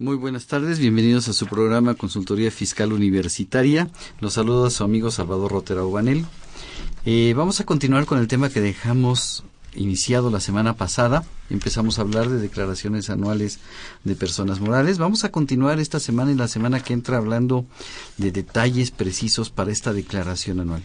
Muy 0.00 0.14
buenas 0.14 0.46
tardes, 0.46 0.78
bienvenidos 0.78 1.26
a 1.26 1.32
su 1.32 1.48
programa 1.48 1.96
Consultoría 1.96 2.52
Fiscal 2.52 2.92
Universitaria. 2.92 3.90
Los 4.20 4.34
saludo 4.34 4.66
a 4.66 4.70
su 4.70 4.84
amigo 4.84 5.10
Salvador 5.10 5.50
Rotera 5.50 5.84
Ubanel. 5.84 6.24
Eh, 7.04 7.34
vamos 7.36 7.58
a 7.58 7.66
continuar 7.66 8.06
con 8.06 8.20
el 8.20 8.28
tema 8.28 8.48
que 8.48 8.60
dejamos 8.60 9.42
iniciado 9.74 10.30
la 10.30 10.38
semana 10.38 10.74
pasada. 10.74 11.24
Empezamos 11.50 11.98
a 11.98 12.02
hablar 12.02 12.28
de 12.28 12.38
declaraciones 12.38 13.10
anuales 13.10 13.58
de 14.04 14.14
personas 14.14 14.60
morales. 14.60 14.98
Vamos 14.98 15.24
a 15.24 15.32
continuar 15.32 15.80
esta 15.80 15.98
semana 15.98 16.30
y 16.30 16.36
la 16.36 16.46
semana 16.46 16.78
que 16.78 16.92
entra 16.92 17.16
hablando 17.16 17.66
de 18.18 18.30
detalles 18.30 18.92
precisos 18.92 19.50
para 19.50 19.72
esta 19.72 19.92
declaración 19.92 20.60
anual. 20.60 20.84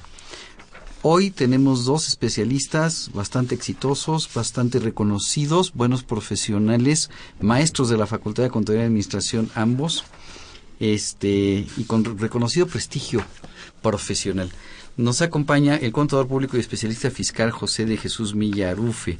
Hoy 1.05 1.31
tenemos 1.31 1.84
dos 1.84 2.07
especialistas 2.07 3.11
bastante 3.13 3.55
exitosos, 3.55 4.30
bastante 4.34 4.80
reconocidos, 4.80 5.73
buenos 5.73 6.02
profesionales, 6.02 7.09
maestros 7.41 7.89
de 7.89 7.98
la 7.98 8.07
Facultad 8.07 8.44
de 8.44 8.49
Contaduría 8.49 8.85
y 8.85 8.88
Administración 8.88 9.52
ambos, 9.53 10.05
este 10.80 11.67
y 11.75 11.83
con 11.88 12.05
reconocido 12.17 12.67
prestigio 12.67 13.22
profesional. 13.81 14.50
Nos 14.95 15.22
acompaña 15.22 15.75
el 15.75 15.92
contador 15.92 16.30
público 16.30 16.55
y 16.55 16.61
especialista 16.61 17.11
fiscal 17.11 17.52
José 17.52 17.86
de 17.86 17.97
Jesús 17.97 18.33
Millarufe. 18.33 19.17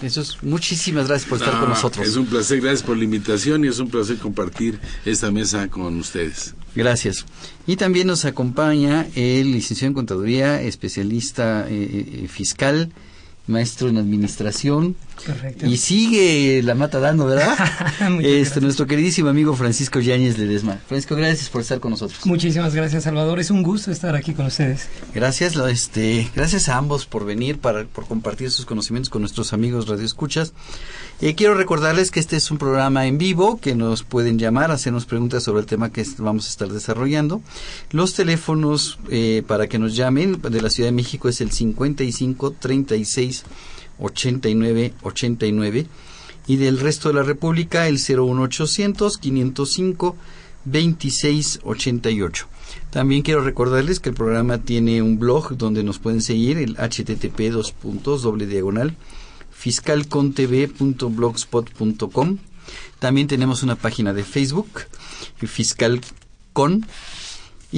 Jesús, 0.00 0.38
muchísimas 0.42 1.08
gracias 1.08 1.28
por 1.28 1.38
estar 1.38 1.54
No, 1.54 1.60
con 1.60 1.68
nosotros. 1.70 2.06
Es 2.06 2.16
un 2.16 2.26
placer, 2.26 2.60
gracias 2.60 2.82
por 2.82 2.96
la 2.96 3.04
invitación 3.04 3.64
y 3.64 3.68
es 3.68 3.78
un 3.78 3.88
placer 3.88 4.18
compartir 4.18 4.78
esta 5.04 5.30
mesa 5.30 5.68
con 5.68 5.98
ustedes. 5.98 6.54
Gracias. 6.74 7.24
Y 7.66 7.76
también 7.76 8.06
nos 8.06 8.26
acompaña 8.26 9.06
el 9.14 9.52
licenciado 9.52 9.88
en 9.88 9.94
Contaduría, 9.94 10.60
especialista 10.60 11.66
eh, 11.68 12.24
eh, 12.24 12.28
fiscal, 12.28 12.92
maestro 13.46 13.88
en 13.88 13.96
Administración. 13.96 14.96
Correcto. 15.24 15.66
Y 15.66 15.76
sigue 15.76 16.62
la 16.62 16.74
mata 16.74 17.00
dando, 17.00 17.26
¿verdad? 17.26 17.56
Este, 18.20 18.60
nuestro 18.60 18.86
queridísimo 18.86 19.28
amigo 19.28 19.54
Francisco 19.54 20.00
Yáñez 20.00 20.38
Ledesma. 20.38 20.78
Francisco, 20.86 21.16
gracias 21.16 21.48
por 21.48 21.60
estar 21.60 21.80
con 21.80 21.90
nosotros. 21.90 22.24
Muchísimas 22.26 22.74
gracias, 22.74 23.04
Salvador. 23.04 23.40
Es 23.40 23.50
un 23.50 23.62
gusto 23.62 23.90
estar 23.90 24.14
aquí 24.14 24.34
con 24.34 24.46
ustedes. 24.46 24.88
Gracias, 25.14 25.56
este, 25.56 26.28
gracias 26.34 26.68
a 26.68 26.76
ambos 26.76 27.06
por 27.06 27.24
venir, 27.24 27.58
para, 27.58 27.84
por 27.84 28.06
compartir 28.06 28.50
sus 28.50 28.66
conocimientos 28.66 29.10
con 29.10 29.22
nuestros 29.22 29.52
amigos 29.52 29.88
radioescuchas. 29.88 30.52
Eh, 31.20 31.34
quiero 31.34 31.54
recordarles 31.54 32.10
que 32.10 32.20
este 32.20 32.36
es 32.36 32.50
un 32.50 32.58
programa 32.58 33.06
en 33.06 33.18
vivo, 33.18 33.58
que 33.58 33.74
nos 33.74 34.02
pueden 34.02 34.38
llamar, 34.38 34.70
hacernos 34.70 35.06
preguntas 35.06 35.42
sobre 35.42 35.60
el 35.60 35.66
tema 35.66 35.90
que 35.90 36.04
vamos 36.18 36.46
a 36.46 36.50
estar 36.50 36.68
desarrollando. 36.68 37.42
Los 37.90 38.14
teléfonos 38.14 38.98
eh, 39.10 39.42
para 39.46 39.66
que 39.66 39.78
nos 39.78 39.96
llamen 39.96 40.40
de 40.40 40.60
la 40.60 40.70
Ciudad 40.70 40.88
de 40.88 40.92
México 40.92 41.28
es 41.28 41.40
el 41.40 41.50
55 41.52 42.52
36 42.52 43.44
89 43.98 44.94
89 45.02 45.86
y 46.46 46.56
del 46.56 46.78
resto 46.78 47.08
de 47.08 47.14
la 47.14 47.22
República 47.22 47.88
el 47.88 47.94
01800 47.94 49.18
505 49.18 50.16
26 50.64 51.60
88. 51.62 52.48
También 52.90 53.22
quiero 53.22 53.42
recordarles 53.42 54.00
que 54.00 54.08
el 54.08 54.14
programa 54.14 54.58
tiene 54.58 55.02
un 55.02 55.18
blog 55.18 55.56
donde 55.56 55.82
nos 55.82 55.98
pueden 55.98 56.20
seguir, 56.20 56.58
el 56.58 56.76
http 56.76 57.50
dos 57.50 57.72
puntos 57.72 58.22
doble 58.22 58.46
diagonal. 58.46 58.96
También 62.98 63.26
tenemos 63.26 63.62
una 63.62 63.76
página 63.76 64.12
de 64.12 64.24
Facebook, 64.24 64.68
Fiscalcon. 65.38 66.86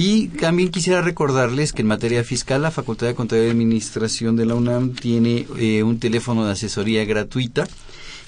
Y 0.01 0.29
también 0.29 0.69
quisiera 0.69 1.01
recordarles 1.01 1.73
que 1.73 1.81
en 1.81 1.89
materia 1.89 2.23
fiscal 2.23 2.61
la 2.61 2.71
Facultad 2.71 3.07
de 3.07 3.15
Contaduría 3.15 3.49
y 3.49 3.51
Administración 3.51 4.37
de 4.37 4.45
la 4.45 4.55
UNAM 4.55 4.93
tiene 4.93 5.45
eh, 5.57 5.83
un 5.83 5.99
teléfono 5.99 6.45
de 6.45 6.53
asesoría 6.53 7.03
gratuita. 7.03 7.67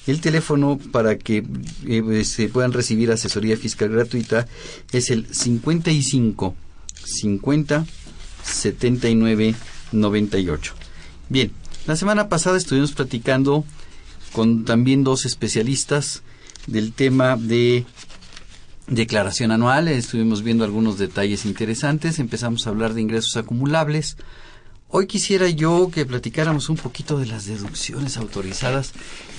El 0.05 0.19
teléfono 0.19 0.77
para 0.91 1.17
que 1.17 1.45
eh, 1.87 2.25
se 2.25 2.49
puedan 2.49 2.73
recibir 2.73 3.09
asesoría 3.09 3.55
fiscal 3.55 3.87
gratuita 3.87 4.49
es 4.91 5.11
el 5.11 5.33
55 5.33 6.55
50 7.05 7.85
79 8.43 9.55
98. 9.93 10.73
Bien, 11.29 11.53
la 11.87 11.95
semana 11.95 12.27
pasada 12.27 12.57
estuvimos 12.57 12.91
platicando 12.91 13.63
con 14.33 14.65
también 14.65 15.05
dos 15.05 15.25
especialistas 15.25 16.21
del 16.67 16.91
tema 16.91 17.37
de 17.37 17.85
declaración 18.91 19.51
anual, 19.51 19.87
estuvimos 19.87 20.43
viendo 20.43 20.63
algunos 20.65 20.97
detalles 20.97 21.45
interesantes, 21.45 22.19
empezamos 22.19 22.67
a 22.67 22.71
hablar 22.71 22.93
de 22.93 23.01
ingresos 23.01 23.37
acumulables. 23.37 24.17
Hoy 24.89 25.07
quisiera 25.07 25.47
yo 25.47 25.89
que 25.93 26.05
platicáramos 26.05 26.67
un 26.67 26.75
poquito 26.75 27.17
de 27.17 27.25
las 27.25 27.45
deducciones 27.45 28.17
autorizadas 28.17 28.91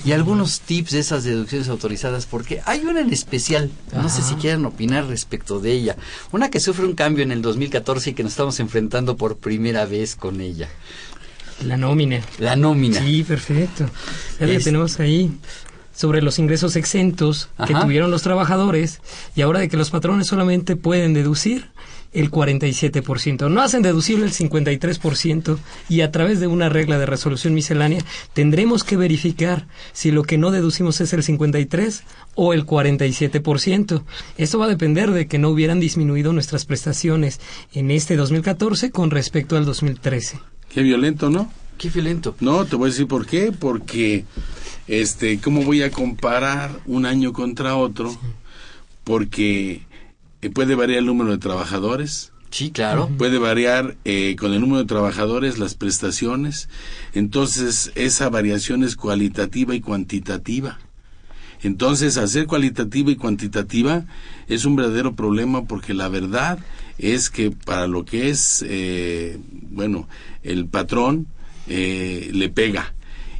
y 0.03 0.11
algunos 0.11 0.61
tips 0.61 0.91
de 0.93 0.99
esas 0.99 1.23
deducciones 1.23 1.69
autorizadas, 1.69 2.25
porque 2.25 2.61
hay 2.65 2.79
una 2.81 3.01
en 3.01 3.13
especial, 3.13 3.69
no 3.93 4.09
sé 4.09 4.23
si 4.23 4.33
quieran 4.33 4.65
opinar 4.65 5.05
respecto 5.05 5.59
de 5.59 5.71
ella, 5.73 5.95
una 6.31 6.49
que 6.49 6.59
sufre 6.59 6.85
un 6.85 6.95
cambio 6.95 7.23
en 7.23 7.31
el 7.31 7.43
2014 7.43 8.09
y 8.09 8.13
que 8.15 8.23
nos 8.23 8.31
estamos 8.31 8.59
enfrentando 8.59 9.15
por 9.15 9.37
primera 9.37 9.85
vez 9.85 10.15
con 10.15 10.41
ella, 10.41 10.67
La 11.63 11.77
nómina. 11.77 12.21
la 12.39 12.55
nómina. 12.55 12.99
Sí, 12.99 13.23
perfecto. 13.23 13.87
Ya 14.39 14.47
la 14.47 14.59
tenemos 14.59 14.99
ahí 14.99 15.31
sobre 15.93 16.21
los 16.21 16.39
ingresos 16.39 16.75
exentos 16.75 17.49
que 17.65 17.73
Ajá. 17.73 17.83
tuvieron 17.83 18.11
los 18.11 18.23
trabajadores 18.23 19.01
y 19.35 19.41
ahora 19.41 19.59
de 19.59 19.69
que 19.69 19.77
los 19.77 19.91
patrones 19.91 20.27
solamente 20.27 20.75
pueden 20.75 21.13
deducir 21.13 21.67
el 22.13 22.29
47%. 22.29 23.49
No 23.49 23.61
hacen 23.61 23.81
deducible 23.81 24.25
el 24.25 24.31
53% 24.31 25.57
y 25.89 26.01
a 26.01 26.11
través 26.11 26.39
de 26.39 26.47
una 26.47 26.69
regla 26.69 26.99
de 26.99 27.05
resolución 27.05 27.53
miscelánea 27.53 28.03
tendremos 28.33 28.83
que 28.83 28.97
verificar 28.97 29.67
si 29.93 30.11
lo 30.11 30.23
que 30.23 30.37
no 30.37 30.51
deducimos 30.51 31.01
es 31.01 31.13
el 31.13 31.23
53 31.23 32.03
o 32.35 32.53
el 32.53 32.65
47%. 32.65 34.03
Esto 34.37 34.59
va 34.59 34.65
a 34.65 34.69
depender 34.69 35.11
de 35.11 35.27
que 35.27 35.39
no 35.39 35.49
hubieran 35.49 35.79
disminuido 35.79 36.33
nuestras 36.33 36.65
prestaciones 36.65 37.39
en 37.73 37.91
este 37.91 38.15
2014 38.15 38.91
con 38.91 39.09
respecto 39.11 39.57
al 39.57 39.65
2013. 39.65 40.39
Qué 40.69 40.81
violento, 40.81 41.29
¿no? 41.29 41.51
Qué 41.77 41.89
violento. 41.89 42.35
No, 42.39 42.65
te 42.65 42.75
voy 42.75 42.89
a 42.89 42.91
decir 42.91 43.07
por 43.07 43.25
qué, 43.25 43.51
porque 43.51 44.25
este, 44.87 45.39
¿cómo 45.39 45.63
voy 45.63 45.81
a 45.83 45.91
comparar 45.91 46.79
un 46.85 47.05
año 47.05 47.33
contra 47.33 47.75
otro? 47.75 48.15
Porque 49.03 49.81
eh, 50.41 50.49
puede 50.49 50.75
variar 50.75 50.99
el 50.99 51.05
número 51.05 51.31
de 51.31 51.37
trabajadores, 51.37 52.31
Sí, 52.49 52.69
claro. 52.71 53.09
puede 53.17 53.39
variar 53.39 53.95
eh, 54.05 54.35
con 54.37 54.53
el 54.53 54.61
número 54.61 54.79
de 54.79 54.87
trabajadores 54.87 55.57
las 55.57 55.73
prestaciones, 55.73 56.69
entonces 57.13 57.91
esa 57.95 58.29
variación 58.29 58.83
es 58.83 58.95
cualitativa 58.95 59.73
y 59.73 59.81
cuantitativa. 59.81 60.77
Entonces, 61.63 62.17
hacer 62.17 62.45
cualitativa 62.45 63.09
y 63.09 63.15
cuantitativa 63.15 64.03
es 64.49 64.65
un 64.65 64.75
verdadero 64.75 65.15
problema 65.15 65.63
porque 65.63 65.93
la 65.93 66.09
verdad 66.09 66.59
es 66.97 67.29
que 67.29 67.51
para 67.51 67.87
lo 67.87 68.03
que 68.03 68.29
es, 68.29 68.63
eh, 68.67 69.39
bueno, 69.71 70.07
el 70.43 70.67
patrón 70.67 71.25
eh, 71.67 72.29
le 72.33 72.49
pega. 72.49 72.93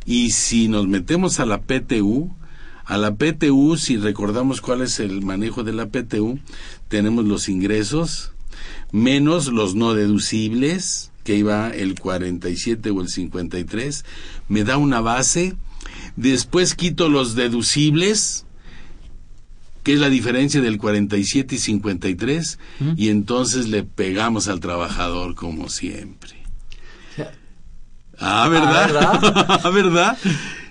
Y 0.05 0.31
si 0.31 0.67
nos 0.67 0.87
metemos 0.87 1.39
a 1.39 1.45
la 1.45 1.61
PTU, 1.61 2.35
a 2.85 2.97
la 2.97 3.15
PTU, 3.15 3.77
si 3.77 3.97
recordamos 3.97 4.61
cuál 4.61 4.81
es 4.81 4.99
el 4.99 5.21
manejo 5.21 5.63
de 5.63 5.73
la 5.73 5.87
PTU, 5.87 6.39
tenemos 6.89 7.25
los 7.25 7.47
ingresos 7.49 8.33
menos 8.93 9.47
los 9.47 9.75
no 9.75 9.93
deducibles, 9.95 11.11
que 11.23 11.35
iba 11.35 11.69
el 11.69 11.99
47 11.99 12.91
o 12.91 13.01
el 13.01 13.09
53, 13.09 14.05
me 14.47 14.63
da 14.63 14.77
una 14.77 15.01
base, 15.01 15.55
después 16.15 16.75
quito 16.75 17.09
los 17.09 17.35
deducibles, 17.35 18.45
que 19.81 19.93
es 19.93 19.99
la 19.99 20.09
diferencia 20.09 20.61
del 20.61 20.77
47 20.77 21.55
y 21.55 21.57
53, 21.57 22.59
y 22.95 23.09
entonces 23.09 23.67
le 23.67 23.83
pegamos 23.83 24.47
al 24.47 24.59
trabajador 24.59 25.35
como 25.35 25.69
siempre. 25.69 26.42
Ah, 28.25 28.47
¿verdad? 28.49 29.19
Ah, 29.63 29.69
¿verdad? 29.69 30.17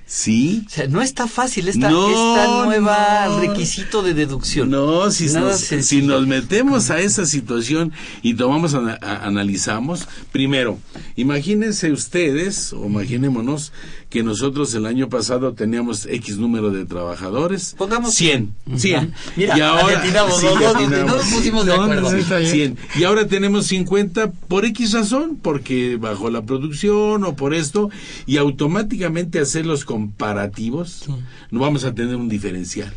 Sí. 0.05 0.65
O 0.67 0.71
sea, 0.71 0.89
no 0.89 1.01
está 1.01 1.27
fácil 1.27 1.69
esta, 1.69 1.89
No, 1.89 2.09
esta 2.11 2.65
nueva 2.67 3.27
no. 3.29 3.39
requisito 3.41 4.03
de 4.03 4.13
deducción. 4.13 4.69
No, 4.69 5.11
si 5.11 5.27
nos, 5.33 5.59
si 5.61 5.67
sencillo. 5.67 6.07
nos 6.19 6.27
metemos 6.27 6.91
a 6.91 6.99
esa 7.01 7.25
situación 7.25 7.93
y 8.23 8.35
tomamos, 8.35 8.75
a- 8.75 8.99
analizamos, 9.25 10.07
primero, 10.31 10.79
imagínense 11.17 11.93
ustedes, 11.93 12.73
o 12.75 12.85
imaginémonos, 12.87 13.73
que 14.13 14.23
nosotros 14.23 14.75
el 14.75 14.85
año 14.85 15.09
pasado 15.09 15.55
teníamos 15.55 16.05
X 16.05 16.37
número 16.37 16.71
de 16.71 16.85
trabajadores. 16.85 17.75
Pongamos 17.79 18.15
100. 18.15 18.55
100. 18.77 19.15
Mira, 19.37 19.57
y 19.57 19.61
ahora, 19.63 20.03
sí, 20.03 20.11
no, 20.13 20.59
le 20.59 20.61
no, 20.61 20.69
atinamos. 20.69 21.07
no 21.11 21.17
nos 21.17 21.27
pusimos 21.33 21.65
de 21.65 21.71
No, 21.73 21.77
no, 21.79 21.83
acuerdo. 21.85 22.13
no, 22.13 22.17
está 22.19 22.37
bien. 22.37 22.51
100. 22.53 22.79
Y 23.01 23.05
ahora 23.05 23.27
tenemos 23.27 23.67
50 23.69 24.31
por 24.49 24.67
X 24.67 24.93
razón, 24.93 25.39
porque 25.41 25.97
bajó 25.97 26.29
la 26.29 26.43
producción 26.43 27.25
o 27.25 27.35
por 27.37 27.55
esto, 27.55 27.89
y 28.27 28.37
automáticamente 28.37 29.41
hacer 29.41 29.65
los 29.65 29.87
comparativos, 29.87 31.07
no 31.51 31.61
vamos 31.61 31.85
a 31.85 31.95
tener 31.95 32.17
un 32.17 32.29
diferencial. 32.29 32.93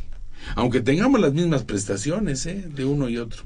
Aunque 0.55 0.81
tengamos 0.81 1.21
las 1.21 1.31
mismas 1.31 1.63
prestaciones, 1.63 2.45
¿eh? 2.45 2.65
De 2.75 2.83
uno 2.83 3.07
y 3.07 3.17
otro. 3.17 3.43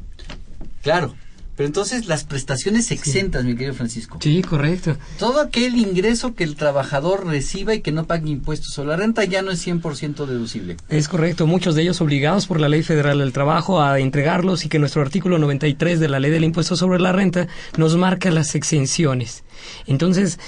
Claro. 0.82 1.14
Pero 1.60 1.68
entonces 1.68 2.08
las 2.08 2.24
prestaciones 2.24 2.90
exentas, 2.90 3.44
mi 3.44 3.54
querido 3.54 3.74
Francisco. 3.74 4.18
Sí, 4.22 4.42
correcto. 4.42 4.96
Todo 5.18 5.42
aquel 5.42 5.76
ingreso 5.76 6.34
que 6.34 6.46
el 6.46 6.56
trabajador 6.56 7.28
reciba 7.28 7.76
y 7.76 7.82
que 7.82 7.92
no 7.92 8.06
pague 8.06 8.30
impuestos 8.30 8.74
sobre 8.74 8.92
la 8.92 8.96
renta 8.96 9.26
ya 9.26 9.42
no 9.42 9.52
es 9.52 9.68
100% 9.68 10.26
deducible. 10.26 10.78
Es 10.88 11.10
correcto, 11.10 11.48
muchos 11.48 11.76
de 11.76 11.82
ellos 11.82 12.00
obligados 12.00 12.48
por 12.48 12.62
la 12.62 12.70
Ley 12.70 12.82
Federal 12.82 13.20
del 13.20 13.34
Trabajo 13.34 13.82
a 13.82 14.00
entregarlos 14.00 14.64
y 14.64 14.70
que 14.70 14.80
nuestro 14.80 15.02
artículo 15.02 15.38
93 15.38 16.00
de 16.00 16.08
la 16.08 16.22
Ley 16.22 16.32
del 16.32 16.46
Impuesto 16.46 16.78
sobre 16.78 17.02
la 17.02 17.12
Renta 17.12 17.50
nos 17.76 17.98
marca 17.98 18.32
las 18.32 18.56
exenciones. 18.56 19.44
Entonces, 19.88 20.40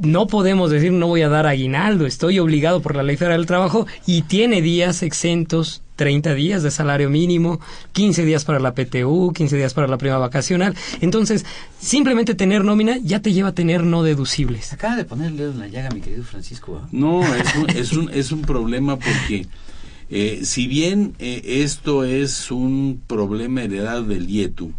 no 0.00 0.26
podemos 0.26 0.70
decir 0.70 0.92
no 0.92 1.06
voy 1.06 1.22
a 1.22 1.28
dar 1.28 1.46
aguinaldo, 1.46 2.06
estoy 2.06 2.38
obligado 2.38 2.80
por 2.82 2.96
la 2.96 3.02
Ley 3.02 3.16
Federal 3.16 3.40
del 3.40 3.46
Trabajo 3.46 3.86
y 4.06 4.22
tiene 4.22 4.62
días 4.62 5.02
exentos 5.02 5.82
30 6.00 6.32
días 6.32 6.62
de 6.62 6.70
salario 6.70 7.10
mínimo, 7.10 7.60
15 7.92 8.24
días 8.24 8.46
para 8.46 8.58
la 8.58 8.72
PTU, 8.72 9.34
15 9.34 9.54
días 9.54 9.74
para 9.74 9.86
la 9.86 9.98
prima 9.98 10.16
vacacional. 10.16 10.74
Entonces, 11.02 11.44
simplemente 11.78 12.34
tener 12.34 12.64
nómina 12.64 12.96
ya 13.02 13.20
te 13.20 13.34
lleva 13.34 13.50
a 13.50 13.54
tener 13.54 13.84
no 13.84 14.02
deducibles. 14.02 14.72
Acaba 14.72 14.96
de 14.96 15.04
poner 15.04 15.26
el 15.26 15.36
dedo 15.36 15.52
en 15.52 15.58
la 15.58 15.68
llaga, 15.68 15.90
mi 15.90 16.00
querido 16.00 16.24
Francisco. 16.24 16.80
¿ah? 16.82 16.88
No, 16.90 17.22
es 17.34 17.54
un, 17.54 17.70
es 17.70 17.92
un, 17.92 18.10
es 18.14 18.32
un 18.32 18.40
problema 18.40 18.96
porque 18.96 19.46
eh, 20.08 20.40
si 20.44 20.66
bien 20.66 21.12
eh, 21.18 21.42
esto 21.62 22.04
es 22.04 22.50
un 22.50 23.02
problema 23.06 23.62
heredado 23.62 24.04
del 24.04 24.30
IETU, 24.30 24.72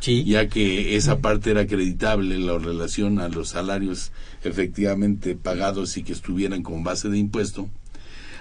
Sí. 0.00 0.24
ya 0.24 0.48
que 0.48 0.96
esa 0.96 1.18
parte 1.18 1.50
era 1.50 1.62
acreditable 1.62 2.38
la 2.38 2.58
relación 2.58 3.18
a 3.18 3.28
los 3.28 3.50
salarios 3.50 4.12
efectivamente 4.44 5.34
pagados 5.34 5.96
y 5.96 6.02
que 6.02 6.12
estuvieran 6.12 6.62
como 6.62 6.82
base 6.84 7.08
de 7.08 7.18
impuesto, 7.18 7.68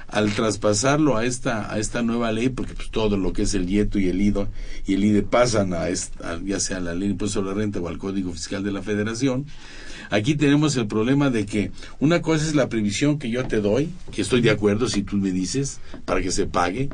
al 0.07 0.33
traspasarlo 0.33 1.17
a 1.17 1.25
esta 1.25 1.71
a 1.71 1.79
esta 1.79 2.01
nueva 2.01 2.31
ley, 2.31 2.49
porque 2.49 2.73
pues 2.73 2.89
todo 2.91 3.17
lo 3.17 3.33
que 3.33 3.41
es 3.41 3.53
el 3.53 3.69
IETU 3.69 3.99
y 3.99 4.07
el 4.07 4.21
IDO 4.21 4.47
y 4.85 4.93
el 4.93 5.03
IDE 5.03 5.23
pasan 5.23 5.73
a, 5.73 5.89
esta, 5.89 6.39
ya 6.43 6.59
sea 6.59 6.77
a 6.77 6.79
la 6.79 6.93
ley 6.93 7.09
de 7.09 7.13
impuesto 7.13 7.41
sobre 7.41 7.49
la 7.49 7.61
renta 7.61 7.79
o 7.79 7.87
al 7.87 7.97
Código 7.97 8.31
Fiscal 8.31 8.63
de 8.63 8.71
la 8.71 8.81
Federación, 8.81 9.47
aquí 10.09 10.35
tenemos 10.35 10.77
el 10.77 10.87
problema 10.87 11.29
de 11.29 11.45
que 11.45 11.71
una 11.99 12.21
cosa 12.21 12.45
es 12.45 12.55
la 12.55 12.69
previsión 12.69 13.19
que 13.19 13.29
yo 13.29 13.45
te 13.47 13.59
doy, 13.59 13.89
que 14.13 14.21
estoy 14.21 14.41
de 14.41 14.51
acuerdo 14.51 14.87
si 14.87 15.03
tú 15.03 15.17
me 15.17 15.31
dices, 15.31 15.79
para 16.05 16.21
que 16.21 16.31
se 16.31 16.45
pague, 16.45 16.89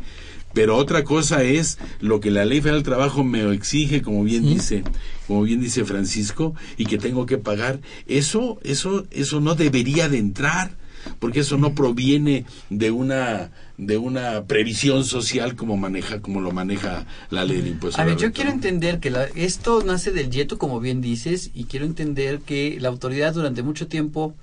pero 0.54 0.76
otra 0.78 1.04
cosa 1.04 1.44
es 1.44 1.78
lo 2.00 2.20
que 2.20 2.32
la 2.32 2.46
Ley 2.46 2.60
Federal 2.62 2.80
del 2.80 2.86
Trabajo 2.86 3.24
me 3.24 3.52
exige, 3.54 4.02
como 4.02 4.24
bien 4.24 4.46
dice, 4.46 4.84
como 5.28 5.44
bien 5.44 5.62
dice 5.62 5.86
Francisco, 5.86 6.54
y 6.78 6.86
que 6.86 6.98
tengo 6.98 7.26
que 7.26 7.38
pagar. 7.38 7.80
Eso, 8.08 8.60
eso, 8.64 9.06
eso 9.12 9.40
no 9.40 9.56
debería 9.56 10.10
de 10.10 10.18
entrar, 10.20 10.76
porque 11.20 11.42
eso 11.42 11.58
no 11.58 11.74
proviene 11.76 12.46
de 12.70 12.92
una, 12.92 13.52
de 13.78 13.98
una 13.98 14.46
previsión 14.46 15.04
social 15.04 15.56
como 15.56 15.76
maneja, 15.76 16.22
como 16.22 16.40
lo 16.40 16.52
maneja 16.52 17.06
la 17.30 17.44
ley 17.44 17.58
del 17.58 17.68
impuesto. 17.68 18.02
A 18.02 18.06
ver, 18.06 18.16
yo 18.18 18.32
quiero 18.32 18.52
entender 18.52 19.00
que 19.00 19.10
la- 19.10 19.26
esto 19.36 19.84
nace 19.84 20.12
del 20.12 20.30
YETO, 20.30 20.58
como 20.58 20.80
bien 20.80 21.02
dices, 21.02 21.52
y 21.54 21.66
quiero 21.66 21.86
entender 21.86 22.40
que 22.40 22.78
la 22.80 22.88
autoridad 22.90 23.34
durante 23.34 23.64
mucho 23.64 23.88
tiempo 23.88 24.34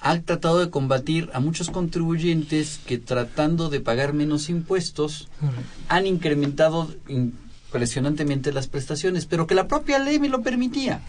ha 0.00 0.18
tratado 0.20 0.60
de 0.60 0.70
combatir 0.70 1.28
a 1.32 1.40
muchos 1.40 1.70
contribuyentes 1.70 2.80
que 2.86 2.98
tratando 2.98 3.68
de 3.68 3.80
pagar 3.80 4.12
menos 4.12 4.48
impuestos 4.48 5.28
han 5.88 6.06
incrementado 6.06 6.94
impresionantemente 7.08 8.52
las 8.52 8.66
prestaciones, 8.68 9.26
pero 9.26 9.46
que 9.46 9.54
la 9.54 9.68
propia 9.68 9.98
ley 9.98 10.18
me 10.18 10.28
lo 10.28 10.42
permitía. 10.42 11.00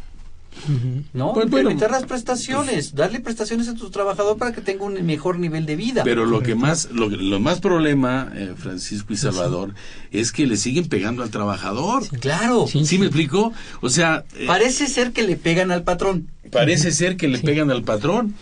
¿No? 1.13 1.33
Pues 1.33 1.49
bueno. 1.49 1.69
Incrementar 1.69 1.91
las 1.91 2.05
prestaciones, 2.09 2.95
darle 2.95 3.19
prestaciones 3.19 3.67
a 3.69 3.75
tu 3.75 3.91
trabajador 3.91 4.37
para 4.37 4.51
que 4.51 4.61
tenga 4.61 4.83
un 4.83 5.05
mejor 5.05 5.37
nivel 5.39 5.65
de 5.67 5.75
vida. 5.75 6.01
Pero 6.03 6.25
lo 6.25 6.41
que 6.41 6.55
más, 6.55 6.89
lo, 6.91 7.07
lo 7.07 7.39
más 7.39 7.59
problema, 7.59 8.31
eh, 8.35 8.55
Francisco 8.57 9.13
y 9.13 9.17
Salvador, 9.17 9.73
es 10.11 10.31
que 10.31 10.47
le 10.47 10.57
siguen 10.57 10.87
pegando 10.89 11.21
al 11.23 11.29
trabajador. 11.29 12.07
claro, 12.19 12.65
Sí. 12.67 12.83
¿Sí 12.85 12.97
me 12.97 13.05
explico? 13.05 13.53
O 13.81 13.89
sea, 13.89 14.25
eh, 14.35 14.45
parece 14.47 14.87
ser 14.87 15.11
que 15.11 15.21
le 15.21 15.35
pegan 15.37 15.71
al 15.71 15.83
patrón. 15.83 16.27
parece 16.51 16.91
ser 16.91 17.15
que 17.15 17.27
le 17.27 17.37
pegan 17.37 17.69
al 17.69 17.83
patrón, 17.83 18.33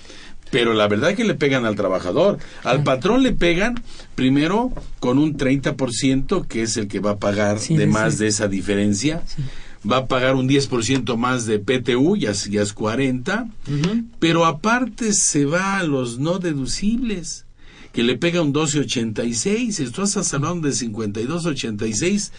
pero 0.51 0.73
la 0.73 0.87
verdad 0.87 1.15
que 1.15 1.23
le 1.23 1.35
pegan 1.35 1.65
al 1.65 1.75
trabajador. 1.75 2.37
Al 2.63 2.83
patrón 2.83 3.23
le 3.23 3.33
pegan 3.33 3.81
primero 4.15 4.71
con 4.99 5.17
un 5.17 5.37
30%, 5.37 6.47
que 6.47 6.61
es 6.63 6.77
el 6.77 6.87
que 6.87 6.99
va 6.99 7.11
a 7.11 7.17
pagar 7.17 7.59
Sí, 7.59 7.75
de 7.75 7.85
sí, 7.85 7.91
más 7.91 8.17
de 8.17 8.27
esa 8.27 8.47
diferencia. 8.47 9.23
Va 9.89 9.97
a 9.97 10.07
pagar 10.07 10.35
un 10.35 10.47
10% 10.49 11.15
más 11.17 11.45
de 11.45 11.59
PTU, 11.59 12.17
ya, 12.17 12.31
es- 12.31 12.49
ya 12.49 12.61
es 12.61 12.73
40, 12.73 13.47
pero 14.19 14.45
aparte 14.45 15.13
se 15.13 15.45
va 15.45 15.77
a 15.77 15.83
los 15.83 16.17
no 16.19 16.39
deducibles 16.39 17.45
que 17.93 18.03
le 18.03 18.15
pega 18.17 18.41
un 18.41 18.53
12.86, 18.53 19.79
estás 19.79 20.33
hablando 20.33 20.67
de 20.67 20.73
52.86 20.73 22.31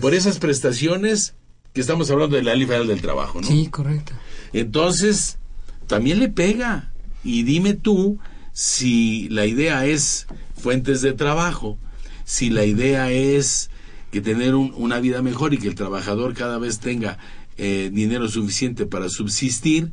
por 0.00 0.14
esas 0.14 0.38
prestaciones 0.38 1.34
que 1.72 1.80
estamos 1.80 2.10
hablando 2.10 2.36
de 2.36 2.42
la 2.42 2.54
ley 2.54 2.66
federal 2.66 2.86
del 2.86 3.00
trabajo, 3.00 3.40
¿no? 3.40 3.46
Sí, 3.48 3.68
correcto. 3.68 4.12
Entonces, 4.52 5.38
también 5.86 6.18
le 6.18 6.28
pega. 6.28 6.91
Y 7.24 7.42
dime 7.44 7.74
tú 7.74 8.18
si 8.52 9.28
la 9.30 9.46
idea 9.46 9.86
es 9.86 10.26
fuentes 10.56 11.00
de 11.02 11.12
trabajo, 11.12 11.78
si 12.24 12.50
la 12.50 12.64
idea 12.64 13.10
es 13.10 13.70
que 14.10 14.20
tener 14.20 14.54
un- 14.54 14.72
una 14.76 15.00
vida 15.00 15.22
mejor 15.22 15.54
y 15.54 15.58
que 15.58 15.68
el 15.68 15.74
trabajador 15.74 16.34
cada 16.34 16.58
vez 16.58 16.78
tenga 16.80 17.18
eh, 17.58 17.90
dinero 17.92 18.28
suficiente 18.28 18.86
para 18.86 19.08
subsistir, 19.10 19.92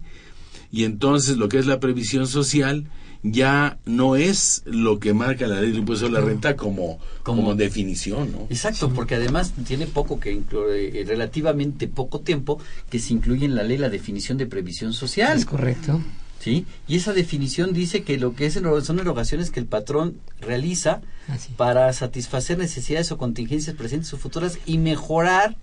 y 0.71 0.85
entonces 0.85 1.37
lo 1.37 1.49
que 1.49 1.59
es 1.59 1.65
la 1.65 1.79
previsión 1.81 2.25
social 2.25 2.85
ya 3.21 3.77
no 3.85 4.15
es 4.15 4.63
lo 4.65 4.99
que 4.99 5.13
marca 5.13 5.45
la 5.45 5.59
ley 5.59 5.71
del 5.71 5.79
impuesto 5.79 6.05
a 6.05 6.09
la 6.09 6.21
renta 6.21 6.55
como, 6.55 6.99
como, 7.21 7.41
Como- 7.41 7.55
definición, 7.55 8.31
¿no? 8.31 8.47
Exacto, 8.49 8.93
porque 8.93 9.15
además 9.15 9.53
tiene 9.67 9.87
poco 9.87 10.21
que 10.21 10.31
incluye, 10.31 11.03
relativamente 11.05 11.87
poco 11.89 12.21
tiempo 12.21 12.59
que 12.89 12.99
se 12.99 13.13
incluye 13.13 13.45
en 13.45 13.55
la 13.55 13.63
ley 13.63 13.77
la 13.77 13.89
definición 13.89 14.37
de 14.37 14.45
previsión 14.45 14.93
social, 14.93 15.37
Es 15.37 15.45
correcto. 15.45 16.01
¿Sí? 16.39 16.65
Y 16.87 16.95
esa 16.95 17.13
definición 17.13 17.73
dice 17.73 18.03
que 18.03 18.17
lo 18.17 18.35
que 18.35 18.45
es 18.47 18.53
son 18.83 18.99
erogaciones 18.99 19.51
que 19.51 19.59
el 19.59 19.65
patrón 19.65 20.15
realiza 20.41 21.01
Así. 21.27 21.51
para 21.57 21.91
satisfacer 21.93 22.57
necesidades 22.57 23.11
o 23.11 23.17
contingencias 23.17 23.75
presentes 23.75 24.13
o 24.13 24.17
futuras 24.17 24.57
y 24.65 24.77
mejorar 24.77 25.55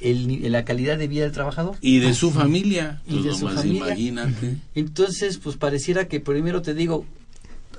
el 0.00 0.26
ni- 0.28 0.38
la 0.48 0.64
calidad 0.64 0.96
de 0.98 1.08
vida 1.08 1.24
del 1.24 1.32
trabajador. 1.32 1.76
Y 1.82 1.98
de 1.98 2.14
su 2.14 2.30
familia, 2.30 3.02
Y 3.06 3.12
pues 3.14 3.24
de 3.24 3.34
su 3.34 3.48
familia. 3.48 3.86
imagínate. 3.86 4.56
Entonces, 4.74 5.36
pues 5.38 5.56
pareciera 5.56 6.08
que 6.08 6.20
primero 6.20 6.62
te 6.62 6.72
digo, 6.72 7.04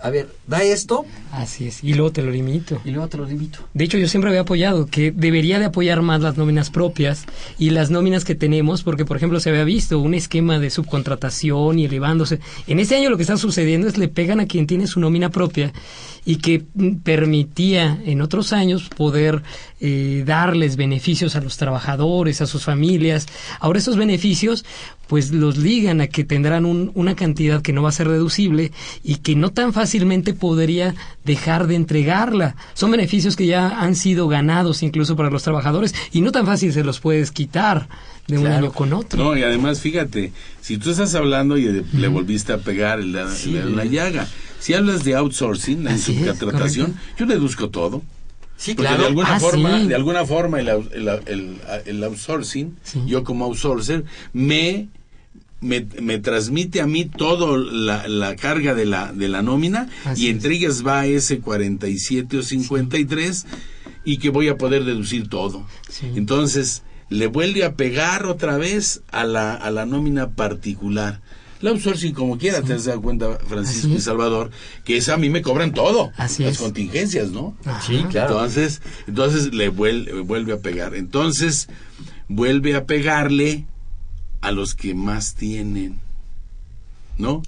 a 0.03 0.09
ver, 0.09 0.27
da 0.47 0.63
esto 0.63 1.05
Así 1.31 1.67
es. 1.67 1.83
Y 1.83 1.93
luego 1.93 2.11
te 2.11 2.21
lo 2.21 2.31
limito. 2.31 2.81
y 2.83 2.91
luego 2.91 3.07
te 3.07 3.17
lo 3.17 3.25
limito. 3.25 3.59
De 3.73 3.85
hecho, 3.85 3.97
yo 3.97 4.07
siempre 4.07 4.29
había 4.29 4.41
apoyado 4.41 4.85
que 4.87 5.11
debería 5.11 5.59
de 5.59 5.65
apoyar 5.65 6.01
más 6.01 6.21
las 6.21 6.37
nóminas 6.37 6.69
propias 6.69 7.25
y 7.57 7.69
las 7.69 7.89
nóminas 7.89 8.25
que 8.25 8.35
tenemos, 8.35 8.83
porque, 8.83 9.05
por 9.05 9.15
ejemplo, 9.17 9.39
se 9.39 9.49
había 9.49 9.63
visto 9.63 9.99
un 9.99 10.13
esquema 10.13 10.59
de 10.59 10.69
subcontratación 10.69 11.79
y 11.79 11.85
elevándose. 11.85 12.39
En 12.67 12.79
este 12.79 12.95
año 12.95 13.09
lo 13.09 13.17
que 13.17 13.23
está 13.23 13.37
sucediendo 13.37 13.87
es 13.87 13.97
le 13.97 14.07
pegan 14.09 14.39
a 14.39 14.45
quien 14.47 14.67
tiene 14.67 14.87
su 14.87 14.99
nómina 14.99 15.29
propia 15.29 15.71
y 16.25 16.35
que 16.37 16.63
mm, 16.73 16.95
permitía 16.97 17.99
en 18.05 18.21
otros 18.21 18.53
años 18.53 18.89
poder 18.95 19.41
eh, 19.79 20.23
darles 20.25 20.75
beneficios 20.75 21.35
a 21.35 21.41
los 21.41 21.57
trabajadores, 21.57 22.41
a 22.41 22.45
sus 22.47 22.63
familias. 22.65 23.25
Ahora 23.59 23.79
esos 23.79 23.95
beneficios 23.97 24.65
pues 25.07 25.31
los 25.31 25.57
ligan 25.57 25.99
a 25.99 26.07
que 26.07 26.23
tendrán 26.23 26.65
un- 26.65 26.91
una 26.95 27.15
cantidad 27.15 27.61
que 27.61 27.73
no 27.73 27.81
va 27.83 27.89
a 27.89 27.93
ser 27.93 28.07
deducible 28.07 28.71
y 29.03 29.15
que 29.17 29.35
no 29.35 29.49
tan 29.51 29.73
fácilmente 29.91 30.33
podría 30.33 30.95
dejar 31.25 31.67
de 31.67 31.75
entregarla. 31.75 32.55
Son 32.75 32.91
beneficios 32.91 33.35
que 33.35 33.45
ya 33.45 33.67
han 33.81 33.97
sido 33.97 34.29
ganados 34.29 34.83
incluso 34.83 35.17
para 35.17 35.29
los 35.29 35.43
trabajadores 35.43 35.93
y 36.13 36.21
no 36.21 36.31
tan 36.31 36.45
fácil 36.45 36.71
se 36.71 36.85
los 36.85 37.01
puedes 37.01 37.31
quitar 37.31 37.89
de 38.25 38.37
un 38.37 38.43
Claro. 38.45 38.57
año 38.67 38.71
con 38.71 38.93
otro. 38.93 39.21
No, 39.21 39.35
y 39.37 39.43
además, 39.43 39.81
fíjate, 39.81 40.31
si 40.61 40.77
tú 40.77 40.91
estás 40.91 41.13
hablando 41.15 41.57
y 41.57 41.63
de- 41.65 41.83
le 41.91 42.07
volviste 42.07 42.53
a 42.53 42.59
pegar 42.59 42.99
el, 43.01 43.11
la, 43.11 43.29
Sí. 43.35 43.51
la- 43.51 43.65
la 43.65 43.83
llaga, 43.83 44.27
si 44.61 44.73
hablas 44.73 45.03
de 45.03 45.13
outsourcing, 45.15 45.85
es, 45.87 46.03
subcontratación, 46.03 46.95
yo 47.17 47.25
deduzco 47.25 47.69
todo. 47.69 48.01
Sí, 48.55 48.73
Porque 48.75 48.87
claro. 48.87 49.01
de 49.01 49.07
alguna 49.09 49.35
Ah, 49.35 49.39
forma, 49.41 49.77
sí. 49.81 49.87
de 49.89 49.95
alguna 49.95 50.25
forma 50.25 50.61
el, 50.61 50.69
el, 50.69 51.09
el- 51.25 51.57
el 51.85 52.03
outsourcing, 52.05 52.77
Sí. 52.83 53.01
yo 53.07 53.25
como 53.25 53.43
outsourcer, 53.43 54.05
me 54.31 54.87
me, 55.61 55.85
me 56.01 56.17
transmite 56.19 56.81
a 56.81 56.87
mí 56.87 57.05
todo 57.05 57.57
la, 57.57 58.07
la 58.07 58.35
carga 58.35 58.73
de 58.73 58.85
la, 58.85 59.13
de 59.13 59.29
la 59.29 59.41
nómina 59.43 59.87
Así 60.05 60.23
y 60.23 60.27
es. 60.27 60.33
entre 60.33 60.55
ellas 60.55 60.85
va 60.85 61.05
ese 61.05 61.39
47 61.39 62.37
o 62.37 62.43
53 62.43 63.45
y 64.03 64.17
que 64.17 64.29
voy 64.29 64.47
a 64.49 64.57
poder 64.57 64.83
deducir 64.83 65.29
todo. 65.29 65.65
Sí. 65.89 66.07
Entonces, 66.15 66.81
le 67.09 67.27
vuelve 67.27 67.63
a 67.63 67.75
pegar 67.75 68.25
otra 68.25 68.57
vez 68.57 69.01
a 69.11 69.23
la, 69.23 69.53
a 69.53 69.69
la 69.69 69.85
nómina 69.85 70.31
particular. 70.31 71.21
La 71.61 71.69
outsourcing, 71.69 72.13
como 72.15 72.39
quiera, 72.39 72.63
te 72.63 72.73
has 72.73 72.85
dado 72.85 72.99
cuenta, 73.03 73.37
Francisco 73.47 73.89
y. 73.95 74.01
Salvador, 74.01 74.49
que 74.83 74.97
esa 74.97 75.13
a 75.13 75.17
mí 75.17 75.29
me 75.29 75.43
cobran 75.43 75.75
todo. 75.75 76.11
Así 76.17 76.41
las 76.41 76.53
es. 76.53 76.57
contingencias, 76.57 77.29
¿no? 77.29 77.55
Ajá. 77.65 77.85
Sí, 77.85 78.03
claro. 78.09 78.33
Entonces, 78.33 78.81
entonces 79.05 79.53
le 79.53 79.69
vuelve, 79.69 80.21
vuelve 80.21 80.53
a 80.53 80.57
pegar. 80.57 80.95
Entonces, 80.95 81.67
vuelve 82.27 82.73
a 82.75 82.85
pegarle 82.85 83.65
a 84.41 84.51
los 84.51 84.75
que 84.75 84.93
más 84.93 85.35
tienen. 85.35 85.99
¿No? 87.17 87.41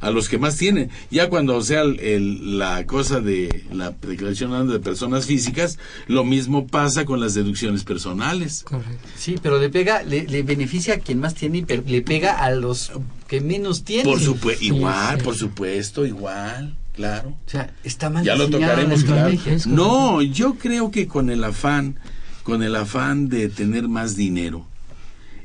A 0.00 0.10
los 0.10 0.28
que 0.28 0.38
más 0.38 0.56
tienen. 0.56 0.90
Ya 1.10 1.28
cuando 1.28 1.60
sea 1.60 1.80
el- 1.82 1.98
el- 1.98 2.58
la 2.58 2.86
cosa 2.86 3.20
de 3.20 3.64
la 3.72 3.90
declaración 3.90 4.68
de 4.70 4.78
personas 4.78 5.26
físicas, 5.26 5.76
lo 6.06 6.22
mismo 6.24 6.68
pasa 6.68 7.04
con 7.04 7.18
las 7.18 7.34
deducciones 7.34 7.82
personales. 7.82 8.62
Correcto. 8.62 9.08
Sí, 9.16 9.34
pero 9.42 9.58
le 9.58 9.70
pega, 9.70 10.04
le, 10.04 10.22
le 10.28 10.44
beneficia 10.44 10.94
a 10.94 10.98
quien 10.98 11.18
más 11.18 11.34
tiene 11.34 11.58
y 11.58 11.62
per- 11.62 11.82
le 11.84 12.00
pega 12.02 12.38
a 12.44 12.52
los 12.52 12.92
que 13.26 13.40
menos 13.40 13.82
tienen. 13.82 14.06
Por 14.06 14.20
supuesto, 14.20 14.64
igual, 14.64 15.18
sí. 15.18 15.24
por 15.24 15.34
supuesto, 15.34 16.06
igual, 16.06 16.76
claro. 16.94 17.30
O 17.30 17.50
sea, 17.50 17.74
está 17.82 18.08
mal 18.08 18.24
ya 18.24 18.36
lo 18.36 18.48
tocaremos 18.48 19.02
claro. 19.02 19.32
no 19.66 20.22
yo 20.22 20.54
creo 20.54 20.92
que 20.92 21.08
con 21.08 21.28
el 21.28 21.42
afán 21.42 21.96
con 22.44 22.62
el 22.62 22.76
afán 22.76 23.28
de 23.28 23.48
tener 23.48 23.88
más 23.88 24.14
dinero 24.14 24.64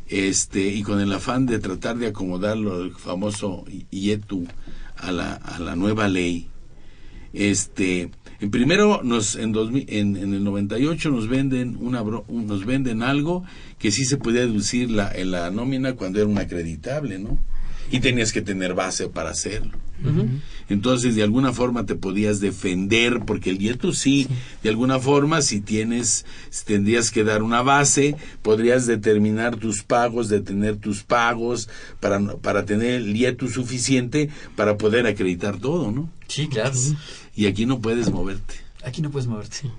este 0.07 0.67
y 0.67 0.83
con 0.83 0.99
el 0.99 1.11
afán 1.13 1.45
de 1.45 1.59
tratar 1.59 1.97
de 1.97 2.07
acomodarlo 2.07 2.83
el 2.83 2.91
famoso 2.91 3.65
IETU 3.91 4.47
a 4.97 5.11
la, 5.11 5.33
a 5.33 5.59
la 5.59 5.75
nueva 5.75 6.07
ley. 6.07 6.49
Este 7.33 8.11
en 8.39 8.51
primero 8.51 9.01
nos 9.03 9.35
en, 9.35 9.51
2000 9.53 9.85
en, 9.87 10.17
en 10.17 10.33
el 10.33 10.43
98 10.43 11.09
nos 11.09 11.27
venden 11.27 11.77
una 11.79 12.03
nos 12.03 12.65
venden 12.65 13.01
algo 13.01 13.43
que 13.79 13.91
sí 13.91 14.05
se 14.05 14.17
podía 14.17 14.41
deducir 14.41 14.91
la 14.91 15.11
en 15.11 15.31
la 15.31 15.49
nómina 15.49 15.93
cuando 15.93 16.19
era 16.19 16.27
un 16.27 16.37
acreditable 16.37 17.19
no 17.19 17.39
y 17.91 17.99
tenías 17.99 18.31
que 18.31 18.41
tener 18.41 18.73
base 18.73 19.07
para 19.07 19.29
hacerlo 19.29 19.82
entonces, 20.69 21.15
de 21.15 21.23
alguna 21.23 21.53
forma 21.53 21.85
te 21.85 21.95
podías 21.95 22.39
defender, 22.39 23.21
porque 23.25 23.51
el 23.51 23.61
IETU 23.61 23.93
sí, 23.93 24.27
de 24.61 24.69
alguna 24.69 24.99
forma, 24.99 25.41
si 25.41 25.61
tienes, 25.61 26.25
si 26.49 26.65
tendrías 26.65 27.11
que 27.11 27.23
dar 27.23 27.43
una 27.43 27.61
base, 27.61 28.15
podrías 28.41 28.85
determinar 28.85 29.55
tus 29.57 29.83
pagos, 29.83 30.29
detener 30.29 30.77
tus 30.77 31.03
pagos, 31.03 31.69
para, 31.99 32.19
para 32.37 32.65
tener 32.65 33.01
el 33.01 33.15
IETU 33.15 33.47
suficiente 33.47 34.29
para 34.55 34.77
poder 34.77 35.07
acreditar 35.07 35.57
todo, 35.57 35.91
¿no? 35.91 36.09
Sí, 36.27 36.47
claro. 36.47 36.77
Y 37.35 37.45
aquí 37.45 37.65
no 37.65 37.79
puedes 37.79 38.11
moverte. 38.11 38.55
Aquí 38.83 39.01
no 39.01 39.11
puedes 39.11 39.27
moverte. 39.27 39.69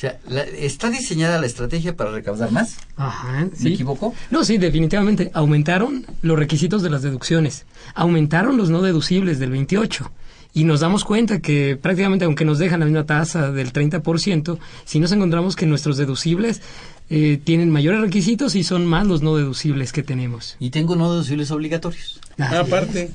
O 0.00 0.02
sea, 0.08 0.18
la- 0.30 0.44
está 0.44 0.88
diseñada 0.88 1.38
la 1.38 1.44
estrategia 1.46 1.94
para 1.94 2.10
recaudar 2.10 2.50
más. 2.52 2.78
Ajá, 2.96 3.44
¿Me 3.50 3.54
sí. 3.54 3.74
equivoco? 3.74 4.14
No, 4.30 4.44
sí, 4.44 4.56
definitivamente. 4.56 5.30
Aumentaron 5.34 6.06
los 6.22 6.38
requisitos 6.38 6.80
de 6.82 6.88
las 6.88 7.02
deducciones. 7.02 7.66
Aumentaron 7.94 8.56
los 8.56 8.70
no 8.70 8.80
deducibles 8.80 9.38
del 9.38 9.50
28. 9.50 10.10
Y 10.54 10.64
nos 10.64 10.80
damos 10.80 11.04
cuenta 11.04 11.40
que 11.40 11.76
prácticamente, 11.76 12.24
aunque 12.24 12.46
nos 12.46 12.58
dejan 12.58 12.80
la 12.80 12.86
misma 12.86 13.04
tasa 13.04 13.52
del 13.52 13.74
30%, 13.74 14.58
si 14.86 15.00
nos 15.00 15.12
encontramos 15.12 15.54
que 15.54 15.66
nuestros 15.66 15.98
deducibles 15.98 16.62
eh, 17.10 17.38
tienen 17.44 17.68
mayores 17.68 18.00
requisitos 18.00 18.54
y 18.54 18.64
son 18.64 18.86
más 18.86 19.06
los 19.06 19.20
no 19.20 19.36
deducibles 19.36 19.92
que 19.92 20.02
tenemos. 20.02 20.56
Y 20.60 20.70
tengo 20.70 20.96
no 20.96 21.12
deducibles 21.12 21.50
obligatorios. 21.50 22.20
Así 22.38 22.54
Aparte. 22.56 23.10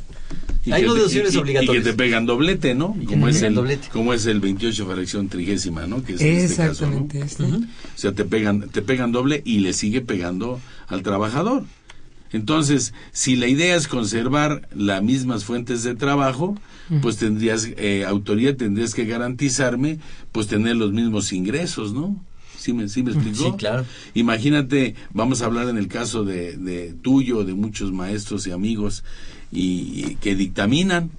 Y 0.66 0.72
Hay 0.72 0.82
que 0.82 0.88
te- 0.88 0.94
deducciones 0.96 1.34
y- 1.34 1.38
obligatorias. 1.38 1.76
Y 1.76 1.86
que 1.86 1.92
te 1.92 1.98
pegan 1.98 2.26
doblete, 2.26 2.74
¿no? 2.76 2.96
Como 3.08 3.28
es, 3.28 3.42
el, 3.42 3.54
doblete. 3.56 3.88
como 3.90 4.14
es 4.14 4.26
el 4.26 4.40
28 4.40 4.86
fracción 4.88 5.30
trigésima, 5.30 5.86
¿no? 5.88 6.04
Que 6.04 6.14
es 6.14 6.22
en 6.22 6.36
este 6.38 6.56
caso, 6.56 6.88
¿no? 6.90 7.08
Exactamente. 7.12 7.22
este. 7.22 7.44
O 7.44 7.60
sea, 7.98 8.12
te 8.14 8.26
pegan, 8.26 8.70
te 8.70 8.82
pegan 8.82 9.12
doble 9.12 9.42
y 9.46 9.60
le 9.60 9.74
sigue 9.74 10.02
pegando 10.02 10.60
al 10.88 11.04
trabajador. 11.04 11.64
Entonces, 12.32 12.94
si 13.12 13.36
la 13.36 13.48
idea 13.48 13.76
es 13.76 13.88
conservar 13.88 14.68
las 14.76 15.02
mismas 15.02 15.46
fuentes 15.46 15.84
de 15.84 15.96
trabajo, 15.96 16.58
pues 17.02 17.18
tendrías, 17.18 17.70
eh, 17.78 18.04
autoría 18.06 18.58
tendrías 18.58 18.94
que 18.94 19.06
garantizarme, 19.06 20.00
pues 20.32 20.48
tener 20.48 20.76
los 20.76 20.92
mismos 20.92 21.32
ingresos, 21.32 21.94
¿no? 21.94 22.22
¿Sí 22.58 22.74
me, 22.74 22.90
sí 22.90 23.04
me 23.04 23.12
explicó? 23.12 23.52
Sí, 23.52 23.58
claro. 23.58 23.86
Imagínate, 24.16 24.96
vamos 25.14 25.42
a 25.42 25.46
hablar 25.46 25.70
en 25.70 25.78
el 25.78 25.88
caso 25.88 26.24
de, 26.26 26.58
de 26.58 26.94
tuyo, 26.94 27.44
de 27.44 27.54
muchos 27.54 27.92
maestros 27.92 28.48
y 28.48 28.52
amigos 28.52 29.04
y, 29.52 30.06
y 30.12 30.16
que 30.16 30.36
dictaminan. 30.36 31.12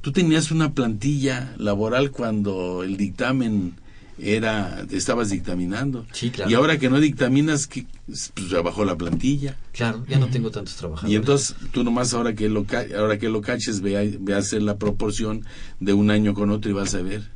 Tú 0.00 0.12
tenías 0.12 0.50
una 0.50 0.72
plantilla 0.72 1.54
laboral 1.58 2.10
cuando 2.10 2.82
el 2.82 2.96
dictamen 2.96 3.74
era, 4.18 4.84
estabas 4.90 5.30
dictaminando. 5.30 6.06
Sí, 6.12 6.30
claro. 6.30 6.50
Y 6.50 6.54
ahora 6.54 6.78
que 6.78 6.90
no 6.90 7.00
dictaminas, 7.00 7.66
que 7.66 7.86
pues 8.06 8.48
ya 8.50 8.60
bajó 8.60 8.84
la 8.84 8.96
plantilla. 8.96 9.56
Claro, 9.72 10.04
ya 10.08 10.18
no 10.18 10.28
tengo 10.28 10.50
tantos 10.50 10.76
trabajadores. 10.76 11.12
Y 11.12 11.16
entonces 11.16 11.56
tú 11.72 11.84
nomás 11.84 12.14
ahora 12.14 12.34
que 12.34 12.48
lo, 12.48 12.66
ahora 12.98 13.18
que 13.18 13.28
lo 13.28 13.40
caches, 13.40 13.80
ve 13.80 13.96
a, 13.96 14.18
ve 14.20 14.34
a 14.34 14.38
hacer 14.38 14.62
la 14.62 14.76
proporción 14.76 15.44
de 15.80 15.92
un 15.92 16.10
año 16.10 16.34
con 16.34 16.50
otro 16.50 16.70
y 16.70 16.74
vas 16.74 16.94
a 16.94 17.02
ver. 17.02 17.30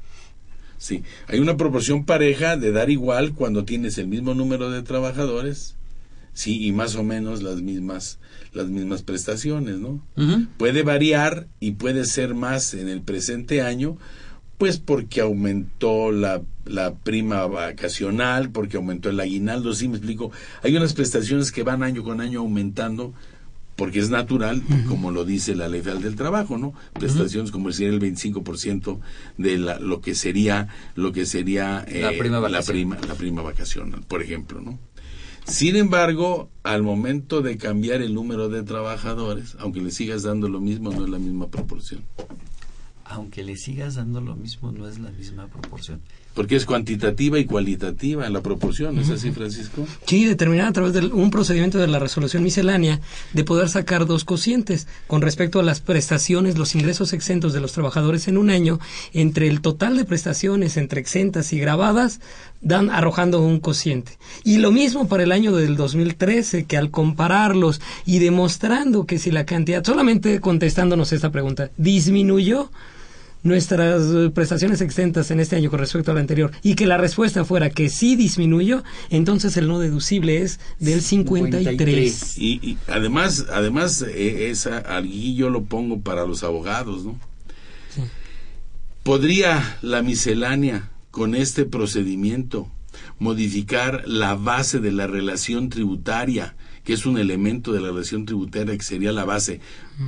Sí, 0.79 1.03
hay 1.29 1.39
una 1.39 1.57
proporción 1.57 2.05
pareja 2.05 2.57
de 2.57 2.73
dar 2.73 2.91
igual 2.91 3.33
cuando 3.33 3.65
tienes 3.65 3.97
el 3.99 4.09
mismo 4.09 4.35
número 4.35 4.71
de 4.71 4.83
trabajadores, 4.83 5.75
sí, 6.37 6.64
y 6.66 6.73
más 6.73 6.97
o 6.97 7.02
menos 7.02 7.43
las 7.43 7.62
mismas 7.62 8.21
las 8.52 8.69
mismas 8.69 9.02
prestaciones, 9.02 9.78
¿no? 9.78 10.02
Puede 10.57 10.83
variar 10.83 11.47
y 11.61 11.73
puede 11.73 12.05
ser 12.05 12.35
más 12.35 12.75
en 12.75 12.88
el 12.88 13.02
presente 13.02 13.61
año, 13.61 13.99
pues 14.57 14.78
porque 14.78 15.21
aumentó 15.21 16.11
la, 16.11 16.43
la 16.64 16.95
prima 16.95 17.47
vacacional, 17.47 18.50
porque 18.50 18.76
aumentó 18.78 19.11
el 19.11 19.21
aguinaldo, 19.21 19.75
sí 19.75 19.88
me 19.88 19.97
explico. 19.97 20.31
Hay 20.62 20.75
unas 20.76 20.95
prestaciones 20.95 21.52
que 21.52 21.64
van 21.64 21.83
año 21.83 22.02
con 22.02 22.21
año 22.21 22.40
aumentando 22.40 23.12
porque 23.76 23.99
es 23.99 24.09
natural, 24.09 24.62
como 24.88 25.11
lo 25.11 25.26
dice 25.26 25.55
la 25.55 25.69
ley 25.69 25.83
federal 25.83 26.02
del 26.02 26.16
trabajo, 26.16 26.57
¿no? 26.57 26.73
Prestaciones 26.95 27.50
como 27.50 27.69
decir 27.69 27.88
el 27.88 28.00
25% 28.00 28.99
de 29.37 29.59
la, 29.59 29.78
lo 29.78 30.00
que 30.00 30.14
sería 30.14 30.69
lo 30.95 31.12
que 31.12 31.26
sería 31.26 31.85
eh, 31.87 32.00
La 32.00 32.12
prima 32.12 32.40
la 32.49 32.62
prima 32.62 32.97
la 33.07 33.14
prima 33.14 33.43
vacacional, 33.43 34.00
por 34.09 34.23
ejemplo, 34.23 34.62
¿no? 34.62 34.78
Sin 35.47 35.76
embargo, 35.76 36.50
al 36.65 36.83
momento 36.83 37.41
de 37.41 37.57
cambiar 37.57 38.03
el 38.03 38.15
número 38.15 38.49
de 38.49 38.65
trabajadores, 38.65 39.57
aunque 39.61 39.81
le 39.81 39.93
sigas 39.93 40.25
dando 40.25 40.49
lo 40.49 40.61
mismo, 40.61 40.91
no 40.91 41.05
es 41.05 41.09
la 41.09 41.21
misma 41.21 41.49
proporción. 41.49 42.05
Aunque 43.05 43.45
le 43.45 43.57
sigas 43.57 43.95
dando 43.95 44.21
lo 44.21 44.35
mismo, 44.35 44.73
no 44.73 44.88
es 44.88 44.99
la 44.99 45.11
misma 45.11 45.47
proporción. 45.47 46.03
Porque 46.37 46.55
es 46.55 46.66
cuantitativa 46.66 47.38
y 47.38 47.47
cualitativa 47.47 48.28
la 48.28 48.43
proporción, 48.43 48.99
¿es 48.99 49.09
así, 49.09 49.31
Francisco? 49.33 49.87
Sí, 50.07 50.26
determinar 50.26 50.69
a 50.69 50.73
través 50.73 50.93
de 50.93 51.07
un 51.07 51.31
procedimiento 51.31 51.78
de 51.78 51.87
la 51.87 51.99
resolución 51.99 52.43
miscelánea 52.43 53.00
de 53.33 53.43
poder 53.43 53.71
sacar 53.71 54.05
dos 54.05 54.25
cocientes 54.25 54.87
con 55.07 55.23
respecto 55.23 55.59
a 55.59 55.62
las 55.62 55.81
prestaciones, 55.81 56.59
los 56.59 56.75
ingresos 56.75 57.14
exentos 57.14 57.55
de 57.55 57.61
los 57.61 57.73
trabajadores 57.73 58.28
en 58.28 58.37
un 58.37 58.50
año, 58.50 58.78
entre 59.14 59.49
el 59.49 59.62
total 59.62 59.97
de 59.97 60.05
prestaciones 60.05 60.76
entre 60.76 61.00
exentas 61.00 61.55
y 61.55 61.59
grabadas, 61.59 62.21
dan 62.61 62.90
arrojando 62.90 63.40
un 63.40 63.59
cociente. 63.59 64.19
Y 64.45 64.59
lo 64.59 64.73
mismo 64.73 65.09
para 65.09 65.23
el 65.23 65.33
año 65.33 65.52
del 65.52 65.76
2013, 65.76 66.66
que 66.66 66.76
al 66.76 66.90
compararlos 66.90 67.81
y 68.05 68.19
demostrando 68.19 69.07
que 69.07 69.19
si 69.19 69.31
la 69.31 69.47
cantidad, 69.47 69.85
solamente 69.85 70.40
contestándonos 70.40 71.12
esta 71.12 71.31
pregunta, 71.33 71.71
disminuyó 71.78 72.71
nuestras 73.47 74.03
eh, 74.15 74.31
prestaciones 74.31 74.81
exentas 74.81 75.31
en 75.31 75.41
este 75.41 75.57
año 75.57 75.71
con 75.71 75.79
respecto 75.79 76.11
al 76.11 76.19
anterior 76.19 76.50
y 76.62 76.75
que 76.75 76.87
la 76.87 76.97
respuesta 76.97 77.45
fuera 77.45 77.71
que 77.71 77.88
sí 77.88 78.17
disminuyó, 78.17 78.85
entonces 79.11 79.57
el 79.57 79.69
no 79.69 79.79
deducible 79.79 80.43
es 80.43 80.61
del 80.79 81.00
53. 81.00 82.38
Y, 82.38 82.61
y 82.62 82.79
además, 82.88 83.47
además 83.53 84.03
eh, 84.03 84.50
esa, 84.50 84.97
aquí 84.97 85.35
yo 85.35 85.50
lo 85.50 85.65
pongo 85.65 86.00
para 86.00 86.26
los 86.26 86.43
abogados, 86.43 87.05
¿no? 87.05 87.19
Sí. 87.95 88.03
¿Podría 89.03 89.79
la 89.83 90.03
miscelánea 90.03 90.91
con 91.11 91.35
este 91.35 91.65
procedimiento 91.65 92.71
modificar 93.19 94.03
la 94.07 94.35
base 94.35 94.81
de 94.81 94.93
la 94.93 95.07
relación 95.07 95.69
tributaria, 95.69 96.57
que 96.87 96.93
es 96.95 97.05
un 97.05 97.19
elemento 97.19 97.73
de 97.73 97.81
la 97.81 97.88
relación 97.88 98.25
tributaria 98.25 98.75
que 98.76 98.83
sería 98.85 99.12
la 99.12 99.25
base? 99.25 99.61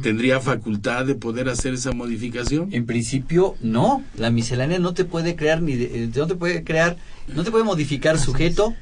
¿Tendría 0.02 0.40
facultad 0.40 1.04
de 1.04 1.14
poder 1.16 1.49
hacer 1.50 1.75
esa 1.75 1.92
modificación? 1.92 2.68
En 2.73 2.87
principio, 2.87 3.56
no. 3.61 4.02
La 4.16 4.30
miscelánea 4.30 4.78
no 4.78 4.94
te 4.94 5.04
puede 5.04 5.35
crear 5.37 5.61
ni 5.61 5.75
de- 5.75 6.04
eh, 6.04 6.11
no 6.16 6.26
te 6.28 6.37
puede 6.37 6.62
crear, 6.64 6.97
no 7.26 7.42
te 7.44 7.50
puede 7.50 7.64
modificar 7.64 8.18
sujeto, 8.18 8.75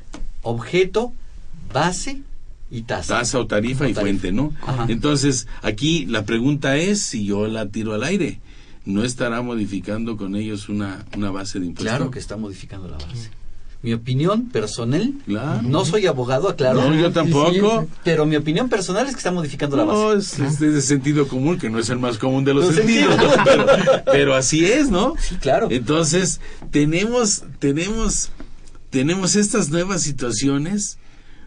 objeto, 0.43 1.13
base 1.73 2.23
y 2.71 2.83
tasa. 2.83 3.19
Tasa 3.19 3.39
o 3.39 3.47
tarifa 3.47 3.85
O 3.85 3.89
y 3.89 3.95
tarifa. 3.95 4.01
fuente, 4.03 4.31
¿no? 4.33 4.53
Ajá. 4.67 4.87
Entonces, 4.89 5.49
aquí 5.63 6.05
la 6.07 6.25
pregunta 6.25 6.77
es 6.77 7.01
si 7.01 7.25
yo 7.25 7.47
la 7.47 7.69
tiro 7.69 7.95
al 7.95 8.05
aire. 8.05 8.41
¿No 8.85 9.03
estará 9.05 9.43
modificando 9.43 10.17
con 10.17 10.37
ellos 10.37 10.69
una, 10.69 11.07
una 11.17 11.31
base 11.33 11.59
de 11.59 11.67
impuestos? 11.67 11.97
Claro 11.97 12.11
que 12.13 12.21
está 12.21 12.37
modificando 12.37 12.87
la 12.89 12.99
base. 12.99 13.31
Mi 13.83 13.93
opinión 13.93 14.49
personal, 14.49 15.13
Claro. 15.27 15.63
no 15.63 15.85
soy 15.85 16.07
abogado, 16.07 16.49
aclaro. 16.49 16.89
No, 16.91 16.95
yo 16.99 17.13
tampoco. 17.13 17.87
Pero 18.03 18.27
mi 18.27 18.35
opinión 18.37 18.69
personal 18.69 19.07
es 19.07 19.13
que 19.13 19.19
está 19.19 19.31
modificando 19.31 19.77
la 19.77 19.85
No, 19.85 20.07
base. 20.07 20.45
es, 20.45 20.55
es 20.55 20.59
de 20.61 20.83
sentido 20.83 21.29
común, 21.29 21.59
que 21.59 21.71
no 21.71 21.79
es 21.79 21.89
el 21.91 21.99
más 21.99 22.19
común 22.19 22.45
de 22.45 22.55
los 22.55 22.67
Los 22.67 22.75
sentidos, 22.75 23.15
sentidos. 23.15 23.37
¿no? 23.37 23.45
pero, 23.45 23.67
pero 24.11 24.35
así 24.35 24.65
es, 24.65 24.91
¿no? 24.91 25.15
Sí, 25.21 25.37
claro. 25.37 25.69
Entonces, 25.71 26.41
tenemos, 26.73 27.45
tenemos, 27.61 28.31
tenemos 28.91 29.37
estas 29.37 29.69
nuevas 29.71 30.03
situaciones 30.03 30.99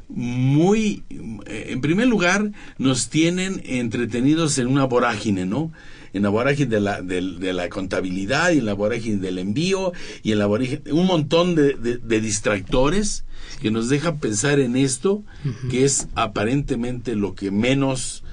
muy, 0.07 1.03
eh, 1.45 1.67
en 1.69 1.81
primer 1.81 2.07
lugar, 2.07 2.51
nos 2.77 3.09
tienen 3.09 3.61
entretenidos 3.65 4.57
en 4.57 4.67
una 4.67 4.85
vorágine, 4.85 5.45
¿no? 5.45 5.71
En 6.13 6.23
la 6.23 6.29
vorágine 6.29 6.67
de 6.69 6.79
la, 6.79 7.01
de, 7.01 7.21
la 7.53 7.69
contabilidad 7.69 8.51
y 8.51 8.59
en 8.59 8.65
la 8.65 8.73
vorágine 8.73 9.17
del 9.17 9.37
envío 9.37 9.93
y 10.23 10.31
en 10.31 10.39
la 10.39 10.45
vorágine, 10.47 10.81
un 10.91 11.05
montón 11.05 11.55
de, 11.55 11.73
de- 11.73 11.97
de 11.97 12.21
distractores 12.21 13.23
que 13.61 13.71
nos 13.71 13.89
dejan 13.89 14.19
pensar 14.19 14.59
en 14.59 14.75
esto, 14.75 15.23
que 15.69 15.83
es 15.85 16.07
aparentemente 16.15 17.15
lo 17.15 17.35
que 17.35 17.51
menos, 17.51 18.23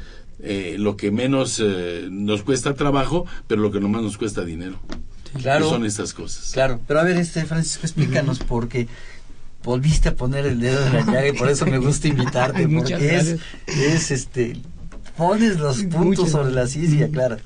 eh, 0.41 0.77
lo 0.79 0.97
que 0.97 1.11
menos 1.11 1.61
eh, 1.63 2.09
nos 2.11 2.43
cuesta 2.43 2.75
trabajo, 2.75 3.27
pero 3.47 3.61
lo 3.63 3.71
que 3.73 3.81
nomás 3.81 4.03
nos 4.03 4.17
cuesta 4.19 4.45
dinero. 4.45 4.81
Claro. 5.43 5.65
Que 5.67 5.71
son 5.71 5.85
estas 5.85 6.15
cosas. 6.15 6.51
Claro, 6.53 6.81
pero 6.87 7.01
a 7.01 7.05
ver, 7.05 7.17
este 7.17 7.45
Francisco, 7.45 7.83
explícanos 7.87 8.39
porque 8.39 8.89
volviste 9.65 10.09
a 10.11 10.15
poner 10.15 10.47
el 10.47 10.61
dedo 10.61 10.87
en 10.87 10.93
la 10.93 11.01
llaga 11.05 11.29
y 11.29 11.33
por 11.33 11.51
eso 11.51 11.67
me 11.67 11.79
gusta 11.79 12.09
invitarte, 12.09 12.69
porque 12.75 13.17
es, 13.17 13.37
es 13.67 14.11
este, 14.13 14.57
pones 15.17 15.59
los 15.59 15.79
puntos 15.83 16.05
Muchas 16.05 16.31
sobre 16.31 16.53
la 16.53 16.67
silla, 16.69 17.09
claro. 17.09 17.37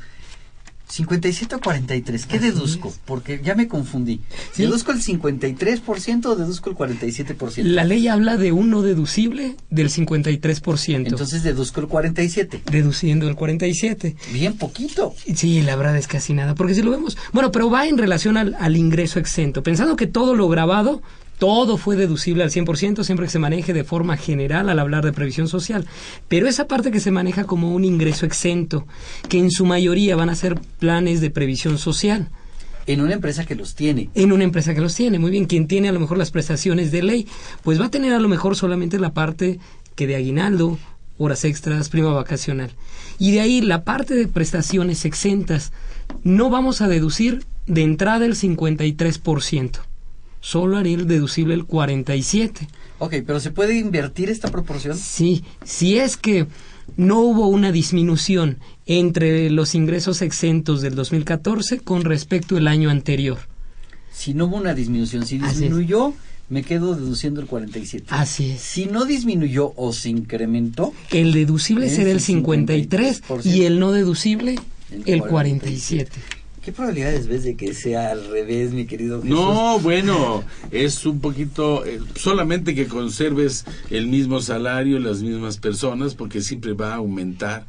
57 0.91 1.55
o 1.55 1.61
43, 1.61 2.27
¿qué 2.27 2.39
deduzco? 2.39 2.93
Porque 3.05 3.41
ya 3.43 3.55
me 3.55 3.69
confundí. 3.69 4.21
Sí. 4.53 4.63
¿Deduzco 4.63 4.93
el 4.93 5.03
53% 5.03 6.27
o 6.27 6.37
deduzco 6.37 6.71
el 6.71 6.77
47%? 6.77 7.63
La 7.63 7.85
ley 7.85 8.09
habla 8.09 8.37
de 8.37 8.53
un 8.53 8.71
no 8.71 8.83
deducible 8.83 9.57
del 9.71 9.91
53%. 9.91 11.07
Entonces 11.07 11.43
deduzco 11.43 11.81
el 11.81 11.87
47. 11.87 12.63
deduciendo 12.71 13.29
el 13.29 13.37
47. 13.37 14.17
Bien 14.33 14.55
poquito. 14.55 15.15
Sí, 15.35 15.63
la 15.63 15.77
verdad 15.77 15.97
es 15.97 16.09
casi 16.09 16.35
nada, 16.35 16.55
porque 16.55 16.75
si 16.75 16.83
lo 16.83 16.91
vemos, 16.91 17.17
bueno, 17.33 17.53
pero 17.53 17.71
va 17.71 17.87
en 17.87 17.99
relación 17.99 18.37
al, 18.37 18.57
al 18.59 18.77
ingreso 18.77 19.19
exento, 19.19 19.63
pensando 19.63 19.97
que 19.97 20.07
todo 20.07 20.35
lo 20.35 20.49
grabado, 20.49 21.03
todo 21.41 21.79
fue 21.79 21.97
deducible 21.97 22.45
al 22.45 22.51
100% 22.51 23.03
siempre 23.03 23.27
que 23.27 23.33
se 23.33 23.39
maneje 23.39 23.73
de 23.73 23.83
forma 23.83 24.19
general 24.19 24.69
al 24.69 24.79
hablar 24.79 25.05
de 25.07 25.13
previsión 25.13 25.49
social, 25.49 25.87
pero 26.29 26.47
esa 26.47 26.69
parte 26.69 26.91
que 26.91 27.01
se 27.01 27.11
maneja 27.11 27.45
como 27.45 27.75
un 27.75 27.85
ingreso 27.85 28.27
exento, 28.27 28.87
que 29.31 29.39
en 29.39 29.51
su 29.51 29.65
mayoría 29.65 30.15
van 30.17 30.29
a 30.29 30.35
ser 30.35 30.61
planes 30.79 31.23
de 31.23 31.31
previsión 31.31 31.79
social, 31.79 32.29
En 32.87 33.01
una 33.01 33.15
empresa 33.15 33.47
que 33.47 33.55
los 33.55 33.75
tiene. 33.75 34.11
en 34.15 34.33
una 34.33 34.45
empresa 34.45 34.75
que 34.75 34.81
los 34.83 34.95
tiene. 34.95 35.19
Muy 35.19 35.31
bien, 35.31 35.47
quien 35.47 35.67
tiene 35.67 35.89
a 35.89 35.93
lo 35.93 36.01
mejor 36.01 36.19
las 36.19 36.31
prestaciones 36.31 36.93
de 36.93 37.03
ley, 37.03 37.27
pues 37.63 37.81
va 37.81 37.87
a 37.87 37.91
tener 37.91 38.13
a 38.13 38.21
lo 38.21 38.29
mejor 38.29 38.55
solamente 38.55 38.99
la 38.99 39.15
parte 39.15 39.59
que 39.95 40.07
de 40.07 40.17
aguinaldo, 40.17 40.79
horas 41.17 41.45
extras, 41.45 41.89
prima 41.89 42.13
vacacional. 42.13 42.71
Y 43.19 43.33
de 43.33 43.41
ahí 43.41 43.61
la 43.63 43.85
parte 43.85 44.15
de 44.15 44.27
prestaciones 44.27 45.07
exentas, 45.07 45.73
no 46.23 46.51
vamos 46.51 46.83
a 46.83 46.89
deducir 46.89 47.45
de 47.67 47.83
entrada 47.83 48.27
el 48.27 48.35
53%. 48.35 49.90
Solo 50.41 50.79
haría 50.79 50.97
el 50.97 51.07
deducible 51.07 51.55
el 51.55 51.67
47%. 51.67 52.67
Ok, 52.99 53.15
pero 53.27 53.41
¿se 53.41 53.51
puede 53.51 53.79
invertir 53.79 54.29
esta 54.29 54.51
proporción? 54.51 54.97
Sí, 54.97 55.43
si 55.65 55.99
es 55.99 56.17
que 56.17 56.47
no 56.97 57.21
hubo 57.21 57.47
una 57.49 57.73
disminución 57.73 58.59
entre 58.87 59.49
los 59.51 59.75
ingresos 59.75 60.23
exentos 60.23 60.83
del 60.83 60.95
2014 60.95 61.81
con 61.81 62.05
respecto 62.05 62.57
al 62.57 62.69
año 62.69 62.91
anterior. 62.91 63.39
Si 64.13 64.35
no 64.35 64.47
hubo 64.47 64.57
una 64.57 64.75
disminución, 64.75 65.25
si 65.27 65.39
disminuyó, 65.39 66.13
me 66.51 66.63
quedo 66.63 66.95
deduciendo 66.95 67.41
el 67.41 67.47
47. 67.47 68.07
Así 68.11 68.51
es. 68.51 68.61
Si 68.61 68.87
no 68.87 69.05
disminuyó 69.05 69.73
o 69.77 69.93
se 69.93 70.11
incrementó, 70.11 70.93
El 71.11 71.33
deducible 71.33 71.89
será 71.89 72.11
el 72.11 72.17
el 72.17 72.21
53 72.21 73.23
y 73.45 73.63
el 73.63 73.79
no 73.79 73.93
deducible 73.93 74.57
El 74.91 75.03
el 75.07 75.21
47. 75.23 76.11
¿Qué 76.71 76.77
probabilidades 76.77 77.27
ves 77.27 77.43
de 77.43 77.57
que 77.57 77.75
sea 77.75 78.13
al 78.13 78.29
revés, 78.29 78.73
mi 78.73 78.87
querido 78.87 79.21
Jesús? 79.21 79.37
No, 79.37 79.81
bueno, 79.81 80.45
es 80.71 81.05
un 81.05 81.19
poquito, 81.19 81.85
eh, 81.85 82.01
solamente 82.15 82.77
que 82.77 82.87
conserves 82.87 83.65
el 83.91 84.07
mismo 84.07 84.41
salario, 84.41 85.01
las 85.01 85.21
mismas 85.21 85.59
personas, 85.59 86.15
porque 86.15 86.41
siempre 86.41 86.75
va 86.75 86.93
a 86.93 86.97
aumentar, 86.97 87.67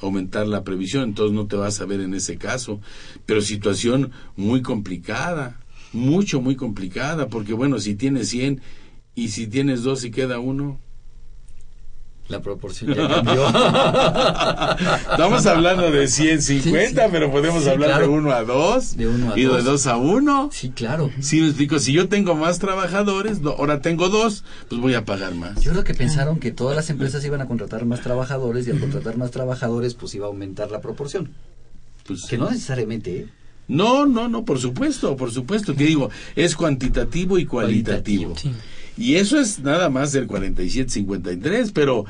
aumentar 0.00 0.46
la 0.46 0.62
previsión, 0.62 1.02
entonces 1.02 1.34
no 1.34 1.48
te 1.48 1.56
vas 1.56 1.80
a 1.80 1.86
ver 1.86 2.00
en 2.00 2.14
ese 2.14 2.36
caso. 2.36 2.80
Pero 3.26 3.40
situación 3.40 4.12
muy 4.36 4.62
complicada, 4.62 5.58
mucho, 5.92 6.40
muy 6.40 6.54
complicada, 6.54 7.26
porque 7.26 7.52
bueno, 7.52 7.80
si 7.80 7.96
tienes 7.96 8.28
100 8.28 8.60
y 9.16 9.30
si 9.30 9.48
tienes 9.48 9.82
dos 9.82 10.04
y 10.04 10.12
queda 10.12 10.38
uno. 10.38 10.78
La 12.28 12.42
proporción 12.42 12.92
ya 12.92 13.06
cambió. 13.08 13.46
Estamos 15.12 15.46
hablando 15.46 15.90
de 15.90 16.08
150, 16.08 16.88
Sí, 16.88 16.94
sí. 16.94 17.08
pero 17.12 17.30
podemos 17.30 17.62
Sí, 17.62 17.68
hablar 17.70 17.90
claro. 17.90 18.06
de 18.08 18.12
uno 18.12 18.32
a 18.32 18.42
dos 18.42 18.96
De 18.96 19.06
uno 19.06 19.32
a 19.32 19.38
y 19.38 19.42
de 19.42 19.48
dos. 19.48 19.64
dos 19.64 19.86
a 19.86 19.96
uno. 19.96 20.48
sí, 20.52 20.70
claro. 20.70 21.10
Sí, 21.20 21.40
me 21.40 21.46
explico. 21.48 21.78
Si 21.78 21.92
yo 21.92 22.08
tengo 22.08 22.34
más 22.34 22.58
trabajadores, 22.58 23.40
no, 23.40 23.50
ahora 23.50 23.80
tengo 23.80 24.08
dos, 24.08 24.44
pues 24.68 24.80
voy 24.80 24.94
a 24.94 25.04
pagar 25.04 25.34
más. 25.34 25.60
Yo 25.62 25.70
creo 25.72 25.84
que 25.84 25.94
pensaron 25.94 26.38
que 26.40 26.50
todas 26.50 26.74
las 26.76 26.90
empresas 26.90 27.24
iban 27.24 27.40
a 27.40 27.46
contratar 27.46 27.84
más 27.84 28.00
trabajadores 28.00 28.66
y 28.66 28.70
al 28.72 28.80
contratar 28.80 29.16
más 29.16 29.30
trabajadores 29.30 29.94
pues 29.94 30.14
iba 30.14 30.26
a 30.26 30.28
aumentar 30.28 30.70
la 30.70 30.80
proporción. 30.80 31.30
Pues, 32.06 32.24
Que 32.24 32.38
no 32.38 32.50
necesariamente, 32.50 33.18
¿eh? 33.20 33.26
no, 33.68 34.06
no, 34.06 34.28
no, 34.28 34.44
por 34.44 34.58
supuesto, 34.58 35.16
por 35.16 35.30
supuesto. 35.32 35.74
Te 35.74 35.84
digo, 35.84 36.10
es 36.36 36.54
cuantitativo 36.56 37.38
y 37.38 37.46
cualitativo. 37.46 38.32
Cualitativo. 38.34 38.56
Y 38.96 39.16
eso 39.16 39.38
es 39.38 39.58
nada 39.60 39.90
más 39.90 40.12
del 40.12 40.26
47-53, 40.26 41.72
pero 41.74 42.06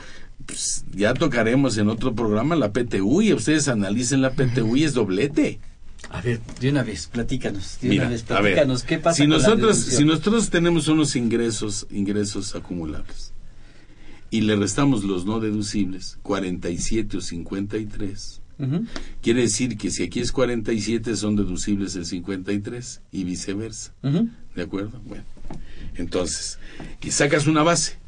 pues, 0.46 0.84
ya 0.94 1.14
tocaremos 1.14 1.76
en 1.78 1.88
otro 1.88 2.14
programa 2.14 2.54
la 2.56 2.72
PTU 2.72 3.22
y 3.22 3.32
ustedes 3.32 3.68
analicen 3.68 4.22
la 4.22 4.30
PTU 4.32 4.76
y 4.76 4.84
es 4.84 4.94
doblete. 4.94 5.58
A 6.10 6.20
ver, 6.20 6.40
de 6.60 6.70
una 6.70 6.84
vez, 6.84 7.08
platícanos. 7.08 7.78
De 7.80 7.88
Mira, 7.88 8.04
una 8.04 8.10
vez, 8.12 8.26
ver, 8.28 8.38
platícanos. 8.42 8.82
¿Qué 8.84 8.98
pasa 8.98 9.16
si 9.16 9.22
con 9.22 9.30
nosotros, 9.30 9.76
si 9.78 10.04
nosotros 10.04 10.50
tenemos 10.50 10.86
unos 10.88 11.16
ingresos, 11.16 11.86
ingresos 11.90 12.54
acumulables 12.54 13.32
y 14.30 14.42
le 14.42 14.56
restamos 14.56 15.04
los 15.04 15.24
no 15.24 15.40
deducibles, 15.40 16.18
47 16.22 17.16
o 17.16 17.20
53, 17.20 18.40
Ujú. 18.58 18.84
quiere 19.22 19.42
decir 19.42 19.76
que 19.76 19.90
si 19.90 20.02
aquí 20.04 20.20
es 20.20 20.32
47 20.32 21.16
son 21.16 21.36
deducibles 21.36 21.96
el 21.96 22.06
53 22.06 23.00
y 23.12 23.24
viceversa. 23.24 23.92
Ujú. 24.02 24.28
¿De 24.54 24.62
acuerdo? 24.62 25.00
Bueno, 25.04 25.24
entonces, 25.96 26.58
y 27.02 27.10
sacas 27.10 27.46
una 27.46 27.62
base. 27.62 27.98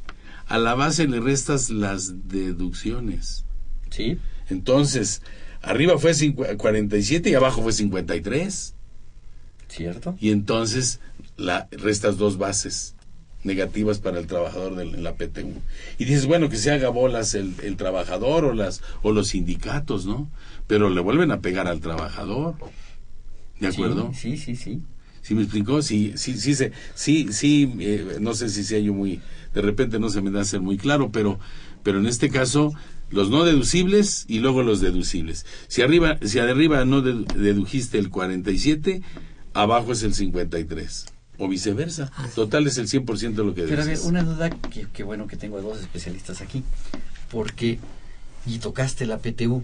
A 0.46 0.58
la 0.58 0.74
base 0.74 1.06
le 1.08 1.20
restas 1.20 1.68
las 1.70 2.28
deducciones. 2.28 3.44
Sí. 3.90 4.18
Entonces, 4.48 5.22
arriba 5.60 5.98
fue 5.98 6.12
cincu- 6.12 6.56
47 6.56 7.28
y 7.30 7.34
abajo 7.34 7.62
fue 7.62 7.72
53. 7.72 8.74
¿Cierto? 9.68 10.16
Y 10.18 10.30
entonces 10.30 11.00
la, 11.36 11.68
restas 11.70 12.16
dos 12.16 12.38
bases 12.38 12.94
negativas 13.44 13.98
para 13.98 14.18
el 14.18 14.26
trabajador 14.26 14.80
en 14.80 15.02
la 15.04 15.14
PTU. 15.14 15.52
Y 15.98 16.04
dices, 16.06 16.26
bueno, 16.26 16.48
que 16.48 16.56
se 16.56 16.70
haga 16.70 16.88
bolas 16.88 17.34
el, 17.34 17.54
el 17.62 17.76
trabajador 17.76 18.44
o, 18.46 18.54
las, 18.54 18.82
o 19.02 19.12
los 19.12 19.28
sindicatos, 19.28 20.06
¿no? 20.06 20.30
Pero 20.66 20.88
le 20.90 21.00
vuelven 21.00 21.30
a 21.30 21.40
pegar 21.40 21.68
al 21.68 21.80
trabajador. 21.80 22.56
¿De 23.60 23.68
acuerdo? 23.68 24.12
Sí, 24.14 24.36
sí, 24.38 24.56
sí. 24.56 24.56
sí. 24.56 24.82
¿Sí 25.28 25.34
me 25.34 25.42
explicó? 25.42 25.82
Sí, 25.82 26.14
sí, 26.16 26.38
sí, 26.40 26.54
se- 26.54 26.72
sí, 26.94 27.34
sí, 27.34 27.70
eh, 27.80 28.16
no 28.18 28.32
sé 28.32 28.48
si 28.48 28.64
sea 28.64 28.78
yo 28.78 28.94
muy, 28.94 29.20
de 29.52 29.60
repente 29.60 29.98
no 29.98 30.08
se 30.08 30.22
me 30.22 30.30
da 30.30 30.40
a 30.40 30.44
ser 30.46 30.62
muy 30.62 30.78
claro, 30.78 31.10
pero, 31.12 31.38
pero 31.82 31.98
en 31.98 32.06
este 32.06 32.30
caso, 32.30 32.72
los 33.10 33.28
no 33.28 33.44
deducibles 33.44 34.24
y 34.26 34.38
luego 34.38 34.62
los 34.62 34.80
deducibles. 34.80 35.44
Si 35.66 35.82
arriba, 35.82 36.18
si 36.22 36.38
arriba 36.38 36.82
no 36.86 37.02
dedu- 37.02 37.26
dedujiste 37.34 37.98
el 37.98 38.08
47, 38.08 39.02
abajo 39.52 39.92
es 39.92 40.02
el 40.02 40.14
53. 40.14 41.04
O 41.36 41.46
viceversa. 41.46 42.10
Total 42.34 42.66
es 42.66 42.78
el 42.78 42.88
100% 42.88 43.42
de 43.42 43.44
lo 43.44 43.54
que 43.54 43.64
Pero 43.64 43.82
a 43.82 43.84
ver, 43.84 43.98
una 44.04 44.22
duda 44.22 44.48
que, 44.48 44.86
que 44.90 45.02
bueno 45.02 45.26
que 45.26 45.36
tengo 45.36 45.58
a 45.58 45.60
dos 45.60 45.78
especialistas 45.78 46.40
aquí. 46.40 46.64
Porque, 47.30 47.78
y 48.46 48.60
tocaste 48.60 49.04
la 49.04 49.18
PTU. 49.18 49.62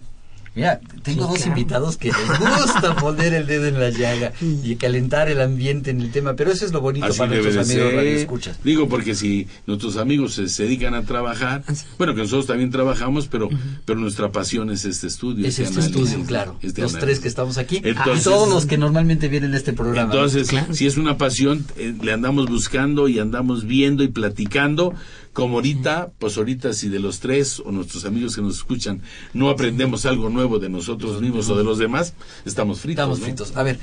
Mira, 0.57 0.79
tengo 1.03 1.23
Sí, 1.25 1.29
dos 1.33 1.37
claro. 1.39 1.51
invitados 1.51 1.97
que 1.97 2.09
les 2.09 2.39
gusta 2.39 2.95
poner 3.01 3.35
el 3.35 3.47
dedo 3.47 3.67
en 3.67 3.81
la 3.81 3.91
llaga 3.91 4.33
y 4.41 4.77
calentar 4.77 5.29
el 5.29 5.41
ambiente 5.41 5.91
en 5.91 6.01
el 6.01 6.13
tema, 6.13 6.35
pero 6.37 6.53
eso 6.53 6.65
es 6.65 6.73
lo 6.73 6.81
bonito 6.81 7.07
Así 7.07 7.19
para 7.19 7.31
nuestros 7.33 7.57
amigos 7.69 7.89
ser. 7.91 7.97
radioescuchas. 7.97 8.59
Digo, 8.63 8.89
porque 8.89 9.15
si 9.17 9.49
nuestros 9.67 9.97
amigos 9.97 10.35
se, 10.35 10.49
se 10.49 10.63
dedican 10.63 10.95
a 10.95 11.03
trabajar, 11.03 11.65
Así. 11.67 11.85
bueno, 11.99 12.15
que 12.15 12.21
nosotros 12.21 12.47
también 12.47 12.71
trabajamos, 12.71 13.27
pero, 13.27 13.49
pero 13.85 13.99
nuestra 13.99 14.31
pasión 14.31 14.71
es 14.71 14.85
este 14.85 15.09
estudio. 15.09 15.45
Es 15.47 15.59
este 15.59 15.75
análisis, 15.81 15.97
estudio, 16.09 16.27
claro. 16.27 16.57
este 16.63 16.83
los 16.83 16.93
análisis. 16.93 17.01
tres 17.01 17.21
que 17.21 17.29
estamos 17.29 17.59
aquí 17.59 17.81
Entonces- 17.83 18.21
y 18.21 18.25
todos 18.31 18.49
los 18.49 18.67
que 18.67 18.79
normalmente 18.79 19.29
vienen 19.29 19.55
a 19.55 19.57
este 19.57 19.73
programa. 19.73 20.13
Entonces, 20.13 20.49
Claro. 20.49 20.73
si 20.73 20.87
es 20.87 20.97
una 20.97 21.19
pasión, 21.19 21.65
eh, 21.77 21.95
le 22.01 22.13
andamos 22.13 22.47
buscando 22.49 23.09
y 23.09 23.19
andamos 23.19 23.65
viendo 23.67 24.05
y 24.05 24.09
platicando, 24.09 24.95
como 25.35 25.57
ahorita, 25.57 26.13
pues 26.19 26.39
ahorita 26.39 26.73
si 26.73 26.89
de 26.89 27.01
los 27.01 27.21
tres 27.21 27.61
o 27.61 27.71
nuestros 27.73 28.07
amigos 28.07 28.37
que 28.37 28.41
nos 28.41 28.57
escuchan 28.57 29.03
no 29.35 29.51
aprendemos 29.51 30.07
algo 30.07 30.31
nuevo 30.31 30.59
de 30.59 30.71
nosotros 30.71 31.21
mismos 31.21 31.51
o 31.51 31.57
de 31.57 31.65
los 31.65 31.77
demás, 31.79 32.15
estamos 32.47 32.81
fritos. 32.81 33.03
Estamos 33.03 33.19
¿no? 33.19 33.25
fritos. 33.27 33.57
A 33.57 33.63
ver, 33.63 33.79